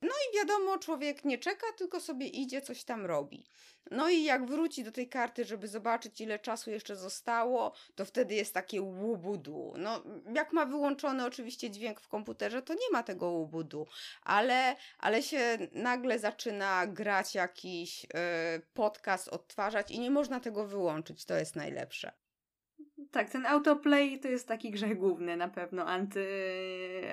No 0.03 0.09
i 0.09 0.37
wiadomo, 0.37 0.79
człowiek 0.79 1.25
nie 1.25 1.39
czeka, 1.39 1.67
tylko 1.79 2.01
sobie 2.01 2.27
idzie, 2.27 2.61
coś 2.63 2.85
tam 2.85 3.07
robi. 3.07 3.47
No 3.91 4.09
i 4.09 4.25
jak 4.25 4.47
wróci 4.47 4.85
do 4.85 4.93
tej 4.93 5.09
karty, 5.09 5.45
żeby 5.45 5.69
zobaczyć, 5.69 6.21
ile 6.21 6.39
czasu 6.39 6.71
jeszcze 6.71 6.97
zostało, 6.97 7.73
to 7.95 8.05
wtedy 8.05 8.35
jest 8.35 8.55
takie 8.55 8.83
łubudu. 8.83 9.75
No, 9.79 10.03
jak 10.35 10.53
ma 10.53 10.67
wyłączony 10.67 11.25
oczywiście 11.25 11.71
dźwięk 11.71 12.01
w 12.01 12.09
komputerze, 12.09 12.63
to 12.63 12.75
nie 12.75 12.91
ma 12.93 13.03
tego 13.03 13.31
łubudu, 13.31 13.87
ale, 14.23 14.77
ale 14.99 15.23
się 15.23 15.59
nagle 15.73 16.19
zaczyna 16.19 16.87
grać 16.87 17.35
jakiś 17.35 18.03
yy, 18.03 18.11
podcast, 18.75 19.29
odtwarzać 19.29 19.91
i 19.91 20.01
nie 20.01 20.11
można 20.11 20.41
tego 20.41 20.67
wyłączyć. 20.67 21.25
To 21.25 21.35
jest 21.35 21.57
najlepsze. 21.57 22.13
Tak, 23.11 23.31
ten 23.31 23.47
autoplay 23.47 24.21
to 24.21 24.29
jest 24.29 24.49
taki 24.49 24.71
grzech 24.71 24.99
główny 24.99 25.37
na 25.37 25.49
pewno, 25.49 25.87
anty, 25.87 26.27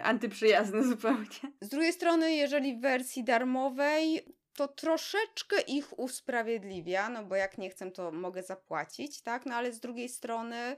antyprzyjazny 0.03 0.83
zupełnie. 0.83 1.53
Z 1.61 1.69
drugiej 1.69 1.93
strony, 1.93 2.35
jeżeli 2.35 2.77
w 2.77 2.81
wersji 2.81 3.23
darmowej 3.23 4.25
to 4.55 4.67
troszeczkę 4.67 5.61
ich 5.61 5.99
usprawiedliwia, 5.99 7.09
no 7.09 7.23
bo 7.23 7.35
jak 7.35 7.57
nie 7.57 7.69
chcę, 7.69 7.91
to 7.91 8.11
mogę 8.11 8.43
zapłacić, 8.43 9.21
tak? 9.21 9.45
No 9.45 9.55
ale 9.55 9.73
z 9.73 9.79
drugiej 9.79 10.09
strony 10.09 10.75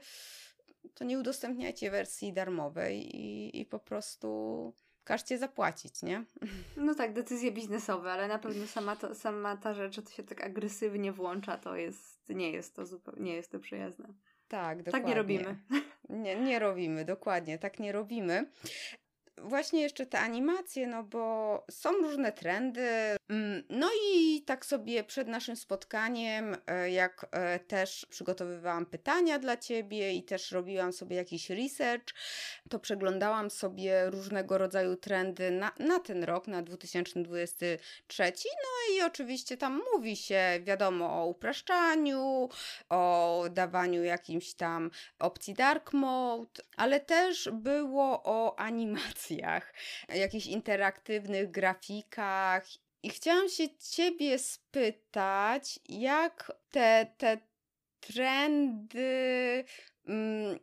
to 0.94 1.04
nie 1.04 1.18
udostępniajcie 1.18 1.90
wersji 1.90 2.32
darmowej 2.32 3.16
i, 3.16 3.60
i 3.60 3.64
po 3.64 3.78
prostu 3.78 4.72
każcie 5.04 5.38
zapłacić, 5.38 6.02
nie? 6.02 6.24
No 6.76 6.94
tak, 6.94 7.12
decyzje 7.12 7.52
biznesowe, 7.52 8.12
ale 8.12 8.28
na 8.28 8.38
pewno 8.38 8.66
sama, 8.66 8.96
to, 8.96 9.14
sama 9.14 9.56
ta 9.56 9.74
rzecz, 9.74 9.94
że 9.94 10.02
to 10.02 10.10
się 10.10 10.22
tak 10.22 10.44
agresywnie 10.44 11.12
włącza, 11.12 11.58
to 11.58 11.76
jest, 11.76 12.28
nie 12.28 12.50
jest 12.50 12.76
to 12.76 12.86
zupełnie, 12.86 13.22
nie 13.22 13.34
jest 13.34 13.50
to 13.50 13.58
przyjazne. 13.58 14.08
Tak, 14.48 14.82
dokładnie. 14.82 15.00
Tak 15.00 15.08
nie 15.08 15.14
robimy. 15.14 15.58
Nie, 16.08 16.36
nie 16.36 16.58
robimy, 16.58 17.04
dokładnie, 17.04 17.58
tak 17.58 17.78
nie 17.78 17.92
robimy 17.92 18.50
właśnie 19.42 19.82
jeszcze 19.82 20.06
te 20.06 20.20
animacje, 20.20 20.86
no 20.86 21.02
bo 21.02 21.64
są 21.70 21.92
różne 21.92 22.32
trendy. 22.32 22.88
Mm, 23.28 23.62
no 23.70 23.90
i 24.12 24.42
tak 24.42 24.66
sobie 24.66 25.04
przed 25.04 25.28
naszym 25.28 25.56
spotkaniem, 25.56 26.56
e, 26.66 26.90
jak 26.90 27.26
e, 27.30 27.58
też 27.58 28.06
przygotowywałam 28.10 28.86
pytania 28.86 29.38
dla 29.38 29.56
ciebie 29.56 30.12
i 30.12 30.22
też 30.22 30.52
robiłam 30.52 30.92
sobie 30.92 31.16
jakiś 31.16 31.50
research, 31.50 32.14
to 32.70 32.78
przeglądałam 32.78 33.50
sobie 33.50 34.10
różnego 34.10 34.58
rodzaju 34.58 34.96
trendy 34.96 35.50
na, 35.50 35.72
na 35.78 36.00
ten 36.00 36.24
rok, 36.24 36.46
na 36.46 36.62
2023. 36.62 38.32
No 38.44 38.94
i 38.94 39.02
oczywiście 39.02 39.56
tam 39.56 39.82
mówi 39.92 40.16
się, 40.16 40.60
wiadomo, 40.62 41.22
o 41.22 41.26
upraszczaniu, 41.26 42.48
o 42.88 43.44
dawaniu 43.50 44.04
jakimś 44.04 44.54
tam 44.54 44.90
opcji 45.18 45.54
dark 45.54 45.92
mode, 45.92 46.62
ale 46.76 47.00
też 47.00 47.48
było 47.52 48.22
o 48.24 48.58
animacji 48.58 49.25
animacjach, 49.30 49.72
jakichś 50.08 50.46
interaktywnych 50.46 51.50
grafikach. 51.50 52.66
I 53.02 53.10
chciałam 53.10 53.48
się 53.48 53.64
ciebie 53.78 54.38
spytać, 54.38 55.80
jak 55.88 56.52
te, 56.70 57.06
te 57.18 57.38
trendy 58.00 59.64
mm, 60.06 60.58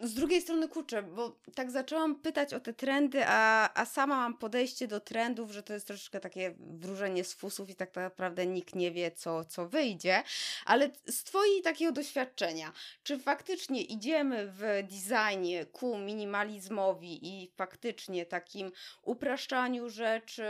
z 0.00 0.14
drugiej 0.14 0.42
strony 0.42 0.68
kurczę, 0.68 1.02
bo 1.02 1.36
tak 1.54 1.70
zaczęłam 1.70 2.20
pytać 2.20 2.54
o 2.54 2.60
te 2.60 2.72
trendy, 2.72 3.22
a, 3.26 3.70
a 3.74 3.84
sama 3.84 4.16
mam 4.16 4.38
podejście 4.38 4.88
do 4.88 5.00
trendów, 5.00 5.50
że 5.50 5.62
to 5.62 5.72
jest 5.72 5.86
troszeczkę 5.86 6.20
takie 6.20 6.54
wróżenie 6.58 7.24
z 7.24 7.34
fusów 7.34 7.70
i 7.70 7.74
tak 7.74 7.96
naprawdę 7.96 8.46
nikt 8.46 8.74
nie 8.74 8.90
wie, 8.90 9.10
co, 9.10 9.44
co 9.44 9.68
wyjdzie. 9.68 10.22
Ale 10.66 10.90
z 11.06 11.24
Twojej 11.24 11.62
takiego 11.62 11.92
doświadczenia, 11.92 12.72
czy 13.02 13.18
faktycznie 13.18 13.82
idziemy 13.82 14.52
w 14.52 14.62
designie 14.82 15.66
ku 15.66 15.98
minimalizmowi 15.98 17.26
i 17.26 17.50
faktycznie 17.56 18.26
takim 18.26 18.72
upraszczaniu 19.02 19.90
rzeczy 19.90 20.48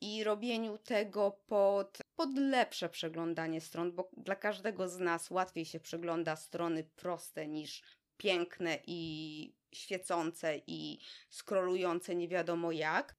i 0.00 0.24
robieniu 0.24 0.78
tego 0.78 1.30
pod, 1.46 1.98
pod 2.16 2.38
lepsze 2.38 2.88
przeglądanie 2.88 3.60
stron, 3.60 3.92
bo 3.92 4.10
dla 4.16 4.34
każdego 4.34 4.88
z 4.88 4.98
nas 4.98 5.30
łatwiej 5.30 5.64
się 5.64 5.80
przegląda 5.80 6.36
strony 6.36 6.84
proste 6.84 7.46
niż 7.46 7.82
piękne 8.16 8.78
i 8.86 9.54
świecące 9.74 10.60
i 10.66 10.98
skrolujące 11.30 12.14
nie 12.14 12.28
wiadomo 12.28 12.72
jak. 12.72 13.14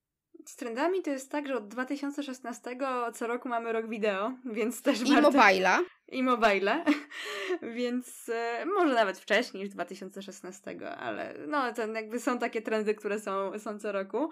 Z 0.45 0.56
trendami 0.56 1.02
to 1.02 1.10
jest 1.10 1.32
tak, 1.32 1.48
że 1.48 1.56
od 1.56 1.68
2016 1.68 2.78
co 3.14 3.28
roku 3.28 3.50
mamy 3.50 3.72
rok 3.74 3.89
wideo, 3.89 4.34
więc 4.45 4.82
też 4.82 5.02
I 5.02 5.22
mobila. 5.22 5.80
I 6.08 6.24
mobile, 6.24 6.86
więc 7.78 8.30
e, 8.30 8.66
może 8.66 8.93
nawet 8.93 9.20
wcześniej 9.20 9.64
niż 9.64 9.74
2016, 9.74 10.78
ale 10.98 11.34
no 11.48 11.74
to 11.74 11.88
jakby 11.88 12.20
są 12.20 12.39
takie 12.39 12.62
trendy, 12.62 12.95
które 12.95 13.20
są, 13.20 13.60
są 13.60 13.80
co 13.80 13.91
roku 13.91 14.30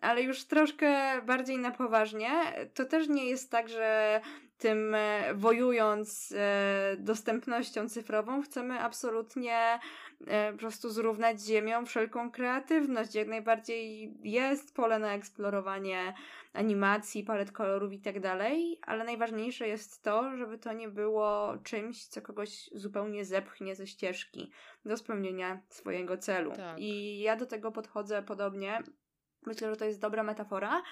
ale 0.00 0.22
już 0.22 0.44
troszkę 0.44 1.22
bardziej 1.22 1.58
na 1.58 1.70
poważnie. 1.70 2.30
To 2.74 2.84
też 2.84 3.08
nie 3.08 3.26
jest 3.26 3.50
tak, 3.50 3.68
że 3.68 4.20
tym 4.58 4.94
e, 4.94 5.34
wojując 5.34 6.34
e, 6.36 6.96
dostępnością 6.98 7.88
cyfrową 7.88 8.42
chcemy 8.42 8.80
absolutnie 8.80 9.78
e, 10.26 10.52
po 10.52 10.58
prostu 10.58 10.90
zrównać 10.90 11.40
z 11.40 11.48
ziemią 11.48 11.86
wszelką 11.86 12.30
kreatywność. 12.30 13.14
Jak 13.14 13.28
najbardziej 13.28 14.14
jest 14.22 14.74
pole 14.74 14.98
na 14.98 15.14
eksplorowanie 15.14 16.14
animacji, 16.52 17.24
palet 17.24 17.52
kolorów 17.52 17.92
i 17.92 18.00
tak 18.00 18.20
dalej, 18.20 18.78
ale 18.82 19.04
najważniejsze 19.04 19.68
jest 19.68 20.02
to, 20.02 20.36
żeby 20.36 20.58
to 20.58 20.72
nie 20.72 20.88
było 20.88 21.54
czymś, 21.64 22.06
co 22.06 22.22
kogoś 22.22 22.70
zupełnie 22.72 23.24
zepchnie 23.24 23.74
ze 23.74 23.86
ścieżki 23.86 24.50
do 24.84 24.96
spełnienia 24.96 25.60
swojego 25.68 26.16
celu. 26.18 26.52
Tak. 26.52 26.78
I 26.78 27.20
ja 27.20 27.36
do 27.36 27.46
tego 27.46 27.72
podchodzę 27.72 28.22
podobnie 28.22 28.82
Myślę, 29.48 29.70
że 29.70 29.76
to 29.76 29.84
jest 29.84 30.00
dobra 30.00 30.22
metafora. 30.22 30.82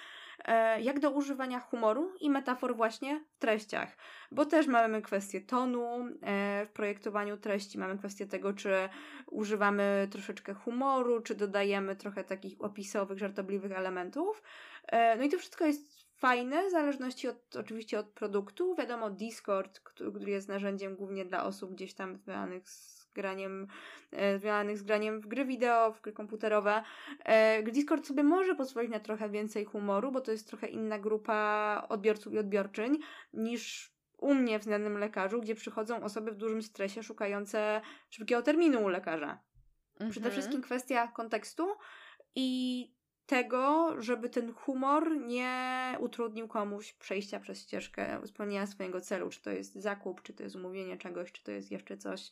e, 0.45 0.81
jak 0.81 0.99
do 0.99 1.11
używania 1.11 1.59
humoru 1.59 2.13
i 2.21 2.29
metafor 2.29 2.75
właśnie 2.75 3.25
w 3.35 3.39
treściach, 3.39 3.97
bo 4.31 4.45
też 4.45 4.67
mamy 4.67 5.01
kwestię 5.01 5.41
tonu 5.41 6.05
e, 6.21 6.65
w 6.65 6.71
projektowaniu 6.73 7.37
treści, 7.37 7.77
mamy 7.77 7.97
kwestię 7.97 8.27
tego, 8.27 8.53
czy 8.53 8.89
używamy 9.27 10.07
troszeczkę 10.11 10.53
humoru, 10.53 11.21
czy 11.21 11.35
dodajemy 11.35 11.95
trochę 11.95 12.23
takich 12.23 12.61
opisowych, 12.61 13.19
żartobliwych 13.19 13.71
elementów. 13.71 14.43
E, 14.87 15.15
no 15.15 15.23
i 15.23 15.29
to 15.29 15.37
wszystko 15.37 15.65
jest 15.65 16.07
fajne, 16.17 16.67
w 16.67 16.71
zależności 16.71 17.27
od, 17.27 17.55
oczywiście 17.55 17.99
od 17.99 18.09
produktu. 18.09 18.75
Wiadomo, 18.75 19.09
Discord, 19.09 19.79
który 19.79 20.31
jest 20.31 20.47
narzędziem 20.47 20.95
głównie 20.95 21.25
dla 21.25 21.43
osób 21.43 21.71
gdzieś 21.71 21.93
tam 21.93 22.17
związanych 22.17 22.69
z 22.69 22.96
graniem, 23.17 23.67
e, 24.11 24.39
związanych 24.39 24.77
z 24.77 24.83
graniem 24.83 25.21
w 25.21 25.27
gry 25.27 25.45
wideo, 25.45 25.91
w 25.93 26.01
gry 26.01 26.13
komputerowe. 26.13 26.83
E, 27.25 27.63
Discord 27.63 28.07
sobie 28.07 28.23
może 28.23 28.55
pozwolić 28.55 28.91
na 28.91 28.99
trochę 28.99 29.29
więcej 29.29 29.65
humoru, 29.65 30.11
bo 30.11 30.21
to 30.21 30.31
jest 30.31 30.47
trochę 30.47 30.67
inna 30.67 30.99
grupa 30.99 31.85
odbiorców 31.89 32.33
i 32.33 32.39
odbiorczyń 32.39 32.97
niż 33.33 33.91
u 34.17 34.33
mnie 34.33 34.59
w 34.59 34.63
znanym 34.63 34.97
lekarzu, 34.97 35.41
gdzie 35.41 35.55
przychodzą 35.55 36.03
osoby 36.03 36.31
w 36.31 36.37
dużym 36.37 36.61
stresie 36.61 37.03
szukające 37.03 37.81
szybkiego 38.09 38.41
terminu 38.41 38.83
u 38.83 38.87
lekarza. 38.87 39.39
Mhm. 39.93 40.11
Przede 40.11 40.31
wszystkim 40.31 40.61
kwestia 40.61 41.07
kontekstu 41.07 41.67
i 42.35 42.91
tego, 43.27 43.95
żeby 44.01 44.29
ten 44.29 44.53
humor 44.53 45.17
nie 45.17 45.95
utrudnił 45.99 46.47
komuś 46.47 46.93
przejścia 46.93 47.39
przez 47.39 47.61
ścieżkę 47.61 48.21
spełnienia 48.25 48.67
swojego 48.67 49.01
celu, 49.01 49.29
czy 49.29 49.41
to 49.41 49.51
jest 49.51 49.75
zakup, 49.75 50.21
czy 50.21 50.33
to 50.33 50.43
jest 50.43 50.55
umówienie 50.55 50.97
czegoś, 50.97 51.31
czy 51.31 51.43
to 51.43 51.51
jest 51.51 51.71
jeszcze 51.71 51.97
coś, 51.97 52.31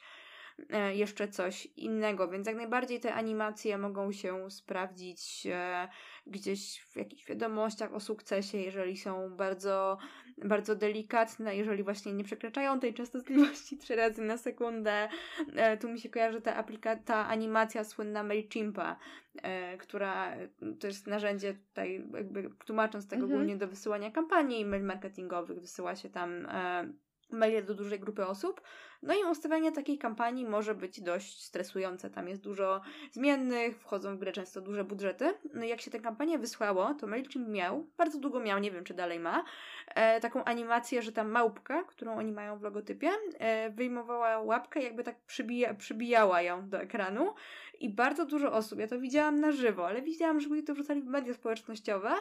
jeszcze 0.94 1.28
coś 1.28 1.66
innego, 1.66 2.28
więc 2.28 2.48
jak 2.48 2.56
najbardziej 2.56 3.00
te 3.00 3.14
animacje 3.14 3.78
mogą 3.78 4.12
się 4.12 4.52
sprawdzić 4.52 5.48
e, 5.52 5.88
gdzieś 6.28 6.80
w 6.80 6.96
jakichś 6.96 7.26
wiadomościach 7.26 7.94
o 7.94 8.00
sukcesie, 8.00 8.58
jeżeli 8.58 8.98
są 8.98 9.36
bardzo, 9.36 9.98
bardzo 10.38 10.76
delikatne, 10.76 11.56
jeżeli 11.56 11.84
właśnie 11.84 12.14
nie 12.14 12.24
przekraczają 12.24 12.80
tej 12.80 12.94
częstotliwości 12.94 13.78
trzy 13.82 13.96
razy 13.96 14.22
na 14.22 14.38
sekundę. 14.38 15.10
E, 15.56 15.78
tu 15.78 15.90
mi 15.90 16.00
się 16.00 16.10
kojarzy 16.10 16.42
ta, 16.42 16.64
aplika- 16.64 17.04
ta 17.06 17.28
animacja 17.28 17.84
słynna 17.84 18.24
MailChimpa, 18.24 18.98
e, 19.44 19.78
która 19.78 20.36
to 20.80 20.88
jest 20.88 21.08
narzędzie 21.08 21.54
tutaj, 21.54 22.08
jakby 22.14 22.50
tłumacząc 22.66 23.08
tego 23.08 23.24
mhm. 23.24 23.40
głównie 23.40 23.58
do 23.58 23.68
wysyłania 23.68 24.12
kampanii 24.12 24.66
mail 24.66 24.84
marketingowych, 24.84 25.60
wysyła 25.60 25.96
się 25.96 26.10
tam 26.10 26.46
e, 26.46 26.94
maile 27.32 27.66
do 27.66 27.74
dużej 27.74 28.00
grupy 28.00 28.26
osób. 28.26 28.62
No 29.04 29.14
i 29.14 29.24
ustawianie 29.32 29.72
takiej 29.72 29.98
kampanii 29.98 30.46
może 30.46 30.76
być 30.76 31.02
dość 31.02 31.44
stresujące. 31.44 32.10
Tam 32.10 32.28
jest 32.28 32.42
dużo 32.42 32.82
zmiennych, 33.12 33.80
wchodzą 33.80 34.16
w 34.16 34.20
grę 34.20 34.32
często 34.32 34.62
duże 34.62 34.84
budżety. 34.84 35.34
No 35.54 35.66
i 35.66 35.70
jak 35.70 35.82
się 35.82 35.92
tę 35.92 36.00
kampanię 36.00 36.40
wysłało, 36.40 36.94
to 36.94 37.08
MailChimp 37.08 37.48
miał, 37.48 37.88
bardzo 37.98 38.20
długo 38.20 38.40
miał, 38.40 38.60
nie 38.60 38.72
wiem 38.72 38.84
czy 38.84 38.94
dalej 38.94 39.20
ma, 39.20 39.44
e, 39.88 40.20
taką 40.20 40.44
animację, 40.44 41.02
że 41.02 41.12
ta 41.12 41.24
małpka, 41.24 41.84
którą 41.84 42.18
oni 42.18 42.32
mają 42.32 42.58
w 42.58 42.62
logotypie, 42.62 43.10
e, 43.40 43.70
wyjmowała 43.70 44.40
łapkę 44.40 44.82
jakby 44.82 45.04
tak 45.04 45.16
przybija, 45.20 45.74
przybijała 45.74 46.42
ją 46.42 46.70
do 46.70 46.82
ekranu 46.82 47.34
i 47.80 47.90
bardzo 47.90 48.26
dużo 48.26 48.54
osób, 48.54 48.80
ja 48.80 48.88
to 48.88 49.00
widziałam 49.00 49.40
na 49.40 49.52
żywo, 49.52 49.88
ale 49.88 50.02
widziałam, 50.02 50.40
że 50.40 50.50
ludzie 50.50 50.64
to 50.64 50.74
wrzucali 50.74 51.02
w 51.02 51.06
media 51.06 51.34
społecznościowe, 51.34 52.12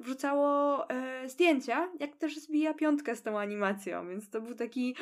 wrzucało 0.00 0.90
e, 0.90 1.28
zdjęcia, 1.28 1.88
jak 2.00 2.16
też 2.16 2.38
zbija 2.38 2.74
piątkę 2.74 3.16
z 3.16 3.22
tą 3.22 3.38
animacją, 3.38 4.08
więc 4.08 4.30
to 4.30 4.40
był 4.40 4.54
taki, 4.54 4.96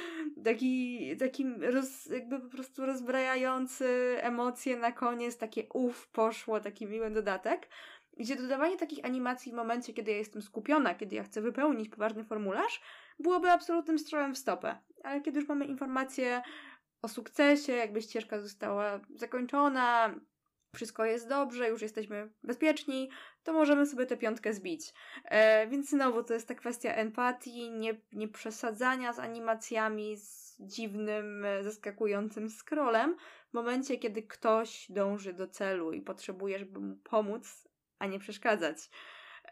taki, 0.45 1.17
taki 1.25 1.45
roz, 1.61 2.07
jakby 2.07 2.41
po 2.41 2.49
prostu 2.49 2.87
rozbrajający 2.87 4.17
emocje 4.21 4.77
na 4.77 4.93
koniec, 4.93 5.37
takie 5.37 5.65
uff, 5.73 6.09
poszło, 6.09 6.61
taki 6.61 6.87
miły 6.87 7.11
dodatek 7.11 7.69
gdzie 8.17 8.37
dodawanie 8.37 8.77
takich 8.77 9.05
animacji 9.05 9.53
w 9.53 9.55
momencie, 9.55 9.93
kiedy 9.93 10.11
ja 10.11 10.17
jestem 10.17 10.43
skupiona, 10.43 10.95
kiedy 10.95 11.17
ja 11.17 11.25
chcę 11.25 11.41
wypełnić 11.41 11.89
poważny 11.89 12.25
formularz, 12.25 12.83
byłoby 13.19 13.51
absolutnym 13.51 13.99
strzałem 13.99 14.35
w 14.35 14.39
stopę. 14.39 14.79
Ale 15.05 15.21
kiedy 15.21 15.41
już 15.41 15.49
mamy 15.49 15.65
informacje 15.65 16.43
o 17.03 17.09
sukcesie, 17.09 17.73
jakby 17.73 18.03
ścieżka 18.03 18.41
została 18.41 19.01
zakończona, 19.15 20.15
wszystko 20.77 21.05
jest 21.05 21.29
dobrze, 21.29 21.69
już 21.69 21.83
jesteśmy 21.83 22.29
bezpieczni, 22.43 23.11
to 23.45 23.53
możemy 23.53 23.87
sobie 23.87 24.07
tę 24.07 24.17
piątkę 24.17 24.55
zbić. 24.55 24.93
E, 25.25 25.67
więc 25.67 25.91
znowu 25.91 26.25
to 26.25 26.35
jest 26.35 26.49
ta 26.49 26.55
kwestia 26.55 26.95
empatii, 26.95 27.71
nie, 27.71 27.95
nie 28.13 28.29
przesadzania 28.29 29.13
z 29.13 29.19
animacjami, 29.19 30.17
z 30.17 30.57
dziwnym, 30.61 31.47
zaskakującym 31.63 32.51
scrollem. 32.51 33.17
W 33.51 33.55
momencie, 33.55 33.99
kiedy 33.99 34.23
ktoś 34.23 34.87
dąży 34.91 35.33
do 35.33 35.49
celu 35.49 35.93
i 35.93 36.01
potrzebuje, 36.01 36.67
mu 36.81 36.97
pomóc, 36.97 37.69
a 37.99 38.07
nie 38.07 38.19
przeszkadzać. 38.19 38.77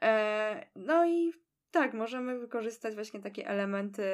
E, 0.03 0.67
no 0.77 1.07
i 1.07 1.33
tak, 1.71 1.95
możemy 1.95 2.39
wykorzystać 2.39 2.95
właśnie 2.95 3.21
takie 3.21 3.49
elementy 3.49 4.05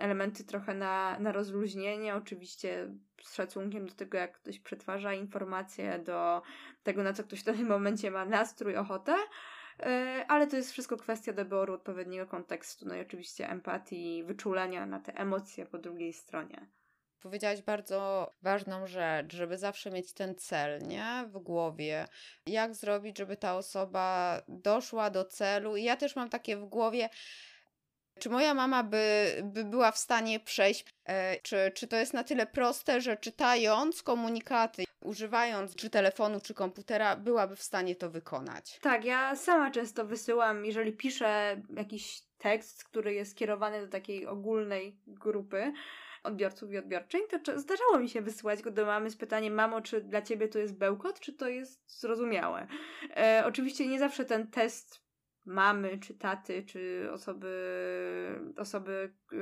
elementy 0.00 0.44
trochę 0.44 0.74
na, 0.74 1.18
na 1.18 1.32
rozluźnienie, 1.32 2.14
oczywiście 2.14 2.88
z 3.22 3.34
szacunkiem 3.34 3.86
do 3.86 3.94
tego, 3.94 4.18
jak 4.18 4.32
ktoś 4.32 4.60
przetwarza 4.60 5.14
informacje, 5.14 5.98
do 5.98 6.42
tego, 6.82 7.02
na 7.02 7.12
co 7.12 7.24
ktoś 7.24 7.40
w 7.40 7.44
danym 7.44 7.66
momencie 7.66 8.10
ma 8.10 8.24
nastrój, 8.24 8.76
ochotę, 8.76 9.14
e, 9.80 10.24
ale 10.28 10.46
to 10.46 10.56
jest 10.56 10.72
wszystko 10.72 10.96
kwestia 10.96 11.32
doboru 11.32 11.74
odpowiedniego 11.74 12.26
kontekstu, 12.26 12.88
no 12.88 12.94
i 12.94 13.00
oczywiście 13.00 13.50
empatii, 13.50 14.24
wyczulenia 14.24 14.86
na 14.86 15.00
te 15.00 15.14
emocje 15.14 15.66
po 15.66 15.78
drugiej 15.78 16.12
stronie. 16.12 16.66
Powiedziałaś 17.20 17.62
bardzo 17.62 18.30
ważną 18.42 18.86
rzecz, 18.86 19.34
żeby 19.34 19.58
zawsze 19.58 19.90
mieć 19.90 20.12
ten 20.12 20.34
cel, 20.34 20.82
nie? 20.82 21.24
W 21.28 21.38
głowie. 21.38 22.06
Jak 22.46 22.74
zrobić, 22.74 23.18
żeby 23.18 23.36
ta 23.36 23.56
osoba 23.56 24.40
doszła 24.48 25.10
do 25.10 25.24
celu? 25.24 25.76
I 25.76 25.84
ja 25.84 25.96
też 25.96 26.16
mam 26.16 26.28
takie 26.28 26.56
w 26.56 26.64
głowie, 26.64 27.08
czy 28.18 28.30
moja 28.30 28.54
mama 28.54 28.82
by, 28.82 29.36
by 29.44 29.64
była 29.64 29.92
w 29.92 29.98
stanie 29.98 30.40
przejść? 30.40 30.84
E, 31.04 31.40
czy, 31.40 31.72
czy 31.74 31.88
to 31.88 31.96
jest 31.96 32.14
na 32.14 32.24
tyle 32.24 32.46
proste, 32.46 33.00
że 33.00 33.16
czytając 33.16 34.02
komunikaty, 34.02 34.84
używając 35.00 35.74
czy 35.74 35.90
telefonu, 35.90 36.40
czy 36.40 36.54
komputera, 36.54 37.16
byłaby 37.16 37.56
w 37.56 37.62
stanie 37.62 37.96
to 37.96 38.10
wykonać? 38.10 38.78
Tak, 38.80 39.04
ja 39.04 39.36
sama 39.36 39.70
często 39.70 40.04
wysyłam, 40.04 40.64
jeżeli 40.64 40.92
piszę 40.92 41.62
jakiś 41.76 42.22
tekst, 42.38 42.84
który 42.84 43.14
jest 43.14 43.30
skierowany 43.30 43.80
do 43.80 43.88
takiej 43.88 44.26
ogólnej 44.26 44.96
grupy, 45.06 45.72
odbiorców 46.22 46.72
i 46.72 46.78
odbiorczyń, 46.78 47.20
to 47.44 47.60
zdarzało 47.60 47.98
mi 47.98 48.08
się 48.08 48.22
wysyłać 48.22 48.62
go 48.62 48.70
do 48.70 48.86
mamy 48.86 49.10
z 49.10 49.16
pytaniem: 49.16 49.54
Mamo, 49.54 49.80
czy 49.80 50.00
dla 50.00 50.22
ciebie 50.22 50.48
to 50.48 50.58
jest 50.58 50.78
bełkot, 50.78 51.20
czy 51.20 51.32
to 51.32 51.48
jest 51.48 52.00
zrozumiałe? 52.00 52.66
E, 53.16 53.42
oczywiście 53.46 53.86
nie 53.86 53.98
zawsze 53.98 54.24
ten 54.24 54.50
test 54.50 55.05
mamy, 55.46 55.98
czy 55.98 56.14
taty, 56.14 56.64
czy 56.64 57.08
osoby, 57.12 57.50
osoby 58.56 59.12
y, 59.32 59.36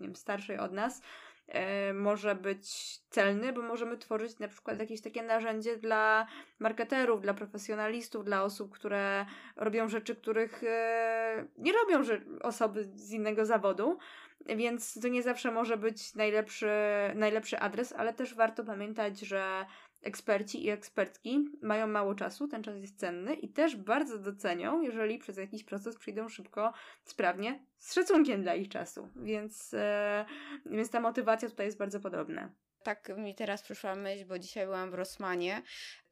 nie 0.00 0.06
wiem, 0.06 0.16
starszej 0.16 0.58
od 0.58 0.72
nas, 0.72 1.02
e, 1.48 1.92
może 1.92 2.34
być 2.34 2.98
celny, 3.10 3.52
bo 3.52 3.62
możemy 3.62 3.98
tworzyć 3.98 4.38
na 4.38 4.48
przykład 4.48 4.80
jakieś 4.80 5.00
takie 5.00 5.22
narzędzie 5.22 5.76
dla 5.76 6.26
marketerów, 6.58 7.20
dla 7.20 7.34
profesjonalistów, 7.34 8.24
dla 8.24 8.42
osób, 8.42 8.74
które 8.74 9.26
robią 9.56 9.88
rzeczy, 9.88 10.16
których 10.16 10.62
e, 10.64 11.46
nie 11.58 11.72
robią 11.72 12.02
osoby 12.42 12.88
z 12.94 13.12
innego 13.12 13.44
zawodu. 13.46 13.98
Więc 14.46 15.00
to 15.00 15.08
nie 15.08 15.22
zawsze 15.22 15.52
może 15.52 15.76
być 15.76 16.14
najlepszy, 16.14 16.70
najlepszy 17.14 17.58
adres, 17.58 17.92
ale 17.92 18.14
też 18.14 18.34
warto 18.34 18.64
pamiętać, 18.64 19.20
że 19.20 19.66
eksperci 20.06 20.64
i 20.64 20.70
ekspertki 20.70 21.50
mają 21.62 21.86
mało 21.86 22.14
czasu, 22.14 22.48
ten 22.48 22.62
czas 22.62 22.76
jest 22.76 23.00
cenny 23.00 23.34
i 23.34 23.48
też 23.48 23.76
bardzo 23.76 24.18
docenią, 24.18 24.80
jeżeli 24.80 25.18
przez 25.18 25.36
jakiś 25.36 25.64
proces 25.64 25.96
przyjdą 25.96 26.28
szybko, 26.28 26.72
sprawnie, 27.04 27.60
z 27.78 27.94
szacunkiem 27.94 28.42
dla 28.42 28.54
ich 28.54 28.68
czasu. 28.68 29.08
Więc, 29.16 29.74
e, 29.74 30.24
więc 30.66 30.90
ta 30.90 31.00
motywacja 31.00 31.48
tutaj 31.48 31.66
jest 31.66 31.78
bardzo 31.78 32.00
podobna 32.00 32.50
tak 32.86 33.08
mi 33.16 33.34
teraz 33.34 33.62
przyszła 33.62 33.94
myśl, 33.94 34.24
bo 34.24 34.38
dzisiaj 34.38 34.64
byłam 34.64 34.90
w 34.90 34.94
Rosmanie. 34.94 35.62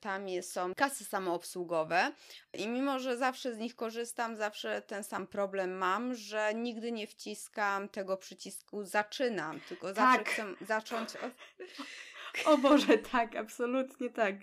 Tam 0.00 0.26
są 0.42 0.74
kasy 0.74 1.04
samoobsługowe 1.04 2.12
i 2.52 2.68
mimo, 2.68 2.98
że 2.98 3.16
zawsze 3.16 3.54
z 3.54 3.58
nich 3.58 3.76
korzystam, 3.76 4.36
zawsze 4.36 4.82
ten 4.82 5.04
sam 5.04 5.26
problem 5.26 5.76
mam, 5.76 6.14
że 6.14 6.54
nigdy 6.54 6.92
nie 6.92 7.06
wciskam 7.06 7.88
tego 7.88 8.16
przycisku 8.16 8.84
zaczynam, 8.84 9.60
tylko 9.60 9.94
zawsze 9.94 10.18
tak. 10.18 10.28
chcę 10.28 10.44
zacząć 10.60 11.16
od... 11.16 11.32
O 12.44 12.58
Boże, 12.58 12.98
tak, 12.98 13.36
absolutnie 13.36 14.10
tak. 14.10 14.34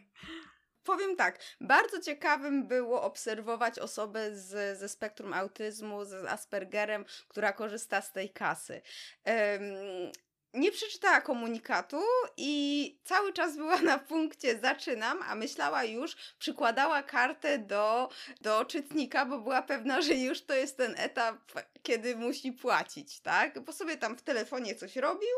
Powiem 0.83 1.15
tak, 1.15 1.39
bardzo 1.61 1.99
ciekawym 1.99 2.67
było 2.67 3.01
obserwować 3.01 3.79
osobę 3.79 4.35
z, 4.35 4.79
ze 4.79 4.89
spektrum 4.89 5.33
autyzmu, 5.33 6.05
z 6.05 6.13
Aspergerem, 6.13 7.05
która 7.27 7.53
korzysta 7.53 8.01
z 8.01 8.11
tej 8.11 8.29
kasy. 8.29 8.81
Um, 9.25 10.11
nie 10.53 10.71
przeczytała 10.71 11.21
komunikatu 11.21 12.01
i 12.37 12.99
cały 13.03 13.33
czas 13.33 13.57
była 13.57 13.81
na 13.81 13.99
punkcie 13.99 14.59
zaczynam, 14.59 15.23
a 15.27 15.35
myślała 15.35 15.83
już, 15.83 16.15
przykładała 16.39 17.03
kartę 17.03 17.59
do, 17.59 18.09
do 18.41 18.65
czytnika, 18.65 19.25
bo 19.25 19.39
była 19.39 19.61
pewna, 19.61 20.01
że 20.01 20.13
już 20.13 20.41
to 20.41 20.53
jest 20.53 20.77
ten 20.77 20.95
etap, 20.97 21.37
kiedy 21.83 22.15
musi 22.15 22.51
płacić, 22.51 23.19
tak? 23.19 23.59
Bo 23.59 23.73
sobie 23.73 23.97
tam 23.97 24.17
w 24.17 24.21
telefonie 24.21 24.75
coś 24.75 24.95
robił 24.95 25.35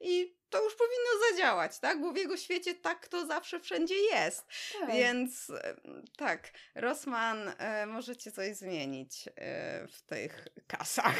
i 0.00 0.36
to 0.50 0.64
już 0.64 0.74
powinno 0.74 1.30
zadziałać, 1.30 1.78
tak? 1.78 2.00
Bo 2.00 2.12
w 2.12 2.16
jego 2.16 2.36
świecie 2.36 2.74
tak 2.74 3.08
to 3.08 3.26
zawsze 3.26 3.60
wszędzie 3.60 3.94
jest. 3.94 4.46
Tak. 4.80 4.90
Więc 4.92 5.52
tak, 6.16 6.50
Rossman, 6.74 7.52
e, 7.58 7.86
możecie 7.86 8.32
coś 8.32 8.56
zmienić 8.56 9.28
e, 9.36 9.86
w 9.88 10.02
tych 10.02 10.48
kasach. 10.66 11.16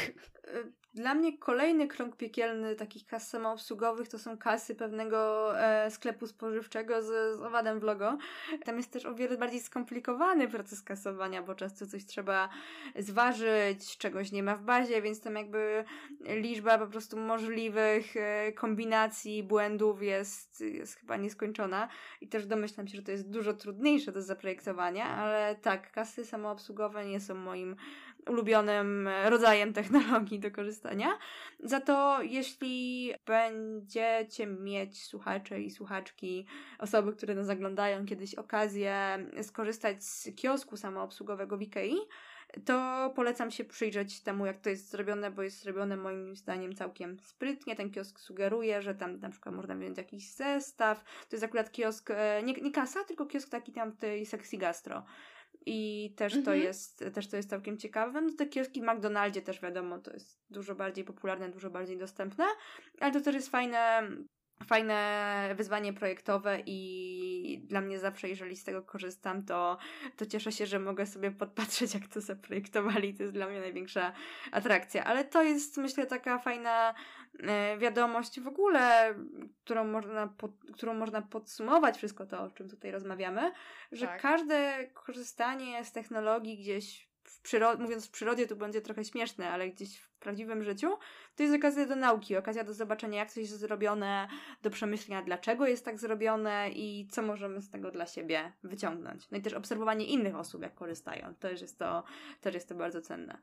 Dla 0.93 1.15
mnie 1.15 1.37
kolejny 1.37 1.87
krąg 1.87 2.15
piekielny 2.15 2.75
takich 2.75 3.05
kas 3.05 3.29
samoobsługowych 3.29 4.07
to 4.07 4.19
są 4.19 4.37
kasy 4.37 4.75
pewnego 4.75 5.51
e, 5.59 5.91
sklepu 5.91 6.27
spożywczego 6.27 7.01
z, 7.01 7.05
z 7.39 7.41
owadem 7.41 7.79
w 7.79 7.83
logo. 7.83 8.17
Tam 8.65 8.77
jest 8.77 8.91
też 8.91 9.05
o 9.05 9.15
wiele 9.15 9.37
bardziej 9.37 9.59
skomplikowany 9.59 10.47
proces 10.47 10.83
kasowania, 10.83 11.41
bo 11.41 11.55
często 11.55 11.87
coś 11.87 12.05
trzeba 12.05 12.49
zważyć, 12.95 13.97
czegoś 13.97 14.31
nie 14.31 14.43
ma 14.43 14.55
w 14.55 14.61
bazie, 14.61 15.01
więc 15.01 15.21
tam 15.21 15.35
jakby 15.35 15.85
liczba 16.19 16.77
po 16.77 16.87
prostu 16.87 17.17
możliwych 17.17 18.17
e, 18.17 18.51
błędów 19.47 20.03
jest, 20.03 20.61
jest 20.61 20.95
chyba 20.95 21.17
nieskończona 21.17 21.87
i 22.21 22.27
też 22.27 22.45
domyślam 22.45 22.87
się, 22.87 22.97
że 22.97 23.03
to 23.03 23.11
jest 23.11 23.29
dużo 23.29 23.53
trudniejsze 23.53 24.11
do 24.11 24.21
zaprojektowania, 24.21 25.05
ale 25.05 25.55
tak, 25.55 25.91
kasy 25.91 26.25
samoobsługowe 26.25 27.05
nie 27.05 27.19
są 27.19 27.35
moim 27.35 27.75
ulubionym 28.29 29.09
rodzajem 29.25 29.73
technologii 29.73 30.39
do 30.39 30.51
korzystania. 30.51 31.17
Za 31.59 31.81
to 31.81 32.21
jeśli 32.21 33.13
będziecie 33.25 34.47
mieć 34.47 35.05
słuchacze 35.05 35.61
i 35.61 35.71
słuchaczki, 35.71 36.45
osoby, 36.79 37.13
które 37.13 37.35
nas 37.35 37.45
zaglądają 37.45 38.05
kiedyś 38.05 38.35
okazję 38.35 39.25
skorzystać 39.41 40.03
z 40.03 40.35
kiosku 40.35 40.77
samoobsługowego 40.77 41.57
w 41.57 41.61
Ikei, 41.61 41.97
to 42.65 43.09
polecam 43.15 43.51
się 43.51 43.65
przyjrzeć 43.65 44.21
temu, 44.21 44.45
jak 44.45 44.59
to 44.59 44.69
jest 44.69 44.89
zrobione, 44.89 45.31
bo 45.31 45.41
jest 45.41 45.61
zrobione 45.61 45.97
moim 45.97 46.35
zdaniem 46.35 46.75
całkiem 46.75 47.19
sprytnie. 47.19 47.75
Ten 47.75 47.91
kiosk 47.91 48.19
sugeruje, 48.19 48.81
że 48.81 48.95
tam 48.95 49.19
na 49.19 49.29
przykład 49.29 49.55
można 49.55 49.75
wziąć 49.75 49.97
jakiś 49.97 50.31
zestaw. 50.31 51.03
To 51.03 51.35
jest 51.35 51.43
akurat 51.43 51.71
kiosk, 51.71 52.11
e, 52.11 52.43
nie, 52.43 52.53
nie 52.53 52.71
kasa, 52.71 53.03
tylko 53.03 53.25
kiosk 53.25 53.49
taki 53.49 53.71
tam 53.71 53.97
tej 53.97 54.25
sexy 54.25 54.57
gastro. 54.57 55.05
I 55.65 56.13
też 56.17 56.33
to, 56.33 56.37
mhm. 56.37 56.61
jest, 56.61 57.05
też 57.13 57.27
to 57.27 57.37
jest 57.37 57.49
całkiem 57.49 57.77
ciekawe. 57.77 58.21
No 58.21 58.29
te 58.37 58.45
kioski 58.45 58.81
w 58.81 58.83
McDonaldzie 58.83 59.41
też 59.41 59.61
wiadomo, 59.61 59.99
to 59.99 60.13
jest 60.13 60.39
dużo 60.49 60.75
bardziej 60.75 61.05
popularne, 61.05 61.49
dużo 61.49 61.69
bardziej 61.69 61.97
dostępne, 61.97 62.45
ale 62.99 63.13
to 63.13 63.21
też 63.21 63.35
jest 63.35 63.49
fajne, 63.49 64.09
fajne 64.65 65.53
wyzwanie 65.55 65.93
projektowe 65.93 66.59
i 66.65 67.61
dla 67.63 67.81
mnie 67.81 67.99
zawsze, 67.99 68.29
jeżeli 68.29 68.55
z 68.55 68.63
tego 68.63 68.81
korzystam, 68.81 69.45
to, 69.45 69.77
to 70.17 70.25
cieszę 70.25 70.51
się, 70.51 70.65
że 70.65 70.79
mogę 70.79 71.05
sobie 71.05 71.31
podpatrzeć, 71.31 71.93
jak 71.93 72.07
to 72.07 72.21
zaprojektowali. 72.21 73.13
To 73.13 73.23
jest 73.23 73.33
dla 73.33 73.47
mnie 73.47 73.59
największa 73.59 74.13
atrakcja. 74.51 75.03
Ale 75.03 75.25
to 75.25 75.43
jest, 75.43 75.77
myślę, 75.77 76.05
taka 76.05 76.39
fajna 76.39 76.93
E, 77.43 77.77
wiadomość 77.77 78.39
w 78.39 78.47
ogóle, 78.47 79.15
którą 79.63 79.83
można, 79.83 80.27
pod, 80.27 80.51
którą 80.73 80.93
można 80.93 81.21
podsumować 81.21 81.97
wszystko 81.97 82.25
to, 82.25 82.43
o 82.43 82.49
czym 82.49 82.69
tutaj 82.69 82.91
rozmawiamy, 82.91 83.51
że 83.91 84.05
tak. 84.07 84.21
każde 84.21 84.87
korzystanie 84.93 85.85
z 85.85 85.91
technologii 85.91 86.57
gdzieś 86.57 87.09
w 87.31 87.41
przyrodzie, 87.41 87.81
mówiąc 87.83 88.07
w 88.07 88.11
przyrodzie, 88.11 88.47
to 88.47 88.55
będzie 88.55 88.81
trochę 88.81 89.05
śmieszne, 89.05 89.49
ale 89.49 89.69
gdzieś 89.69 89.99
w 89.99 90.09
prawdziwym 90.09 90.63
życiu, 90.63 90.97
to 91.35 91.43
jest 91.43 91.55
okazja 91.55 91.85
do 91.85 91.95
nauki, 91.95 92.37
okazja 92.37 92.63
do 92.63 92.73
zobaczenia, 92.73 93.17
jak 93.19 93.31
coś 93.31 93.37
jest 93.37 93.59
zrobione, 93.59 94.27
do 94.61 94.69
przemyślenia, 94.69 95.21
dlaczego 95.21 95.67
jest 95.67 95.85
tak 95.85 95.99
zrobione 95.99 96.69
i 96.69 97.07
co 97.11 97.21
możemy 97.21 97.61
z 97.61 97.69
tego 97.69 97.91
dla 97.91 98.05
siebie 98.05 98.51
wyciągnąć. 98.63 99.29
No 99.31 99.37
i 99.37 99.41
też 99.41 99.53
obserwowanie 99.53 100.05
innych 100.05 100.35
osób, 100.35 100.61
jak 100.61 100.75
korzystają. 100.75 101.35
Też 101.35 101.61
jest 101.61 101.79
to, 101.79 102.03
też 102.41 102.53
jest 102.53 102.69
to 102.69 102.75
bardzo 102.75 103.01
cenne. 103.01 103.37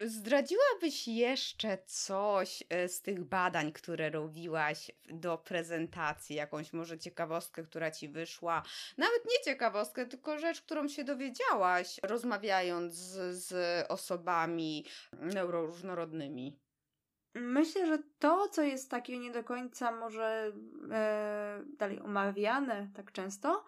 Zdradziłabyś 0.00 1.08
jeszcze 1.08 1.78
coś 1.86 2.62
e, 2.70 2.88
z 2.88 3.02
tych 3.02 3.24
badań, 3.24 3.72
które 3.72 4.10
robiłaś 4.10 4.90
do 5.08 5.38
prezentacji, 5.38 6.36
jakąś 6.36 6.72
może 6.72 6.98
ciekawostkę, 6.98 7.62
która 7.62 7.90
ci 7.90 8.08
wyszła? 8.08 8.62
Nawet 8.98 9.24
nie 9.24 9.44
ciekawostkę, 9.44 10.06
tylko 10.06 10.38
rzecz, 10.38 10.62
którą 10.62 10.88
się 10.88 11.04
dowiedziałaś, 11.04 12.00
rozmawiając 12.02 12.94
z, 12.94 13.36
z 13.44 13.86
osobami 13.90 14.86
neuroróżnorodnymi. 15.12 16.58
Myślę, 17.34 17.86
że 17.86 17.98
to, 18.18 18.48
co 18.48 18.62
jest 18.62 18.90
takie 18.90 19.18
nie 19.18 19.30
do 19.30 19.44
końca 19.44 19.92
może 19.92 20.52
e, 20.90 21.62
dalej 21.78 22.00
omawiane 22.00 22.90
tak 22.94 23.12
często, 23.12 23.64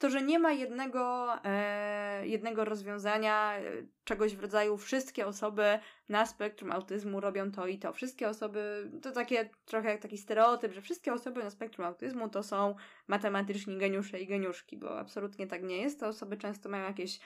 to, 0.00 0.10
że 0.10 0.22
nie 0.22 0.38
ma 0.38 0.52
jednego, 0.52 1.28
e, 1.44 2.26
jednego 2.26 2.64
rozwiązania, 2.64 3.58
e, 3.58 3.62
czegoś 4.04 4.36
w 4.36 4.40
rodzaju 4.40 4.76
wszystkie 4.76 5.26
osoby 5.26 5.78
na 6.08 6.26
spektrum 6.26 6.72
autyzmu 6.72 7.20
robią 7.20 7.52
to 7.52 7.66
i 7.66 7.78
to. 7.78 7.92
Wszystkie 7.92 8.28
osoby, 8.28 8.90
to 9.02 9.12
takie 9.12 9.50
trochę 9.64 9.90
jak 9.90 10.02
taki 10.02 10.18
stereotyp, 10.18 10.72
że 10.72 10.80
wszystkie 10.80 11.12
osoby 11.12 11.42
na 11.44 11.50
spektrum 11.50 11.86
autyzmu 11.86 12.28
to 12.28 12.42
są 12.42 12.74
matematyczni 13.08 13.78
geniusze 13.78 14.20
i 14.20 14.26
geniuszki, 14.26 14.76
bo 14.76 14.98
absolutnie 14.98 15.46
tak 15.46 15.62
nie 15.62 15.82
jest. 15.82 16.00
Te 16.00 16.06
osoby 16.06 16.36
często 16.36 16.68
mają 16.68 16.84
jakieś 16.84 17.20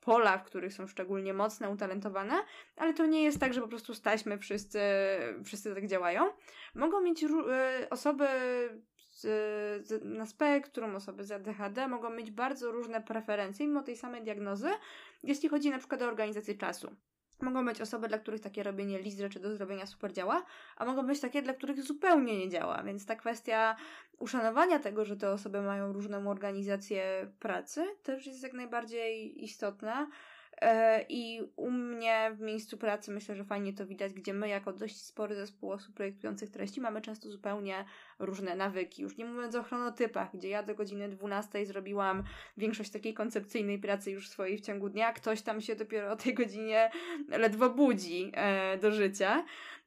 pola, 0.00 0.38
w 0.38 0.44
których 0.44 0.72
są 0.72 0.86
szczególnie 0.86 1.34
mocne, 1.34 1.70
utalentowane, 1.70 2.34
ale 2.76 2.94
to 2.94 3.06
nie 3.06 3.22
jest 3.22 3.40
tak, 3.40 3.54
że 3.54 3.60
po 3.60 3.68
prostu 3.68 3.94
staśmy 3.94 4.38
wszyscy, 4.38 4.80
wszyscy 5.44 5.74
tak 5.74 5.86
działają. 5.86 6.30
Mogą 6.74 7.00
mieć 7.00 7.24
e, 7.24 7.28
osoby 7.90 8.26
na 10.04 10.26
spektrum, 10.26 10.96
osoby 10.96 11.24
z 11.24 11.32
ADHD 11.32 11.88
mogą 11.88 12.10
mieć 12.10 12.30
bardzo 12.30 12.72
różne 12.72 13.02
preferencje, 13.02 13.66
mimo 13.66 13.82
tej 13.82 13.96
samej 13.96 14.22
diagnozy, 14.22 14.68
jeśli 15.22 15.48
chodzi 15.48 15.70
na 15.70 15.78
przykład 15.78 16.02
o 16.02 16.06
organizację 16.06 16.54
czasu. 16.54 16.96
Mogą 17.40 17.64
być 17.64 17.80
osoby, 17.80 18.08
dla 18.08 18.18
których 18.18 18.40
takie 18.40 18.62
robienie 18.62 18.98
list 18.98 19.18
rzeczy 19.18 19.40
do 19.40 19.56
zrobienia 19.56 19.86
super 19.86 20.12
działa, 20.12 20.44
a 20.76 20.84
mogą 20.84 21.06
być 21.06 21.20
takie, 21.20 21.42
dla 21.42 21.54
których 21.54 21.82
zupełnie 21.82 22.38
nie 22.38 22.48
działa. 22.48 22.82
Więc 22.82 23.06
ta 23.06 23.16
kwestia 23.16 23.76
uszanowania 24.18 24.78
tego, 24.78 25.04
że 25.04 25.16
te 25.16 25.30
osoby 25.30 25.62
mają 25.62 25.92
różną 25.92 26.30
organizację 26.30 27.32
pracy, 27.40 27.86
też 28.02 28.26
jest 28.26 28.42
jak 28.42 28.52
najbardziej 28.52 29.44
istotna. 29.44 30.08
E, 30.60 31.04
I 31.08 31.42
u 31.56 31.70
mnie 31.70 32.30
w 32.34 32.40
miejscu 32.40 32.78
pracy 32.78 33.10
myślę, 33.10 33.34
że 33.34 33.44
fajnie 33.44 33.72
to 33.72 33.86
widać, 33.86 34.12
gdzie 34.12 34.34
my, 34.34 34.48
jako 34.48 34.72
dość 34.72 34.96
spory 34.96 35.34
zespół 35.34 35.72
osób 35.72 35.94
projektujących 35.94 36.50
treści, 36.50 36.80
mamy 36.80 37.00
często 37.00 37.30
zupełnie 37.30 37.84
różne 38.18 38.56
nawyki. 38.56 39.02
Już 39.02 39.16
nie 39.16 39.24
mówiąc 39.24 39.54
o 39.54 39.62
chronotypach, 39.62 40.28
gdzie 40.34 40.48
ja 40.48 40.62
do 40.62 40.74
godziny 40.74 41.08
12 41.08 41.66
zrobiłam 41.66 42.22
większość 42.56 42.90
takiej 42.90 43.14
koncepcyjnej 43.14 43.78
pracy 43.78 44.10
już 44.10 44.28
swojej 44.28 44.58
w 44.58 44.60
ciągu 44.60 44.88
dnia, 44.88 45.12
ktoś 45.12 45.42
tam 45.42 45.60
się 45.60 45.76
dopiero 45.76 46.12
o 46.12 46.16
tej 46.16 46.34
godzinie 46.34 46.90
ledwo 47.28 47.70
budzi 47.70 48.32
e, 48.34 48.78
do 48.78 48.92
życia 48.92 49.44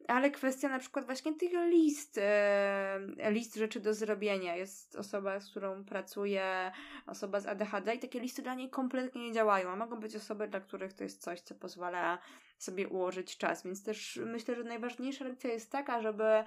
ale 0.08 0.32
kwestia 0.32 0.70
na 0.70 0.80
przykład 0.80 1.06
właśnie 1.06 1.34
tych 1.34 1.52
list, 1.70 2.18
e, 2.22 3.00
list 3.30 3.56
rzeczy 3.56 3.80
do 3.80 3.94
zrobienia. 3.94 4.56
Jest 4.56 4.96
osoba, 4.96 5.40
z 5.40 5.50
którą 5.50 5.84
pracuję, 5.84 6.72
osoba 7.08 7.40
z 7.40 7.46
ADHD 7.46 7.96
i 7.96 8.00
takie 8.00 8.20
listy 8.20 8.42
dla 8.42 8.56
niej 8.56 8.70
kompletnie 8.70 9.22
nie 9.22 9.34
działają, 9.34 9.70
a 9.70 9.76
mogą 9.76 10.00
być 10.00 10.16
osoby, 10.16 10.48
dla 10.48 10.60
których 10.60 10.94
to 10.94 11.04
jest 11.04 11.22
coś, 11.22 11.42
co 11.42 11.56
pozwala 11.56 12.18
sobie 12.58 12.88
ułożyć 12.88 13.38
czas. 13.38 13.64
Więc 13.64 13.84
też 13.84 14.20
myślę, 14.26 14.56
że 14.56 14.64
najważniejsza 14.64 15.26
lekcja 15.26 15.54
jest 15.54 15.72
taka, 15.72 16.02
żeby 16.02 16.44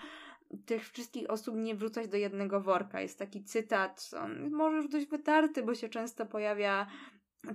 tych 0.67 0.91
wszystkich 0.91 1.31
osób 1.31 1.57
nie 1.57 1.75
wrzucać 1.75 2.09
do 2.09 2.17
jednego 2.17 2.61
worka. 2.61 3.01
Jest 3.01 3.19
taki 3.19 3.45
cytat, 3.45 4.11
on 4.21 4.51
może 4.51 4.77
już 4.77 4.89
dość 4.89 5.07
wytarty, 5.07 5.63
bo 5.63 5.75
się 5.75 5.89
często 5.89 6.27
pojawia 6.27 6.87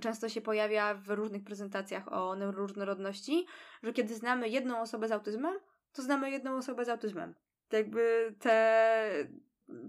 często 0.00 0.28
się 0.28 0.40
pojawia 0.40 0.94
w 0.94 1.08
różnych 1.08 1.44
prezentacjach 1.44 2.12
o 2.12 2.36
neuroróżnorodności, 2.36 3.46
że 3.82 3.92
kiedy 3.92 4.14
znamy 4.14 4.48
jedną 4.48 4.80
osobę 4.80 5.08
z 5.08 5.12
autyzmem, 5.12 5.54
to 5.92 6.02
znamy 6.02 6.30
jedną 6.30 6.56
osobę 6.56 6.84
z 6.84 6.88
autyzmem. 6.88 7.34
Jakby 7.72 8.34
te, 8.38 9.10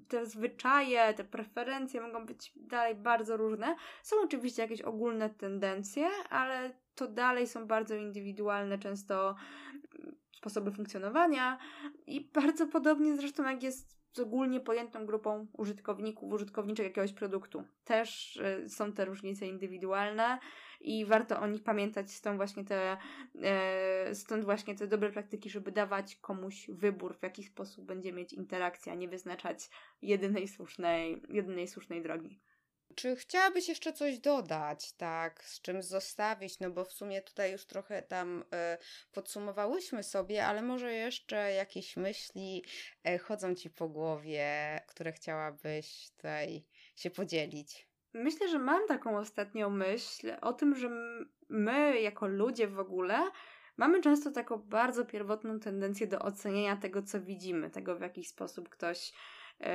te 0.08 0.26
zwyczaje, 0.26 1.14
te 1.14 1.24
preferencje 1.24 2.02
mogą 2.02 2.26
być 2.26 2.54
dalej 2.56 2.96
bardzo 2.96 3.38
różne. 3.38 3.76
Są 4.04 4.16
oczywiście 4.24 4.62
jakieś 4.62 4.82
ogólne 4.82 5.30
tendencje, 5.30 6.08
ale 6.30 6.72
to 6.96 7.08
dalej 7.08 7.48
są 7.48 7.68
bardzo 7.68 7.96
indywidualne, 7.96 8.78
często 8.78 9.36
sposoby 10.32 10.72
funkcjonowania 10.72 11.58
i 12.08 12.22
bardzo 12.34 12.68
podobnie 12.68 13.16
zresztą 13.16 13.44
jak 13.44 13.64
jest 13.64 14.01
z 14.14 14.20
ogólnie 14.20 14.60
pojętą 14.60 15.06
grupą 15.06 15.48
użytkowników, 15.54 16.34
użytkowniczek 16.34 16.86
jakiegoś 16.86 17.14
produktu. 17.14 17.64
Też 17.86 18.38
y, 18.38 18.70
są 18.70 18.94
te 18.94 19.06
różnice 19.06 19.48
indywidualne 19.48 20.40
i 20.82 21.06
warto 21.06 21.40
o 21.40 21.48
nich 21.48 21.64
pamiętać, 21.64 22.12
stąd 22.12 22.38
właśnie 22.38 22.66
te, 22.66 22.98
e, 23.44 24.16
stąd 24.16 24.46
właśnie 24.46 24.76
te 24.76 24.88
dobre 24.88 25.12
praktyki, 25.12 25.50
żeby 25.50 25.72
dawać 25.72 26.16
komuś 26.16 26.68
wybór, 26.70 27.18
w 27.18 27.24
jaki 27.24 27.44
sposób 27.44 27.86
będzie 27.86 28.14
mieć 28.14 28.34
interakcja, 28.34 28.96
nie 28.96 29.08
wyznaczać 29.08 29.70
jedynej 30.02 30.48
słusznej, 30.48 31.22
jedynej 31.30 31.68
słusznej 31.68 32.02
drogi. 32.02 32.40
Czy 32.96 33.16
chciałabyś 33.16 33.70
jeszcze 33.70 33.94
coś 33.94 34.20
dodać, 34.20 34.94
tak, 34.94 35.44
z 35.44 35.62
czym 35.62 35.84
zostawić? 35.84 36.60
No 36.60 36.70
bo 36.70 36.86
w 36.86 36.94
sumie 36.94 37.22
tutaj 37.22 37.52
już 37.52 37.66
trochę 37.66 38.02
tam 38.02 38.42
y, 38.42 38.46
podsumowałyśmy 39.12 40.04
sobie, 40.04 40.46
ale 40.46 40.62
może 40.62 40.94
jeszcze 40.94 41.52
jakieś 41.52 41.98
myśli 41.98 42.66
y, 43.08 43.18
chodzą 43.20 43.56
ci 43.56 43.70
po 43.70 43.90
głowie, 43.90 44.80
które 44.88 45.12
chciałabyś 45.12 46.10
tutaj 46.12 46.66
się 46.96 47.10
podzielić? 47.10 47.88
Myślę, 48.14 48.50
że 48.50 48.60
mam 48.60 48.88
taką 48.88 49.18
ostatnią 49.18 49.70
myśl 49.70 50.32
o 50.42 50.54
tym, 50.54 50.76
że 50.76 50.90
my, 51.50 52.02
jako 52.02 52.28
ludzie 52.28 52.68
w 52.68 52.80
ogóle, 52.80 53.32
mamy 53.78 54.02
często 54.02 54.32
taką 54.32 54.58
bardzo 54.58 55.06
pierwotną 55.06 55.60
tendencję 55.60 56.08
do 56.08 56.20
oceniania 56.20 56.76
tego, 56.76 57.04
co 57.04 57.22
widzimy, 57.22 57.70
tego, 57.70 57.96
w 57.96 58.02
jaki 58.02 58.24
sposób 58.24 58.70
ktoś 58.70 59.14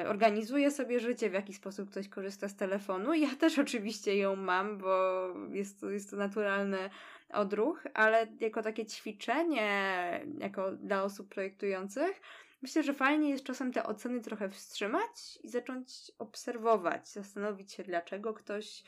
organizuje 0.06 0.70
sobie 0.70 1.00
życie, 1.00 1.30
w 1.30 1.32
jaki 1.32 1.54
sposób 1.54 1.90
ktoś 1.90 2.08
korzysta 2.08 2.48
z 2.48 2.56
telefonu. 2.56 3.14
Ja 3.14 3.36
też 3.36 3.58
oczywiście 3.66 4.16
ją 4.16 4.36
mam, 4.36 4.78
bo 4.78 5.28
jest 5.50 5.80
to, 5.80 5.90
jest 5.90 6.10
to 6.10 6.16
naturalny 6.16 6.90
odruch, 7.32 7.86
ale 7.94 8.26
jako 8.40 8.62
takie 8.62 8.86
ćwiczenie, 8.86 10.20
jako 10.38 10.72
dla 10.72 11.02
osób 11.02 11.28
projektujących, 11.28 12.20
myślę, 12.62 12.82
że 12.82 12.94
fajnie 12.94 13.30
jest 13.30 13.44
czasem 13.44 13.72
te 13.72 13.84
oceny 13.86 14.20
trochę 14.20 14.48
wstrzymać 14.48 15.38
i 15.42 15.48
zacząć 15.48 15.88
obserwować, 16.18 17.08
zastanowić 17.08 17.72
się, 17.72 17.84
dlaczego 17.84 18.34
ktoś 18.34 18.84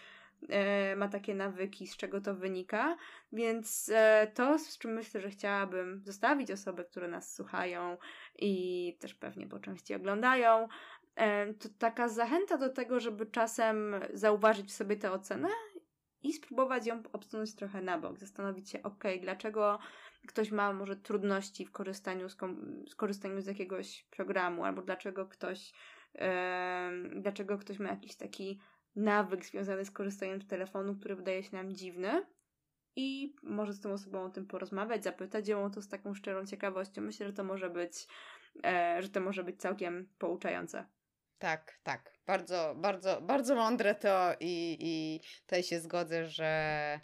e, 0.48 0.96
ma 0.96 1.08
takie 1.08 1.34
nawyki, 1.34 1.86
z 1.86 1.96
czego 1.96 2.20
to 2.20 2.34
wynika. 2.34 2.96
Więc 3.32 3.90
e, 3.94 4.30
to, 4.34 4.58
z 4.58 4.78
czym 4.78 4.92
myślę, 4.92 5.20
że 5.20 5.30
chciałabym 5.30 6.02
zostawić 6.04 6.50
osoby, 6.50 6.84
które 6.84 7.08
nas 7.08 7.34
słuchają 7.34 7.96
i 8.38 8.96
też 9.00 9.14
pewnie 9.14 9.46
po 9.46 9.58
części 9.58 9.94
oglądają, 9.94 10.68
e, 11.16 11.54
to 11.54 11.68
taka 11.78 12.08
zachęta 12.08 12.58
do 12.58 12.68
tego, 12.68 13.00
żeby 13.00 13.26
czasem 13.26 13.94
zauważyć 14.14 14.68
w 14.68 14.72
sobie 14.72 14.96
tę 14.96 15.12
ocenę 15.12 15.48
i 16.22 16.32
spróbować 16.32 16.86
ją 16.86 17.02
obsunąć 17.12 17.54
trochę 17.54 17.82
na 17.82 17.98
bok, 17.98 18.18
zastanowić 18.18 18.70
się, 18.70 18.82
ok, 18.82 19.04
dlaczego 19.20 19.78
ktoś 20.28 20.50
ma 20.50 20.72
może 20.72 20.96
trudności 20.96 21.66
w 21.66 21.72
korzystaniu 21.72 22.28
z, 22.28 22.36
z 22.88 22.94
korzystaniu 22.94 23.40
z 23.40 23.46
jakiegoś 23.46 24.06
programu, 24.10 24.64
albo 24.64 24.82
dlaczego 24.82 25.26
ktoś, 25.26 25.72
dlaczego 27.14 27.58
ktoś 27.58 27.78
ma 27.78 27.88
jakiś 27.88 28.16
taki 28.16 28.60
nawyk 28.98 29.46
związany 29.46 29.84
z 29.84 29.90
korzystaniem 29.90 30.42
z 30.42 30.46
telefonu, 30.46 30.94
który 30.94 31.16
wydaje 31.16 31.42
się 31.42 31.56
nam 31.56 31.74
dziwny. 31.74 32.26
I 32.96 33.36
może 33.42 33.72
z 33.72 33.80
tą 33.80 33.92
osobą 33.92 34.22
o 34.22 34.28
tym 34.28 34.46
porozmawiać, 34.46 35.04
zapytać 35.04 35.48
ją 35.48 35.64
o 35.64 35.70
to 35.70 35.82
z 35.82 35.88
taką 35.88 36.14
szczerą 36.14 36.46
ciekawością. 36.46 37.02
Myślę, 37.02 37.26
że 37.26 37.32
to 37.32 37.44
może 37.44 37.70
być, 37.70 38.06
e, 38.64 39.02
że 39.02 39.08
to 39.08 39.20
może 39.20 39.44
być 39.44 39.60
całkiem 39.60 40.08
pouczające. 40.18 40.86
Tak, 41.38 41.78
tak. 41.82 42.12
Bardzo, 42.26 42.74
bardzo, 42.76 43.20
bardzo 43.20 43.54
mądre 43.54 43.94
to 43.94 44.32
i, 44.40 44.76
i 44.80 45.20
tutaj 45.40 45.62
się 45.62 45.80
zgodzę, 45.80 46.26
że 46.26 47.00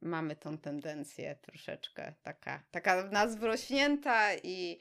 mamy 0.00 0.36
tą 0.36 0.58
tendencję 0.58 1.36
troszeczkę 1.42 2.14
taka, 2.22 2.62
taka 2.70 3.02
w 3.02 3.12
nas 3.12 3.36
wrośnięta 3.36 4.34
i 4.42 4.80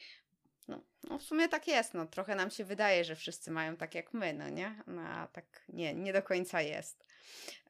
no, 0.68 0.82
no 1.04 1.20
w 1.20 1.24
sumie 1.24 1.50
tak 1.50 1.68
jest, 1.68 1.94
no 1.94 2.06
trochę 2.06 2.36
nam 2.36 2.52
się 2.52 2.66
wydaje, 2.66 3.04
że 3.04 3.16
wszyscy 3.16 3.52
mają 3.52 3.78
tak 3.78 3.96
jak 3.96 4.14
my, 4.14 4.34
no 4.34 4.50
nie? 4.50 4.84
No 4.88 5.02
a 5.02 5.28
tak 5.28 5.64
nie, 5.70 5.94
nie 5.94 6.14
do 6.14 6.24
końca 6.24 6.62
jest 6.62 7.06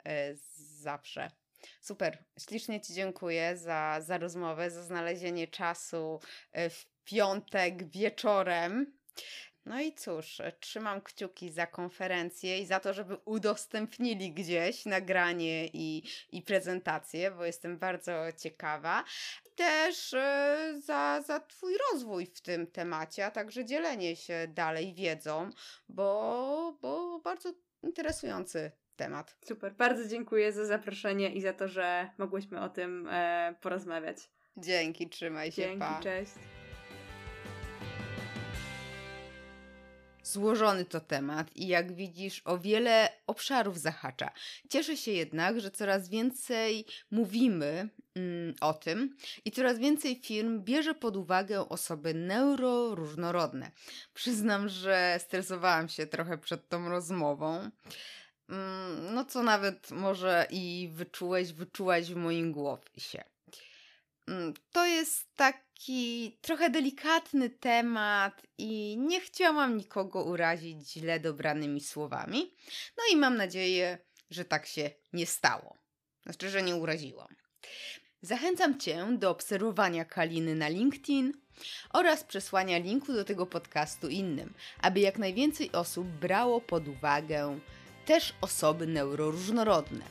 yy, 0.05 0.11
zawsze. 0.57 1.31
Super, 1.81 2.23
ślicznie 2.39 2.81
Ci 2.81 2.93
dziękuję 2.93 3.57
za, 3.57 3.97
za 4.01 4.17
rozmowę, 4.17 4.71
za 4.71 4.83
znalezienie 4.83 5.47
czasu 5.47 6.19
e, 6.51 6.69
w 6.69 6.85
piątek 7.03 7.89
wieczorem. 7.89 8.97
No 9.65 9.81
i 9.81 9.93
cóż, 9.93 10.41
trzymam 10.59 11.01
kciuki 11.01 11.51
za 11.51 11.67
konferencję 11.67 12.59
i 12.59 12.65
za 12.65 12.79
to, 12.79 12.93
żeby 12.93 13.17
udostępnili 13.25 14.31
gdzieś 14.31 14.85
nagranie 14.85 15.67
i, 15.73 16.03
i 16.31 16.41
prezentację, 16.41 17.31
bo 17.31 17.45
jestem 17.45 17.77
bardzo 17.77 18.13
ciekawa. 18.37 19.03
Też 19.55 20.13
e, 20.13 20.73
za, 20.85 21.21
za 21.21 21.39
Twój 21.39 21.73
rozwój 21.91 22.25
w 22.25 22.41
tym 22.41 22.67
temacie, 22.67 23.25
a 23.25 23.31
także 23.31 23.65
dzielenie 23.65 24.15
się 24.15 24.47
dalej 24.49 24.93
wiedzą, 24.93 25.49
bo, 25.89 26.77
bo 26.81 27.19
bardzo 27.19 27.53
interesujący 27.83 28.71
temat. 28.95 29.37
Super, 29.45 29.73
bardzo 29.73 30.07
dziękuję 30.07 30.53
za 30.53 30.65
zaproszenie 30.65 31.29
i 31.29 31.41
za 31.41 31.53
to, 31.53 31.67
że 31.67 32.09
mogłyśmy 32.17 32.61
o 32.61 32.69
tym 32.69 33.07
e, 33.11 33.55
porozmawiać. 33.61 34.17
Dzięki, 34.57 35.09
trzymaj 35.09 35.51
się. 35.51 35.61
Dzięki, 35.61 35.79
pa. 35.79 35.99
cześć. 36.03 36.31
Złożony 40.35 40.85
to 40.85 40.99
temat 40.99 41.55
i 41.55 41.67
jak 41.67 41.95
widzisz, 41.95 42.41
o 42.45 42.57
wiele 42.57 43.09
obszarów 43.27 43.79
zahacza. 43.79 44.31
Cieszę 44.69 44.97
się 44.97 45.11
jednak, 45.11 45.61
że 45.61 45.71
coraz 45.71 46.09
więcej 46.09 46.85
mówimy 47.11 47.89
mm, 48.15 48.55
o 48.61 48.73
tym 48.73 49.17
i 49.45 49.51
coraz 49.51 49.79
więcej 49.79 50.21
firm 50.21 50.63
bierze 50.63 50.95
pod 50.95 51.17
uwagę 51.17 51.69
osoby 51.69 52.13
neuroróżnorodne. 52.13 53.71
Przyznam, 54.13 54.69
że 54.69 55.19
stresowałam 55.19 55.89
się 55.89 56.07
trochę 56.07 56.37
przed 56.37 56.69
tą 56.69 56.89
rozmową. 56.89 57.69
Mm, 58.49 59.13
no, 59.13 59.25
co 59.25 59.43
nawet 59.43 59.91
może 59.91 60.47
i 60.49 60.89
wyczułeś, 60.93 61.53
wyczułaś 61.53 62.05
w 62.11 62.15
moim 62.15 62.51
głowie. 62.51 62.89
Mm, 64.27 64.53
to 64.71 64.85
jest 64.85 65.27
taki 65.75 66.37
trochę 66.41 66.69
delikatny 66.69 67.49
temat 67.49 68.41
i 68.57 68.97
nie 68.97 69.21
chciałam 69.21 69.77
nikogo 69.77 70.23
urazić 70.23 70.91
źle 70.91 71.19
dobranymi 71.19 71.81
słowami. 71.81 72.53
No 72.97 73.03
i 73.13 73.15
mam 73.15 73.35
nadzieję, 73.35 73.97
że 74.29 74.45
tak 74.45 74.65
się 74.65 74.91
nie 75.13 75.25
stało. 75.25 75.77
Znaczy, 76.23 76.49
że 76.49 76.61
nie 76.61 76.75
uraziłam. 76.75 77.27
Zachęcam 78.21 78.79
Cię 78.79 79.07
do 79.11 79.29
obserwowania 79.29 80.05
Kaliny 80.05 80.55
na 80.55 80.67
LinkedIn 80.67 81.33
oraz 81.93 82.23
przesłania 82.23 82.77
linku 82.77 83.13
do 83.13 83.23
tego 83.23 83.45
podcastu 83.45 84.09
innym, 84.09 84.53
aby 84.81 84.99
jak 84.99 85.17
najwięcej 85.17 85.71
osób 85.71 86.07
brało 86.07 86.61
pod 86.61 86.87
uwagę 86.87 87.59
też 88.05 88.33
osoby 88.41 88.87
neuroróżnorodne 88.87 90.05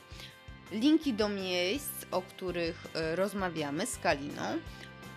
linki 0.75 1.13
do 1.13 1.29
miejsc, 1.29 2.07
o 2.11 2.23
których 2.23 2.87
e, 2.95 3.17
rozmawiamy 3.17 3.87
z 3.87 3.99
Kaliną, 3.99 4.59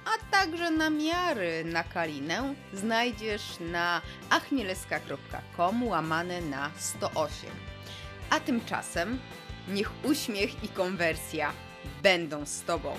a 0.08 0.32
także 0.32 0.72
namiary 0.72 1.66
na 1.66 1.84
Kalinę 1.84 2.53
znajdziesz 2.74 3.43
na 3.60 4.01
achmieleska.com 4.30 5.84
łamane 5.84 6.41
na 6.41 6.72
108. 6.78 7.49
A 8.30 8.39
tymczasem 8.39 9.20
niech 9.68 9.91
uśmiech 10.03 10.64
i 10.64 10.68
konwersja 10.68 11.53
będą 12.03 12.45
z 12.45 12.62
Tobą. 12.62 12.95